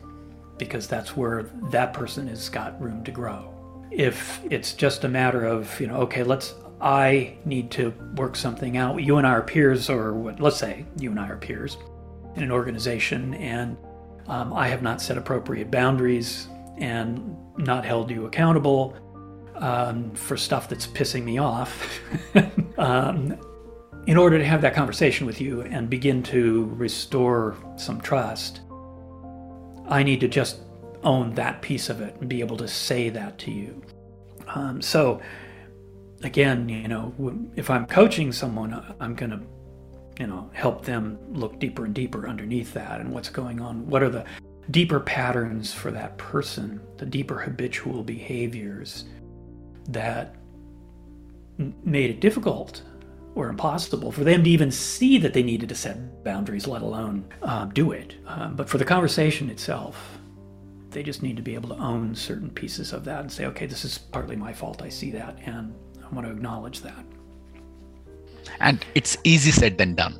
because 0.57 0.87
that's 0.87 1.15
where 1.15 1.43
that 1.71 1.93
person 1.93 2.27
has 2.27 2.49
got 2.49 2.79
room 2.81 3.03
to 3.03 3.11
grow. 3.11 3.49
If 3.91 4.41
it's 4.49 4.73
just 4.73 5.03
a 5.03 5.07
matter 5.07 5.45
of, 5.45 5.79
you 5.79 5.87
know, 5.87 5.97
okay, 5.97 6.23
let's, 6.23 6.55
I 6.81 7.37
need 7.45 7.71
to 7.71 7.93
work 8.15 8.35
something 8.35 8.77
out. 8.77 9.03
You 9.03 9.17
and 9.17 9.27
I 9.27 9.31
are 9.31 9.41
peers, 9.41 9.89
or 9.89 10.13
what, 10.13 10.39
let's 10.39 10.57
say 10.57 10.85
you 10.97 11.11
and 11.11 11.19
I 11.19 11.29
are 11.29 11.37
peers 11.37 11.77
in 12.35 12.43
an 12.43 12.51
organization, 12.51 13.33
and 13.35 13.77
um, 14.27 14.53
I 14.53 14.67
have 14.67 14.81
not 14.81 15.01
set 15.01 15.17
appropriate 15.17 15.69
boundaries 15.69 16.47
and 16.77 17.35
not 17.57 17.85
held 17.85 18.09
you 18.09 18.25
accountable 18.25 18.97
um, 19.55 20.11
for 20.15 20.35
stuff 20.35 20.67
that's 20.69 20.87
pissing 20.87 21.23
me 21.23 21.37
off. 21.37 22.01
um, 22.77 23.37
in 24.07 24.17
order 24.17 24.37
to 24.37 24.43
have 24.43 24.61
that 24.61 24.73
conversation 24.73 25.25
with 25.25 25.39
you 25.39 25.61
and 25.61 25.89
begin 25.89 26.21
to 26.23 26.65
restore 26.75 27.55
some 27.77 28.01
trust, 28.01 28.61
I 29.87 30.03
need 30.03 30.19
to 30.21 30.27
just 30.27 30.59
own 31.03 31.33
that 31.35 31.61
piece 31.61 31.89
of 31.89 32.01
it 32.01 32.15
and 32.19 32.29
be 32.29 32.39
able 32.39 32.57
to 32.57 32.67
say 32.67 33.09
that 33.09 33.37
to 33.39 33.51
you. 33.51 33.81
Um, 34.47 34.81
so, 34.81 35.21
again, 36.23 36.69
you 36.69 36.87
know, 36.87 37.13
if 37.55 37.69
I'm 37.69 37.85
coaching 37.85 38.31
someone, 38.31 38.73
I- 38.73 38.93
I'm 38.99 39.15
going 39.15 39.31
to, 39.31 39.41
you 40.19 40.27
know, 40.27 40.49
help 40.53 40.85
them 40.85 41.17
look 41.31 41.59
deeper 41.59 41.85
and 41.85 41.93
deeper 41.93 42.27
underneath 42.27 42.73
that 42.73 43.01
and 43.01 43.11
what's 43.11 43.29
going 43.29 43.59
on. 43.59 43.87
What 43.87 44.03
are 44.03 44.09
the 44.09 44.25
deeper 44.71 44.99
patterns 44.99 45.73
for 45.73 45.91
that 45.91 46.17
person, 46.17 46.79
the 46.97 47.05
deeper 47.05 47.39
habitual 47.39 48.03
behaviors 48.03 49.05
that 49.89 50.35
made 51.83 52.09
it 52.09 52.19
difficult 52.21 52.81
or 53.35 53.49
impossible 53.49 54.11
for 54.11 54.23
them 54.23 54.43
to 54.43 54.49
even 54.49 54.71
see 54.71 55.17
that 55.17 55.33
they 55.33 55.43
needed 55.43 55.69
to 55.69 55.75
set 55.75 56.23
boundaries, 56.23 56.67
let 56.67 56.81
alone 56.81 57.25
uh, 57.41 57.65
do 57.65 57.91
it. 57.91 58.15
Um, 58.27 58.55
but 58.55 58.69
for 58.69 58.77
the 58.77 58.85
conversation 58.85 59.49
itself, 59.49 60.19
they 60.91 61.01
just 61.01 61.23
need 61.23 61.35
to 61.37 61.41
be 61.41 61.55
able 61.55 61.69
to 61.69 61.81
own 61.81 62.13
certain 62.13 62.51
pieces 62.51 62.93
of 62.93 63.03
that 63.05 63.21
and 63.21 63.31
say, 63.31 63.45
okay, 63.47 63.65
this 63.65 63.83
is 63.83 63.97
partly 63.97 64.35
my 64.35 64.53
fault. 64.53 64.81
I 64.83 64.89
see 64.89 65.09
that, 65.11 65.39
and 65.45 65.73
I 66.03 66.13
want 66.13 66.27
to 66.27 66.31
acknowledge 66.31 66.81
that. 66.81 67.05
And 68.59 68.85
it's 68.93 69.17
easy 69.23 69.51
said 69.51 69.77
than 69.77 69.95
done. 69.95 70.19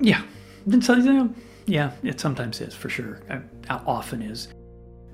Yeah, 0.00 0.22
and 0.66 0.84
so, 0.84 0.94
you 0.94 1.12
know, 1.12 1.34
yeah, 1.66 1.92
it 2.02 2.18
sometimes 2.18 2.60
is 2.60 2.74
for 2.74 2.88
sure. 2.88 3.20
Uh, 3.30 3.78
often 3.86 4.22
is, 4.22 4.48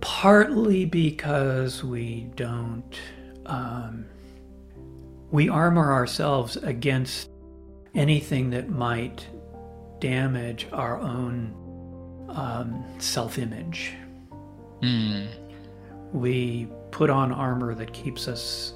partly 0.01 0.87
because 0.87 1.85
we 1.85 2.31
don't. 2.35 2.99
Um, 3.45 4.07
we 5.31 5.49
armor 5.49 5.93
ourselves 5.93 6.57
against 6.57 7.31
anything 7.95 8.51
that 8.51 8.68
might 8.68 9.26
damage 10.01 10.68
our 10.72 10.99
own 10.99 11.55
um, 12.29 12.85
self-image. 12.99 13.95
Hmm. 14.83 15.26
We 16.12 16.68
put 16.91 17.11
on 17.11 17.33
armor 17.33 17.74
that 17.74 17.93
keeps 17.93 18.29
us 18.29 18.74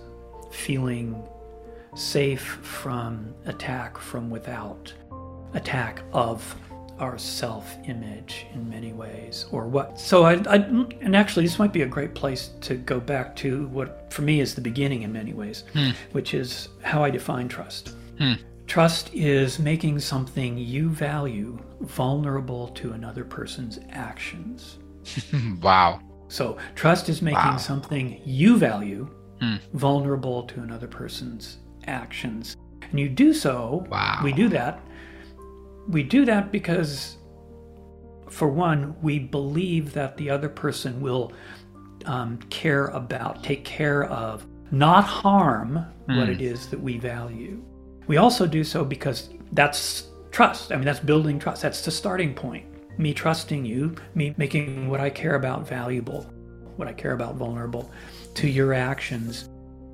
feeling 0.51 1.23
safe 1.95 2.43
from 2.43 3.35
attack 3.47 3.99
from 3.99 4.31
without, 4.31 4.93
attack 5.55 6.03
of 6.13 6.55
our 7.03 7.19
self 7.19 7.77
image 7.89 8.47
in 8.55 8.71
many 8.71 8.93
ways, 8.93 9.47
or 9.51 9.67
what. 9.67 9.99
So, 9.99 10.23
I, 10.25 10.35
I, 10.49 10.57
and 11.01 11.17
actually, 11.17 11.45
this 11.45 11.59
might 11.59 11.73
be 11.73 11.83
a 11.83 11.87
great 11.87 12.15
place 12.15 12.51
to 12.63 12.77
go 12.77 13.01
back 13.01 13.35
to 13.37 13.67
what 13.69 14.07
for 14.13 14.23
me 14.23 14.41
is 14.41 14.55
the 14.55 14.61
beginning 14.61 15.03
in 15.03 15.13
many 15.13 15.33
ways, 15.33 15.65
which 16.13 16.33
is 16.33 16.69
how 16.83 17.03
I 17.05 17.11
define 17.11 17.49
trust. 17.49 17.97
Trust 18.69 19.13
is 19.13 19.59
making 19.59 19.99
something 19.99 20.57
you 20.57 20.89
value 20.89 21.59
vulnerable 21.81 22.69
to 22.69 22.93
another 22.93 23.25
person's 23.25 23.81
actions. 23.91 24.79
wow. 25.61 26.01
So, 26.29 26.57
trust 26.77 27.09
is 27.09 27.21
making 27.21 27.37
Wow. 27.41 27.57
something 27.59 28.21
you 28.25 28.57
value 28.57 29.09
Hmm. 29.41 29.57
vulnerable 29.75 30.45
to 30.45 30.61
another 30.61 30.87
person's 30.87 31.59
actions. 31.89 32.57
And 32.91 33.01
you 33.01 33.09
do 33.09 33.35
so, 33.35 33.85
Wow. 33.91 34.21
we 34.23 34.33
do 34.33 34.49
that. 34.51 34.79
We 35.89 36.03
do 36.03 36.25
that 36.25 36.53
because, 36.53 37.17
for 38.29 38.49
one, 38.49 38.95
we 39.03 39.19
believe 39.19 39.93
that 39.95 40.17
the 40.17 40.31
other 40.31 40.49
person 40.49 41.01
will 41.01 41.33
um, 42.07 42.39
care 42.51 42.87
about, 42.89 43.43
take 43.43 43.65
care 43.65 44.05
of, 44.05 44.47
not 44.71 45.05
harm 45.05 45.85
what 46.07 46.29
it 46.29 46.41
is 46.41 46.69
that 46.69 46.81
we 46.81 46.99
value. 46.99 47.63
We 48.07 48.17
also 48.17 48.47
do 48.47 48.65
so 48.65 48.85
because 48.85 49.31
that's 49.53 50.09
trust. 50.31 50.73
I 50.73 50.77
mean, 50.77 50.85
that's 50.85 51.01
building 51.01 51.39
trust. 51.39 51.63
That's 51.63 51.85
the 51.85 51.91
starting 51.91 52.35
point. 52.35 52.67
Me 52.99 53.15
trusting 53.15 53.65
you, 53.65 53.95
me 54.15 54.35
making 54.37 54.89
what 54.89 55.01
I 55.01 55.11
care 55.11 55.35
about 55.35 55.67
valuable, 55.67 56.23
what 56.77 56.89
I 56.89 56.93
care 56.93 57.13
about 57.13 57.37
vulnerable 57.37 57.91
to 58.35 58.49
your 58.49 58.75
actions 58.75 59.49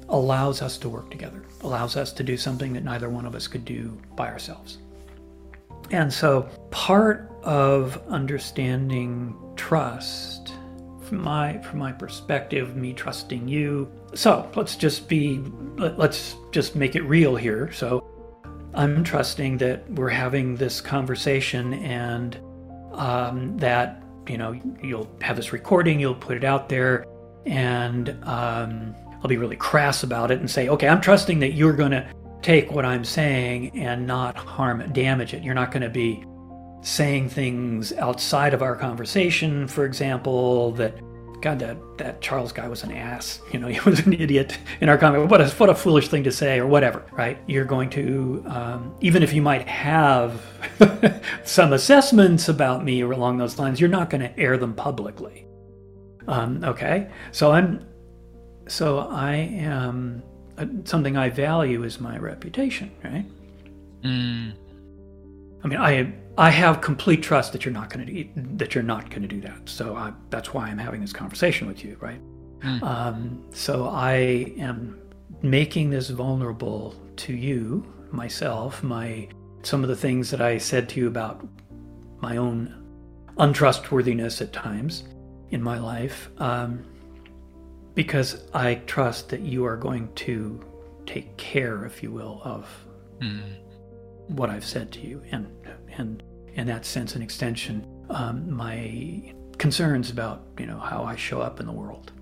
allows 0.08 0.62
us 0.62 0.78
to 0.78 0.88
work 0.88 1.10
together, 1.10 1.44
allows 1.60 1.96
us 1.96 2.12
to 2.14 2.22
do 2.22 2.36
something 2.36 2.72
that 2.72 2.84
neither 2.84 3.10
one 3.10 3.26
of 3.26 3.34
us 3.34 3.46
could 3.46 3.64
do 3.64 4.00
by 4.16 4.28
ourselves. 4.28 4.78
And 5.90 6.12
so, 6.12 6.42
part 6.70 7.30
of 7.42 8.02
understanding 8.08 9.36
trust, 9.56 10.52
from 11.02 11.22
my 11.22 11.58
from 11.62 11.78
my 11.78 11.92
perspective, 11.92 12.76
me 12.76 12.92
trusting 12.92 13.48
you. 13.48 13.90
So 14.14 14.50
let's 14.54 14.76
just 14.76 15.08
be, 15.08 15.40
let, 15.76 15.98
let's 15.98 16.36
just 16.52 16.76
make 16.76 16.96
it 16.96 17.02
real 17.02 17.36
here. 17.36 17.72
So 17.72 18.04
I'm 18.74 19.02
trusting 19.02 19.58
that 19.58 19.90
we're 19.92 20.10
having 20.10 20.56
this 20.56 20.80
conversation 20.80 21.74
and 21.74 22.38
um, 22.92 23.56
that 23.58 24.02
you 24.28 24.36
know 24.36 24.52
you'll 24.82 25.10
have 25.22 25.36
this 25.36 25.52
recording, 25.52 25.98
you'll 25.98 26.14
put 26.14 26.36
it 26.36 26.44
out 26.44 26.68
there, 26.68 27.06
and 27.46 28.10
um, 28.24 28.94
I'll 29.22 29.28
be 29.28 29.36
really 29.36 29.56
crass 29.56 30.02
about 30.02 30.30
it 30.30 30.40
and 30.40 30.50
say, 30.50 30.68
okay, 30.68 30.88
I'm 30.88 31.00
trusting 31.00 31.40
that 31.40 31.54
you're 31.54 31.72
to 31.92 32.08
take 32.42 32.70
what 32.70 32.84
I'm 32.84 33.04
saying 33.04 33.78
and 33.78 34.06
not 34.06 34.36
harm 34.36 34.80
it, 34.80 34.92
damage 34.92 35.34
it. 35.34 35.42
You're 35.42 35.54
not 35.54 35.70
going 35.70 35.82
to 35.82 35.90
be 35.90 36.24
saying 36.82 37.28
things 37.28 37.92
outside 37.94 38.54
of 38.54 38.62
our 38.62 38.76
conversation, 38.76 39.66
for 39.66 39.84
example, 39.84 40.72
that 40.72 40.98
God, 41.40 41.60
that, 41.60 41.78
that 41.98 42.20
Charles 42.20 42.52
guy 42.52 42.66
was 42.68 42.82
an 42.82 42.92
ass. 42.92 43.40
You 43.52 43.60
know, 43.60 43.68
he 43.68 43.80
was 43.80 44.00
an 44.00 44.12
idiot 44.12 44.58
in 44.80 44.88
our 44.88 44.98
comment. 44.98 45.30
What 45.30 45.40
a, 45.40 45.48
what 45.48 45.70
a 45.70 45.74
foolish 45.74 46.08
thing 46.08 46.24
to 46.24 46.32
say, 46.32 46.58
or 46.58 46.66
whatever, 46.66 47.04
right? 47.12 47.38
You're 47.46 47.64
going 47.64 47.90
to, 47.90 48.44
um, 48.46 48.94
even 49.00 49.22
if 49.22 49.32
you 49.32 49.40
might 49.40 49.66
have 49.66 50.44
some 51.44 51.72
assessments 51.72 52.48
about 52.48 52.84
me 52.84 53.02
or 53.02 53.12
along 53.12 53.38
those 53.38 53.58
lines, 53.58 53.80
you're 53.80 53.88
not 53.88 54.10
going 54.10 54.20
to 54.20 54.38
air 54.38 54.58
them 54.58 54.74
publicly. 54.74 55.46
Um, 56.26 56.62
okay, 56.62 57.10
so 57.32 57.52
I'm, 57.52 57.86
so 58.68 58.98
I 58.98 59.34
am 59.34 60.22
something 60.84 61.16
I 61.16 61.28
value 61.28 61.84
is 61.84 62.00
my 62.00 62.18
reputation, 62.18 62.90
right? 63.04 63.24
Mm. 64.02 64.54
I 65.62 65.66
mean, 65.68 65.78
I 65.78 66.12
I 66.36 66.50
have 66.50 66.80
complete 66.80 67.22
trust 67.22 67.52
that 67.52 67.64
you're 67.64 67.74
not 67.74 67.90
going 67.90 68.06
to 68.06 68.42
that 68.56 68.74
you're 68.74 68.84
not 68.84 69.10
going 69.10 69.22
to 69.22 69.28
do 69.28 69.40
that. 69.40 69.68
So 69.68 69.96
I, 69.96 70.12
that's 70.30 70.54
why 70.54 70.68
I'm 70.68 70.78
having 70.78 71.00
this 71.00 71.12
conversation 71.12 71.66
with 71.66 71.84
you, 71.84 71.96
right? 72.00 72.20
Mm. 72.60 72.82
Um, 72.82 73.44
so 73.52 73.88
I 73.88 74.52
am 74.58 74.98
making 75.42 75.90
this 75.90 76.10
vulnerable 76.10 76.94
to 77.16 77.32
you, 77.32 77.84
myself, 78.10 78.82
my 78.82 79.28
some 79.62 79.82
of 79.82 79.88
the 79.88 79.96
things 79.96 80.30
that 80.30 80.40
I 80.40 80.58
said 80.58 80.88
to 80.90 81.00
you 81.00 81.08
about 81.08 81.46
my 82.20 82.36
own 82.36 82.74
untrustworthiness 83.38 84.40
at 84.40 84.52
times 84.52 85.04
in 85.50 85.62
my 85.62 85.78
life, 85.78 86.30
um, 86.38 86.84
because 87.98 88.44
I 88.54 88.76
trust 88.86 89.28
that 89.30 89.40
you 89.40 89.64
are 89.66 89.76
going 89.76 90.08
to 90.14 90.64
take 91.04 91.36
care, 91.36 91.84
if 91.84 92.00
you 92.02 92.12
will, 92.12 92.40
of 92.44 92.64
Mm. 93.20 93.40
what 94.28 94.48
I've 94.50 94.64
said 94.64 94.92
to 94.92 95.00
you, 95.00 95.20
and 95.32 95.48
and 95.98 96.22
in 96.54 96.68
that 96.68 96.84
sense, 96.86 97.16
an 97.16 97.22
extension, 97.22 97.84
um, 98.10 98.48
my 98.48 99.32
concerns 99.58 100.10
about 100.10 100.38
you 100.60 100.66
know 100.66 100.78
how 100.78 101.02
I 101.02 101.16
show 101.16 101.40
up 101.40 101.58
in 101.58 101.66
the 101.66 101.72
world, 101.72 102.12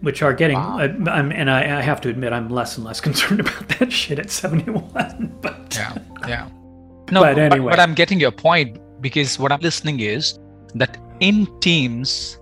which 0.00 0.20
are 0.22 0.34
getting. 0.34 0.56
Wow. 0.58 0.78
I, 0.80 0.84
I'm, 1.18 1.30
and 1.30 1.48
I, 1.48 1.78
I 1.78 1.80
have 1.90 2.00
to 2.00 2.08
admit, 2.08 2.32
I'm 2.32 2.48
less 2.50 2.76
and 2.76 2.84
less 2.84 3.00
concerned 3.08 3.38
about 3.38 3.68
that 3.78 3.92
shit 3.92 4.18
at 4.18 4.30
71. 4.30 5.38
But 5.40 5.56
Yeah, 5.78 5.96
yeah. 6.26 6.48
No, 7.12 7.20
But 7.22 7.36
but, 7.36 7.52
anyway. 7.52 7.70
but 7.70 7.78
I'm 7.78 7.94
getting 7.94 8.18
your 8.18 8.32
point 8.32 8.78
because 9.00 9.38
what 9.38 9.52
I'm 9.52 9.60
listening 9.60 10.00
is 10.00 10.36
that 10.74 10.98
in 11.20 11.46
teams, 11.60 12.38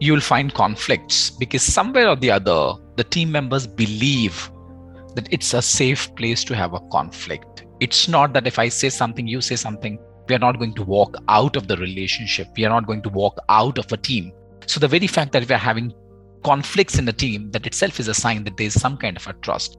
you'll 0.00 0.20
find 0.20 0.52
conflicts 0.54 1.30
because 1.30 1.62
somewhere 1.62 2.08
or 2.08 2.16
the 2.16 2.30
other, 2.30 2.74
the 2.96 3.04
team 3.04 3.30
members 3.30 3.66
believe 3.66 4.50
that 5.14 5.28
it's 5.30 5.54
a 5.54 5.62
safe 5.62 6.14
place 6.16 6.42
to 6.44 6.56
have 6.56 6.72
a 6.74 6.80
conflict. 6.90 7.64
It's 7.80 8.08
not 8.08 8.32
that 8.32 8.46
if 8.46 8.58
I 8.58 8.68
say 8.68 8.88
something, 8.88 9.26
you 9.26 9.40
say 9.40 9.56
something, 9.56 9.98
we 10.28 10.34
are 10.34 10.38
not 10.38 10.58
going 10.58 10.74
to 10.74 10.84
walk 10.84 11.16
out 11.28 11.56
of 11.56 11.68
the 11.68 11.76
relationship. 11.76 12.48
We 12.56 12.64
are 12.64 12.70
not 12.70 12.86
going 12.86 13.02
to 13.02 13.08
walk 13.08 13.38
out 13.48 13.78
of 13.78 13.92
a 13.92 13.96
team. 13.96 14.32
So 14.66 14.80
the 14.80 14.88
very 14.88 15.06
fact 15.06 15.32
that 15.32 15.48
we 15.48 15.54
are 15.54 15.58
having 15.58 15.92
conflicts 16.44 16.98
in 16.98 17.08
a 17.08 17.12
team, 17.12 17.50
that 17.50 17.66
itself 17.66 18.00
is 18.00 18.08
a 18.08 18.14
sign 18.14 18.44
that 18.44 18.56
there 18.56 18.66
is 18.66 18.80
some 18.80 18.96
kind 18.96 19.16
of 19.16 19.26
a 19.26 19.32
trust. 19.34 19.76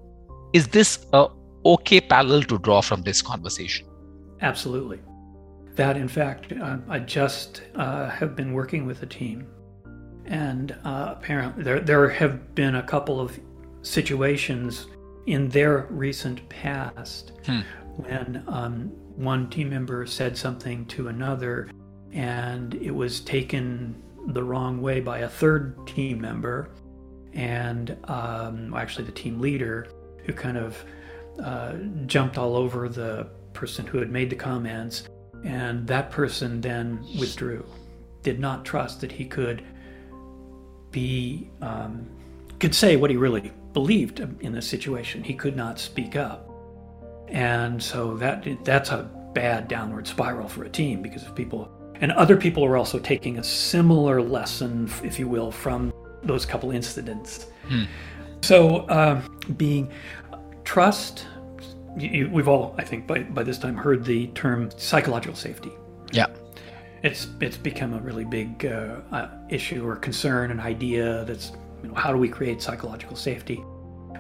Is 0.54 0.68
this 0.68 1.06
a 1.14 1.28
okay 1.66 2.02
parallel 2.02 2.44
to 2.44 2.60
draw 2.60 2.82
from 2.82 3.02
this 3.04 3.22
conversation? 3.22 3.88
Absolutely. 4.42 5.00
That, 5.76 5.96
in 5.96 6.08
fact, 6.08 6.52
uh, 6.52 6.78
I 6.90 7.00
just 7.00 7.62
uh, 7.76 8.10
have 8.10 8.36
been 8.36 8.52
working 8.52 8.86
with 8.86 9.02
a 9.04 9.06
team, 9.06 9.48
and 10.26 10.76
uh, 10.84 11.16
apparently 11.18 11.64
there 11.64 11.80
there 11.80 12.10
have 12.10 12.54
been 12.56 12.76
a 12.76 12.84
couple 12.84 13.20
of 13.20 13.38
situations 13.82 14.88
in 15.28 15.50
their 15.50 15.88
recent 15.90 16.48
past 16.50 17.32
Hmm. 17.46 17.60
when 17.98 18.44
um, 18.48 18.92
one 19.16 19.50
team 19.50 19.70
member 19.70 20.06
said 20.06 20.38
something 20.38 20.86
to 20.88 21.08
another, 21.10 21.70
and 22.12 22.74
it 22.76 22.92
was 22.92 23.20
taken 23.22 23.96
the 24.28 24.44
wrong 24.44 24.82
way 24.82 25.00
by 25.00 25.20
a 25.20 25.30
third 25.30 25.86
team 25.88 26.22
member, 26.22 26.70
and 27.34 27.98
um, 28.06 28.74
actually 28.74 29.06
the 29.06 29.12
team 29.12 29.40
leader, 29.40 29.88
who 30.26 30.34
kind 30.34 30.58
of 30.58 30.84
uh, 31.44 31.74
jumped 32.06 32.38
all 32.38 32.56
over 32.56 32.88
the 32.90 33.28
person 33.54 33.86
who 33.86 33.98
had 33.98 34.10
made 34.12 34.30
the 34.30 34.36
comments, 34.36 35.04
and 35.44 35.88
that 35.88 36.12
person 36.12 36.62
then 36.62 37.04
withdrew. 37.20 37.66
Did 38.24 38.40
not 38.40 38.64
trust 38.66 39.02
that 39.02 39.12
he 39.12 39.26
could 39.26 39.64
be 40.92 41.50
um, 41.62 42.08
could 42.60 42.76
say 42.76 42.96
what 42.96 43.10
he 43.10 43.18
really 43.18 43.52
believed 43.74 44.20
in 44.20 44.52
the 44.52 44.62
situation. 44.62 45.24
He 45.24 45.34
could 45.34 45.56
not 45.56 45.80
speak 45.80 46.16
up, 46.16 46.50
and 47.28 47.82
so 47.82 48.16
that 48.18 48.46
that's 48.64 48.92
a 48.92 49.10
bad 49.34 49.68
downward 49.68 50.08
spiral 50.08 50.48
for 50.48 50.64
a 50.64 50.70
team 50.70 51.02
because 51.02 51.24
if 51.24 51.34
people 51.36 51.72
and 52.02 52.12
other 52.14 52.36
people 52.36 52.66
are 52.66 52.78
also 52.78 53.00
taking 53.00 53.38
a 53.38 53.44
similar 53.44 54.22
lesson, 54.22 54.90
if 55.04 55.20
you 55.20 55.28
will, 55.28 55.52
from 55.52 55.94
those 56.24 56.46
couple 56.46 56.72
incidents. 56.72 57.48
Hmm. 57.68 57.84
So 58.42 58.78
uh, 58.88 59.22
being 59.56 59.92
trust 60.64 61.28
you, 61.98 62.30
we've 62.32 62.48
all, 62.48 62.76
I 62.78 62.84
think, 62.84 63.08
by, 63.08 63.24
by 63.24 63.44
this 63.44 63.58
time 63.58 63.76
heard 63.76 64.06
the 64.06 64.28
term 64.28 64.70
psychological 64.78 65.36
safety. 65.36 65.72
Yeah. 66.12 66.28
It's 67.04 67.28
it's 67.40 67.58
become 67.58 67.94
a 67.94 68.00
really 68.00 68.26
big 68.26 68.66
uh, 68.66 69.02
uh, 69.12 69.30
issue 69.50 69.88
or 69.88 69.96
concern, 69.96 70.52
an 70.52 70.60
idea 70.60 71.26
that's 71.26 71.52
you 71.82 71.90
know, 71.90 71.96
how 71.96 72.12
do 72.12 72.18
we 72.18 72.30
create 72.30 72.62
psychological 72.62 73.16
safety? 73.16 73.64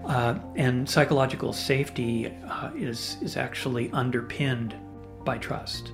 Uh, 0.05 0.39
and 0.55 0.89
psychological 0.89 1.53
safety 1.53 2.33
uh, 2.49 2.71
is 2.75 3.17
is 3.21 3.37
actually 3.37 3.91
underpinned 3.91 4.75
by 5.23 5.37
trust, 5.37 5.91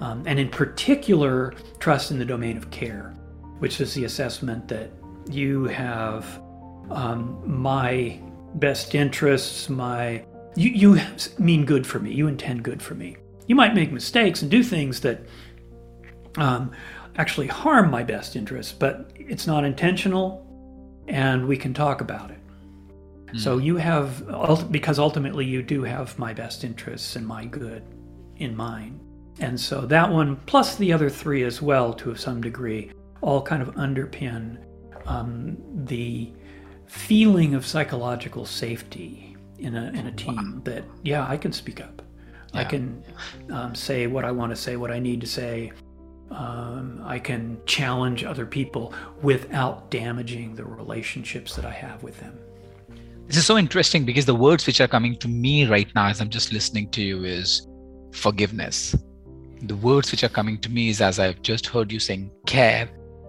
um, 0.00 0.24
and 0.26 0.38
in 0.40 0.48
particular, 0.48 1.54
trust 1.78 2.10
in 2.10 2.18
the 2.18 2.24
domain 2.24 2.56
of 2.56 2.68
care, 2.70 3.14
which 3.60 3.80
is 3.80 3.94
the 3.94 4.04
assessment 4.04 4.66
that 4.66 4.90
you 5.30 5.64
have 5.66 6.24
um, 6.90 7.40
my 7.44 8.20
best 8.54 8.94
interests, 8.94 9.68
my 9.68 10.24
you, 10.56 10.70
you 10.70 11.00
mean 11.38 11.64
good 11.64 11.86
for 11.86 11.98
me. 11.98 12.12
You 12.12 12.26
intend 12.26 12.62
good 12.62 12.82
for 12.82 12.94
me. 12.94 13.16
You 13.46 13.54
might 13.54 13.74
make 13.74 13.92
mistakes 13.92 14.42
and 14.42 14.50
do 14.50 14.62
things 14.62 15.00
that 15.00 15.20
um, 16.36 16.72
actually 17.16 17.46
harm 17.46 17.90
my 17.90 18.02
best 18.02 18.36
interests, 18.36 18.72
but 18.72 19.10
it's 19.14 19.46
not 19.46 19.64
intentional, 19.64 20.44
and 21.08 21.46
we 21.46 21.56
can 21.56 21.72
talk 21.72 22.00
about 22.00 22.30
it. 22.30 22.38
So 23.34 23.58
you 23.58 23.76
have, 23.76 24.70
because 24.70 24.98
ultimately 24.98 25.44
you 25.44 25.62
do 25.62 25.82
have 25.82 26.18
my 26.18 26.32
best 26.32 26.64
interests 26.64 27.16
and 27.16 27.26
my 27.26 27.44
good 27.44 27.82
in 28.36 28.56
mind. 28.56 29.00
And 29.40 29.60
so 29.60 29.82
that 29.82 30.10
one, 30.10 30.36
plus 30.46 30.76
the 30.76 30.92
other 30.92 31.10
three 31.10 31.42
as 31.42 31.60
well, 31.60 31.92
to 31.94 32.14
some 32.14 32.40
degree, 32.40 32.92
all 33.20 33.42
kind 33.42 33.60
of 33.60 33.74
underpin 33.74 34.58
um, 35.06 35.58
the 35.86 36.32
feeling 36.86 37.54
of 37.54 37.66
psychological 37.66 38.46
safety 38.46 39.36
in 39.58 39.74
a, 39.74 39.88
in 39.88 40.06
a 40.06 40.12
team 40.12 40.62
that, 40.64 40.84
yeah, 41.02 41.26
I 41.28 41.36
can 41.36 41.52
speak 41.52 41.80
up. 41.80 42.02
I 42.54 42.64
can 42.64 43.04
um, 43.50 43.74
say 43.74 44.06
what 44.06 44.24
I 44.24 44.30
want 44.30 44.50
to 44.50 44.56
say, 44.56 44.76
what 44.76 44.90
I 44.90 44.98
need 44.98 45.20
to 45.20 45.26
say. 45.26 45.72
Um, 46.30 47.02
I 47.04 47.18
can 47.18 47.58
challenge 47.66 48.24
other 48.24 48.46
people 48.46 48.92
without 49.22 49.90
damaging 49.90 50.54
the 50.54 50.64
relationships 50.64 51.54
that 51.56 51.64
I 51.64 51.70
have 51.70 52.02
with 52.02 52.18
them. 52.20 52.38
This 53.26 53.36
is 53.36 53.46
so 53.46 53.58
interesting 53.58 54.04
because 54.04 54.24
the 54.24 54.34
words 54.34 54.66
which 54.66 54.80
are 54.80 54.88
coming 54.88 55.16
to 55.16 55.28
me 55.28 55.66
right 55.66 55.92
now 55.94 56.08
as 56.08 56.20
I'm 56.20 56.30
just 56.30 56.52
listening 56.52 56.90
to 56.90 57.02
you 57.02 57.24
is 57.24 57.66
forgiveness. 58.12 58.94
The 59.62 59.76
words 59.76 60.10
which 60.10 60.22
are 60.22 60.28
coming 60.28 60.58
to 60.58 60.70
me 60.70 60.90
is 60.90 61.00
as 61.00 61.18
I've 61.18 61.42
just 61.42 61.66
heard 61.66 61.90
you 61.90 61.98
saying 61.98 62.30
care. 62.46 62.88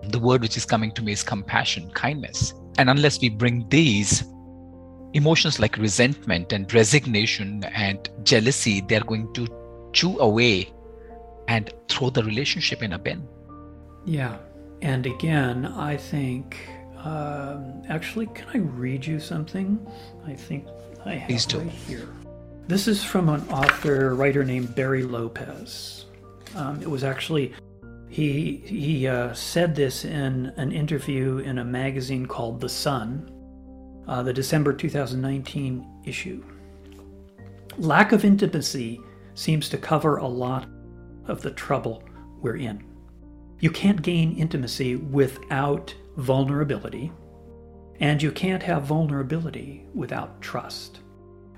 The 0.10 0.20
word 0.20 0.41
which 0.41 0.58
is 0.58 0.66
coming 0.66 0.91
to 0.93 1.02
me 1.02 1.14
is 1.14 1.24
compassion, 1.24 1.89
kindness. 1.91 2.54
And 2.78 2.89
unless 2.89 3.20
we 3.20 3.30
bring 3.30 3.68
these 3.70 4.24
emotions 5.14 5.60
like 5.60 5.78
resentment 5.78 6.54
and 6.54 6.72
resignation 6.74 7.64
and 7.64 8.10
jealousy, 8.24 8.82
they're 8.82 9.02
going 9.02 9.34
to 9.34 9.48
chew 9.93 10.20
away 10.20 10.72
and 11.48 11.74
throw 11.88 12.10
the 12.10 12.24
relationship 12.24 12.84
in 12.84 12.93
a 12.93 13.00
bin. 13.00 13.28
Yeah. 14.06 14.38
And 14.82 15.06
again, 15.06 15.66
I 15.66 15.98
think, 15.98 16.58
um, 16.98 17.84
actually, 17.89 18.28
can 18.28 18.48
I 18.54 18.58
read 18.58 19.06
you 19.06 19.20
something? 19.20 19.86
I 20.26 20.34
think 20.34 20.68
I 21.06 21.16
have 21.16 21.28
Please 21.28 21.45
do. 21.45 21.60
right 21.60 21.70
here. 21.70 22.08
This 22.68 22.88
is 22.88 23.04
from 23.04 23.30
an 23.30 23.48
author, 23.50 24.14
writer 24.14 24.43
named 24.43 24.76
Barry 24.76 25.04
Lopez. 25.04 26.06
Um, 26.56 26.82
it 26.82 26.89
was 26.89 27.04
actually, 27.04 27.54
he, 28.10 28.58
he 28.66 29.08
uh, 29.08 29.34
said 29.34 29.74
this 29.76 30.06
in 30.06 30.48
an 30.58 30.72
interview 30.72 31.38
in 31.39 31.60
a 31.60 31.66
magazine 31.66 32.26
called 32.26 32.60
The 32.60 32.70
Sun, 32.70 33.32
uh, 34.08 34.22
the 34.22 34.34
December 34.34 34.74
2019 34.74 35.86
issue. 36.06 36.43
Lack 37.78 38.12
of 38.12 38.26
intimacy 38.26 39.00
seems 39.34 39.70
to 39.70 39.78
cover 39.78 40.18
a 40.18 40.28
lot 40.28 40.68
of 41.28 41.41
the 41.41 41.51
trouble 41.51 42.03
we're 42.41 42.57
in. 42.57 42.84
You 43.59 43.71
can't 43.71 44.01
gain 44.01 44.38
intimacy 44.38 44.95
without 44.95 45.93
vulnerability, 46.17 47.11
and 47.99 48.21
you 48.21 48.32
can't 48.32 48.61
have 48.63 48.84
vulnerability 48.84 49.86
without 49.93 50.41
trust. 50.41 50.99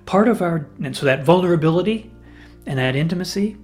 Part 0.05 0.27
of 0.27 0.41
our, 0.41 0.69
and 0.83 0.95
so 0.95 1.05
that 1.05 1.23
vulnerability 1.23 2.11
and 2.65 2.79
that 2.79 2.95
intimacy 2.95 3.57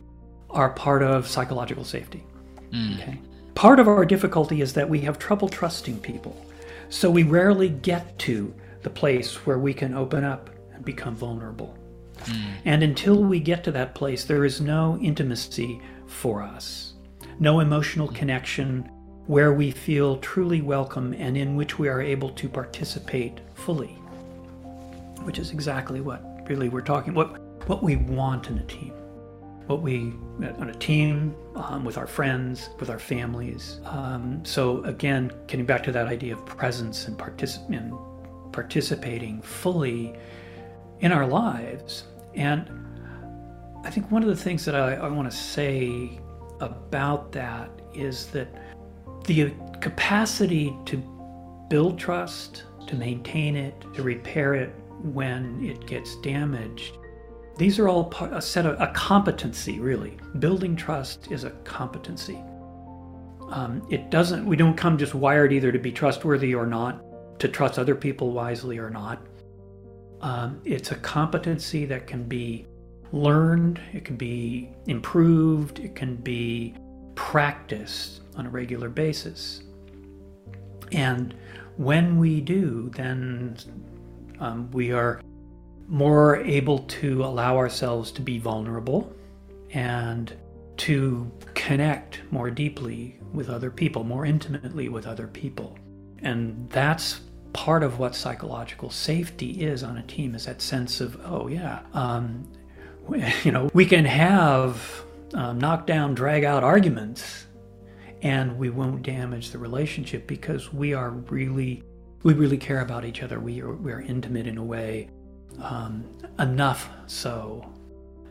are 0.49 0.72
part 0.72 1.03
of 1.03 1.28
psychological 1.28 1.84
safety. 1.84 2.24
Mm. 2.72 2.99
Okay. 2.99 3.20
part 3.53 3.80
of 3.80 3.88
our 3.88 4.06
difficulty 4.06 4.62
is 4.62 4.74
that 4.74 4.89
we 4.89 4.99
have 5.01 5.18
trouble 5.18 5.47
trusting 5.47 5.99
people. 5.99 6.45
So 6.89 7.10
we 7.10 7.24
rarely 7.24 7.70
get 7.70 8.18
to 8.20 8.53
the 8.82 8.89
place 8.89 9.45
where 9.45 9.58
we 9.58 9.74
can 9.74 9.93
open 9.93 10.24
up 10.24 10.49
and 10.74 10.84
become 10.84 11.16
vulnerable. 11.16 11.78
Mm. 12.26 12.53
And 12.66 12.84
until 12.84 13.24
we 13.24 13.39
get 13.39 13.64
to 13.66 13.72
that 13.72 13.95
place, 13.95 14.24
there 14.26 14.45
is 14.45 14.62
no 14.62 14.97
intimacy 15.01 15.82
for 16.16 16.41
us, 16.41 16.93
no 17.39 17.59
emotional 17.59 18.07
connection 18.07 18.89
where 19.28 19.53
we 19.53 19.70
feel 19.70 20.18
truly 20.18 20.61
welcome 20.61 21.13
and 21.13 21.36
in 21.36 21.55
which 21.55 21.78
we 21.78 21.89
are 21.89 22.01
able 22.01 22.30
to 22.30 22.47
participate 22.47 23.41
fully, 23.53 23.97
which 25.24 25.38
is 25.39 25.51
exactly 25.51 25.99
what 25.99 26.24
really 26.47 26.70
we're 26.70 26.82
talking 26.82 27.13
what 27.13 27.41
what 27.68 27.84
we 27.84 27.95
want 27.95 28.47
in 28.49 28.57
a 28.59 28.63
team. 28.66 28.93
What 29.68 29.82
we 29.82 30.13
on 30.59 30.70
a 30.70 30.76
team 30.76 31.36
um, 31.55 31.84
with 31.84 31.97
our 31.97 32.07
friends 32.07 32.70
with 32.80 32.89
our 32.89 32.99
families. 32.99 33.80
Um, 33.86 34.45
so 34.45 34.84
again 34.84 35.32
getting 35.47 35.66
back 35.66 35.84
to 35.84 35.91
that 35.91 36.07
idea 36.07 36.34
of 36.34 36.45
presence 36.45 37.07
and, 37.07 37.18
particip- 37.18 37.68
and 37.76 37.93
participating 38.53 39.41
fully 39.41 40.16
in 40.99 41.11
our 41.11 41.28
lives 41.28 42.05
and 42.36 42.85
i 43.86 43.90
think 43.90 44.12
one 44.12 44.22
of 44.22 44.30
the 44.30 44.36
things 44.36 44.66
that 44.66 44.76
i, 44.76 44.96
I 44.96 45.10
want 45.10 45.30
to 45.30 45.36
say 45.36 46.20
about 46.60 47.32
that 47.32 47.70
is 47.94 48.28
that 48.28 48.48
the 49.26 49.54
capacity 49.82 50.76
to 50.86 50.98
build 51.70 51.98
trust 51.98 52.64
to 52.88 52.96
maintain 52.96 53.56
it 53.56 53.74
to 53.94 54.04
repair 54.04 54.54
it 54.54 54.70
when 55.02 55.64
it 55.64 55.86
gets 55.88 56.16
damaged 56.18 56.98
these 57.58 57.80
are 57.80 57.88
all 57.88 58.12
a 58.32 58.42
set 58.42 58.66
of 58.66 58.80
a 58.82 58.88
competency, 58.88 59.80
really. 59.80 60.18
Building 60.40 60.76
trust 60.76 61.32
is 61.32 61.46
a 61.46 61.52
competency. 61.64 62.38
Um, 63.50 63.86
it 63.90 64.10
doesn't. 64.10 64.46
We 64.46 64.58
don't 64.58 64.76
come 64.76 64.98
just 64.98 65.16
wired 65.16 65.54
either 65.54 65.72
to 65.72 65.80
be 65.80 65.92
trustworthy 65.92 66.54
or 66.54 66.66
not, 66.66 67.02
to 67.40 67.48
trust 67.48 67.80
other 67.80 67.96
people 67.96 68.32
wisely 68.32 68.78
or 68.78 68.90
not. 68.90 69.26
Um, 70.20 70.60
it's 70.66 70.92
a 70.92 70.96
competency 70.96 71.86
that 71.86 72.08
can 72.08 72.24
be 72.24 72.66
learned. 73.16 73.80
It 73.93 74.05
can 74.05 74.18
be 74.18 74.70
improved. 74.88 75.80
It 75.80 75.95
can 75.95 76.18
be 76.18 76.76
practiced 77.16 78.22
on 78.36 78.45
a 78.45 78.49
regular 78.49 78.89
basis. 78.89 79.63
And 80.91 81.34
when 81.78 82.18
we 82.18 82.41
do, 82.41 82.91
then 82.95 83.57
um, 84.39 84.70
we 84.72 84.91
are 84.91 85.22
more 85.88 86.38
able 86.38 86.80
to 86.80 87.24
allow 87.24 87.57
ourselves 87.57 88.11
to 88.11 88.22
be 88.22 88.38
vulnerable 88.38 89.16
and 89.72 90.34
to 90.78 91.32
connect 91.53 92.22
more 92.32 92.49
deeply 92.49 93.20
with 93.34 93.49
other 93.49 93.72
people, 93.72 94.03
more 94.03 94.26
intimately 94.26 94.89
with 94.89 95.07
other 95.07 95.28
people. 95.28 95.78
And 96.20 96.70
that's 96.70 97.22
part 97.53 97.84
of 97.84 97.99
what 97.99 98.16
psychological 98.16 98.89
safety 98.89 99.61
is 99.61 99.84
on 99.84 99.97
a 99.97 100.03
team 100.03 100.36
is 100.36 100.45
that 100.45 100.61
sense 100.61 100.99
of, 100.99 101.20
oh, 101.26 101.47
yeah, 101.47 101.82
um, 101.93 102.45
you 103.43 103.51
know, 103.51 103.70
we 103.74 103.86
can 103.86 104.06
have 104.06 105.03
um, 105.34 105.60
knockdown, 105.60 106.14
drag 106.14 106.43
out 106.43 106.64
arguments 106.64 107.45
and 108.22 108.58
we 108.58 108.70
won't 108.70 109.03
damage 109.03 109.51
the 109.51 109.58
relationship 109.58 110.26
because 110.28 110.74
we 110.74 110.93
are 110.93 111.12
really, 111.12 111.84
we 112.24 112.34
really 112.34 112.58
care 112.58 112.82
about 112.82 113.06
each 113.06 113.22
other. 113.22 113.39
We 113.39 113.62
are, 113.62 113.74
we 113.74 113.91
are 113.91 114.01
intimate 114.01 114.47
in 114.47 114.58
a 114.58 114.64
way 114.64 115.10
um, 115.62 116.06
enough 116.39 116.89
so 117.08 117.72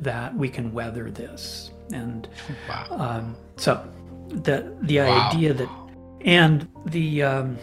that 0.01 0.35
we 0.35 0.49
can 0.49 0.73
weather 0.73 1.11
this. 1.11 1.71
And 1.93 2.29
wow. 2.69 2.87
um, 2.91 3.37
so 3.57 3.87
the 4.29 4.75
the 4.83 4.99
wow. 4.99 5.31
idea 5.31 5.55
that 5.55 5.69
and 6.25 6.69
the 6.87 7.23
um, 7.23 7.59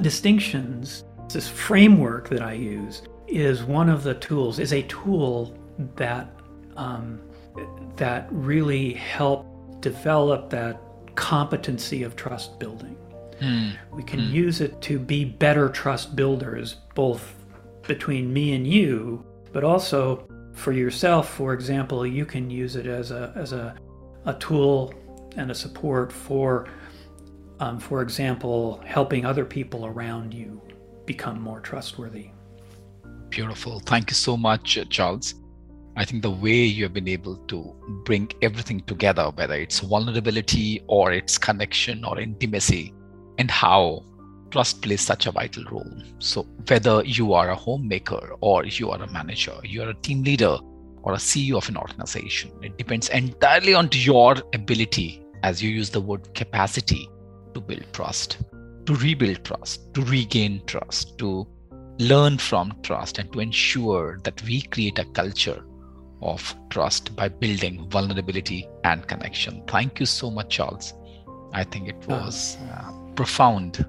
distinctions, 0.00 1.04
this 1.32 1.48
framework 1.48 2.28
that 2.28 2.42
I 2.42 2.52
use 2.52 3.02
is 3.26 3.64
one 3.64 3.88
of 3.88 4.02
the 4.02 4.14
tools. 4.14 4.58
Is 4.58 4.72
a 4.72 4.82
tool 4.82 5.56
that 5.96 6.30
um, 6.76 7.20
that 7.96 8.28
really 8.30 8.92
help 8.92 9.80
develop 9.80 10.50
that 10.50 10.80
competency 11.14 12.02
of 12.02 12.14
trust 12.16 12.58
building. 12.58 12.96
Hmm. 13.40 13.70
We 13.92 14.02
can 14.02 14.20
hmm. 14.20 14.32
use 14.32 14.60
it 14.60 14.80
to 14.82 14.98
be 14.98 15.24
better 15.24 15.68
trust 15.68 16.16
builders, 16.16 16.76
both 16.94 17.34
between 17.86 18.32
me 18.32 18.54
and 18.54 18.66
you, 18.66 19.24
but 19.52 19.64
also 19.64 20.28
for 20.52 20.72
yourself, 20.72 21.28
for 21.28 21.54
example, 21.54 22.06
you 22.06 22.26
can 22.26 22.50
use 22.50 22.76
it 22.76 22.86
as 22.86 23.10
a, 23.10 23.32
as 23.36 23.52
a, 23.52 23.76
a 24.26 24.34
tool 24.34 24.92
and 25.36 25.50
a 25.50 25.54
support 25.54 26.12
for, 26.12 26.68
um, 27.60 27.78
for 27.78 28.02
example, 28.02 28.82
helping 28.84 29.24
other 29.24 29.44
people 29.44 29.86
around 29.86 30.34
you 30.34 30.60
become 31.06 31.40
more 31.40 31.60
trustworthy. 31.60 32.30
Beautiful. 33.30 33.80
Thank 33.80 34.10
you 34.10 34.14
so 34.14 34.36
much, 34.36 34.78
Charles. 34.90 35.34
I 35.98 36.04
think 36.04 36.22
the 36.22 36.30
way 36.30 36.62
you 36.62 36.84
have 36.84 36.92
been 36.92 37.08
able 37.08 37.36
to 37.48 37.74
bring 38.04 38.30
everything 38.40 38.82
together, 38.82 39.32
whether 39.34 39.54
it's 39.54 39.80
vulnerability 39.80 40.80
or 40.86 41.10
it's 41.10 41.36
connection 41.38 42.04
or 42.04 42.20
intimacy, 42.20 42.94
and 43.38 43.50
how 43.50 44.04
trust 44.52 44.80
plays 44.80 45.00
such 45.00 45.26
a 45.26 45.32
vital 45.32 45.64
role. 45.64 45.92
So, 46.20 46.42
whether 46.68 47.02
you 47.04 47.32
are 47.32 47.50
a 47.50 47.56
homemaker 47.56 48.36
or 48.40 48.64
you 48.64 48.90
are 48.90 49.02
a 49.02 49.10
manager, 49.10 49.54
you 49.64 49.82
are 49.82 49.88
a 49.88 49.94
team 49.94 50.22
leader 50.22 50.56
or 51.02 51.14
a 51.14 51.16
CEO 51.16 51.56
of 51.56 51.68
an 51.68 51.76
organization, 51.76 52.52
it 52.62 52.78
depends 52.78 53.08
entirely 53.08 53.74
on 53.74 53.88
your 53.90 54.36
ability, 54.54 55.20
as 55.42 55.60
you 55.60 55.68
use 55.68 55.90
the 55.90 56.00
word 56.00 56.32
capacity, 56.32 57.10
to 57.54 57.60
build 57.60 57.84
trust, 57.92 58.38
to 58.86 58.94
rebuild 58.94 59.44
trust, 59.44 59.92
to 59.94 60.02
regain 60.02 60.62
trust, 60.66 61.18
to 61.18 61.44
learn 61.98 62.38
from 62.38 62.72
trust, 62.84 63.18
and 63.18 63.32
to 63.32 63.40
ensure 63.40 64.20
that 64.22 64.40
we 64.44 64.62
create 64.62 65.00
a 65.00 65.04
culture 65.06 65.64
of 66.22 66.54
trust 66.70 67.14
by 67.14 67.28
building 67.28 67.88
vulnerability 67.88 68.68
and 68.84 69.06
connection. 69.06 69.62
Thank 69.66 70.00
you 70.00 70.06
so 70.06 70.30
much, 70.30 70.50
Charles. 70.50 70.94
I 71.52 71.64
think 71.64 71.88
it 71.88 72.06
was 72.08 72.56
uh, 72.72 72.92
profound 73.14 73.86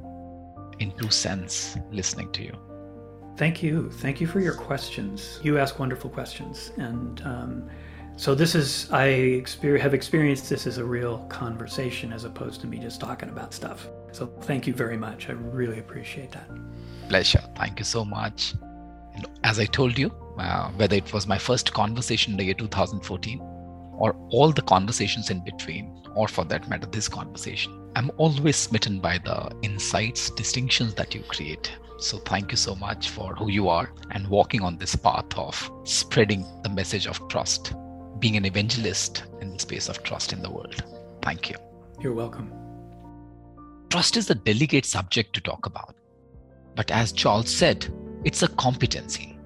in 0.80 0.92
two 0.98 1.10
sense 1.10 1.78
listening 1.92 2.32
to 2.32 2.44
you. 2.44 2.58
Thank 3.36 3.64
you. 3.64 3.90
Thank 3.90 4.20
you 4.20 4.28
for 4.28 4.40
your 4.40 4.54
questions. 4.54 5.40
You 5.44 5.60
ask 5.60 5.80
wonderful 5.80 6.10
questions. 6.10 6.72
And 6.78 7.22
um, 7.22 7.70
so 8.18 8.36
this 8.36 8.54
is, 8.54 8.92
I 8.92 9.08
exper- 9.08 9.80
have 9.80 9.94
experienced 9.94 10.50
this 10.50 10.68
as 10.68 10.78
a 10.78 10.84
real 10.84 11.20
conversation 11.30 12.12
as 12.12 12.26
opposed 12.26 12.60
to 12.62 12.68
me 12.68 12.80
just 12.80 13.00
talking 13.00 13.30
about 13.30 13.54
stuff. 13.54 13.88
So 14.12 14.28
thank 14.42 14.68
you 14.68 14.74
very 14.74 14.98
much. 14.98 15.30
I 15.30 15.34
really 15.34 15.80
appreciate 15.80 16.32
that. 16.34 16.50
Pleasure. 17.08 17.42
Thank 17.56 17.80
you 17.80 17.86
so 17.86 18.04
much. 18.04 18.56
And 19.16 19.26
as 19.44 19.58
I 19.60 19.66
told 19.66 19.98
you, 19.98 20.12
uh, 20.40 20.70
whether 20.72 20.96
it 20.96 21.12
was 21.14 21.28
my 21.28 21.38
first 21.38 21.74
conversation 21.74 22.34
in 22.34 22.38
the 22.38 22.46
year 22.46 22.54
2014 22.54 23.40
or 24.00 24.16
all 24.30 24.52
the 24.52 24.62
conversations 24.62 25.30
in 25.30 25.44
between, 25.44 26.02
or 26.16 26.28
for 26.28 26.46
that 26.46 26.70
matter, 26.70 26.88
this 26.88 27.10
conversation, 27.10 27.92
I'm 27.96 28.10
always 28.18 28.56
smitten 28.56 29.00
by 29.00 29.18
the 29.18 29.52
insights, 29.62 30.30
distinctions 30.32 30.94
that 30.96 31.14
you 31.14 31.22
create. 31.24 31.72
So 32.00 32.20
thank 32.20 32.52
you 32.52 32.58
so 32.58 32.76
much 32.76 33.10
for 33.10 33.36
who 33.36 33.52
you 33.52 33.68
are 33.68 33.92
and 34.12 34.28
walking 34.28 34.62
on 34.62 34.78
this 34.78 34.96
path 34.96 35.38
of 35.38 35.70
spreading 35.84 36.46
the 36.64 36.70
message 36.70 37.08
of 37.08 37.28
trust, 37.28 37.74
being 38.20 38.38
an 38.38 38.46
evangelist 38.46 39.24
in 39.42 39.52
the 39.52 39.60
space 39.60 39.90
of 39.90 40.02
trust 40.04 40.32
in 40.32 40.42
the 40.42 40.50
world. 40.50 40.82
Thank 41.22 41.50
you. 41.50 41.58
You're 42.00 42.14
welcome. 42.14 42.54
Trust 43.90 44.16
is 44.16 44.30
a 44.30 44.36
delicate 44.36 44.86
subject 44.86 45.34
to 45.34 45.42
talk 45.42 45.66
about. 45.66 45.96
But 46.76 46.90
as 46.92 47.12
Charles 47.12 47.54
said, 47.54 47.94
it's 48.24 48.44
a 48.44 48.48
competency 48.48 49.39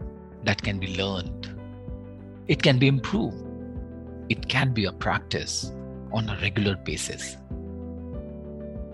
that 0.43 0.61
can 0.61 0.79
be 0.79 0.95
learned. 0.95 1.49
It 2.47 2.61
can 2.61 2.79
be 2.79 2.87
improved. 2.87 3.43
It 4.29 4.47
can 4.47 4.73
be 4.73 4.85
a 4.85 4.91
practice 4.91 5.71
on 6.11 6.29
a 6.29 6.37
regular 6.41 6.75
basis. 6.75 7.37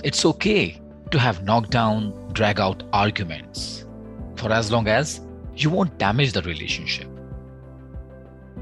It's 0.03 0.25
okay 0.25 0.81
to 1.11 1.19
have 1.19 1.43
knockdown, 1.43 2.31
drag 2.33 2.59
out 2.59 2.83
arguments 2.93 3.85
for 4.35 4.51
as 4.51 4.71
long 4.71 4.87
as 4.87 5.21
you 5.55 5.69
won't 5.69 5.97
damage 5.97 6.31
the 6.33 6.41
relationship. 6.43 7.07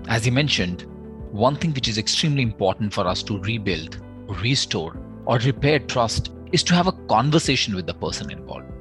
As 0.08 0.26
he 0.26 0.32
mentioned, 0.32 0.86
one 1.32 1.56
thing 1.56 1.74
which 1.74 1.88
is 1.88 1.98
extremely 1.98 2.42
important 2.42 2.94
for 2.94 3.06
us 3.06 3.22
to 3.24 3.40
rebuild, 3.40 4.00
restore, 4.42 4.98
or 5.26 5.38
repair 5.40 5.80
trust 5.80 6.32
is 6.52 6.64
to 6.64 6.74
have 6.74 6.88
a 6.88 6.94
conversation 7.08 7.76
with 7.76 7.86
the 7.86 7.94
person 7.94 8.32
involved. 8.32 8.72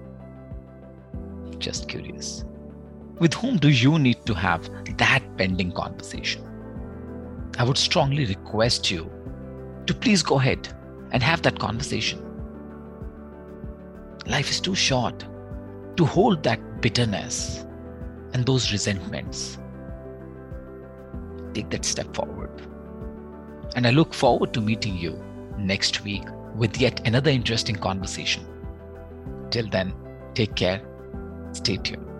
Just 1.58 1.88
curious. 1.88 2.44
With 3.18 3.32
whom 3.32 3.56
do 3.56 3.70
you 3.70 3.98
need 3.98 4.26
to 4.26 4.34
have 4.34 4.68
that 4.98 5.22
pending 5.38 5.72
conversation? 5.72 6.42
I 7.58 7.64
would 7.64 7.78
strongly 7.78 8.26
request 8.26 8.90
you 8.90 9.10
to 9.86 9.94
please 9.94 10.22
go 10.22 10.38
ahead 10.38 10.68
and 11.12 11.22
have 11.22 11.40
that 11.42 11.58
conversation. 11.58 12.22
Life 14.26 14.50
is 14.50 14.60
too 14.60 14.74
short 14.74 15.24
to 15.96 16.04
hold 16.04 16.42
that 16.42 16.82
bitterness 16.82 17.64
and 18.34 18.44
those 18.44 18.70
resentments. 18.70 19.58
Take 21.54 21.70
that 21.70 21.86
step 21.86 22.14
forward. 22.14 22.50
And 23.76 23.86
I 23.86 23.90
look 23.90 24.12
forward 24.12 24.52
to 24.54 24.60
meeting 24.60 24.98
you 24.98 25.22
next 25.56 26.04
week 26.04 26.24
with 26.54 26.78
yet 26.78 27.06
another 27.06 27.30
interesting 27.30 27.76
conversation. 27.76 28.44
Till 29.50 29.68
then, 29.68 29.94
take 30.34 30.54
care, 30.54 30.82
stay 31.52 31.78
tuned. 31.78 32.15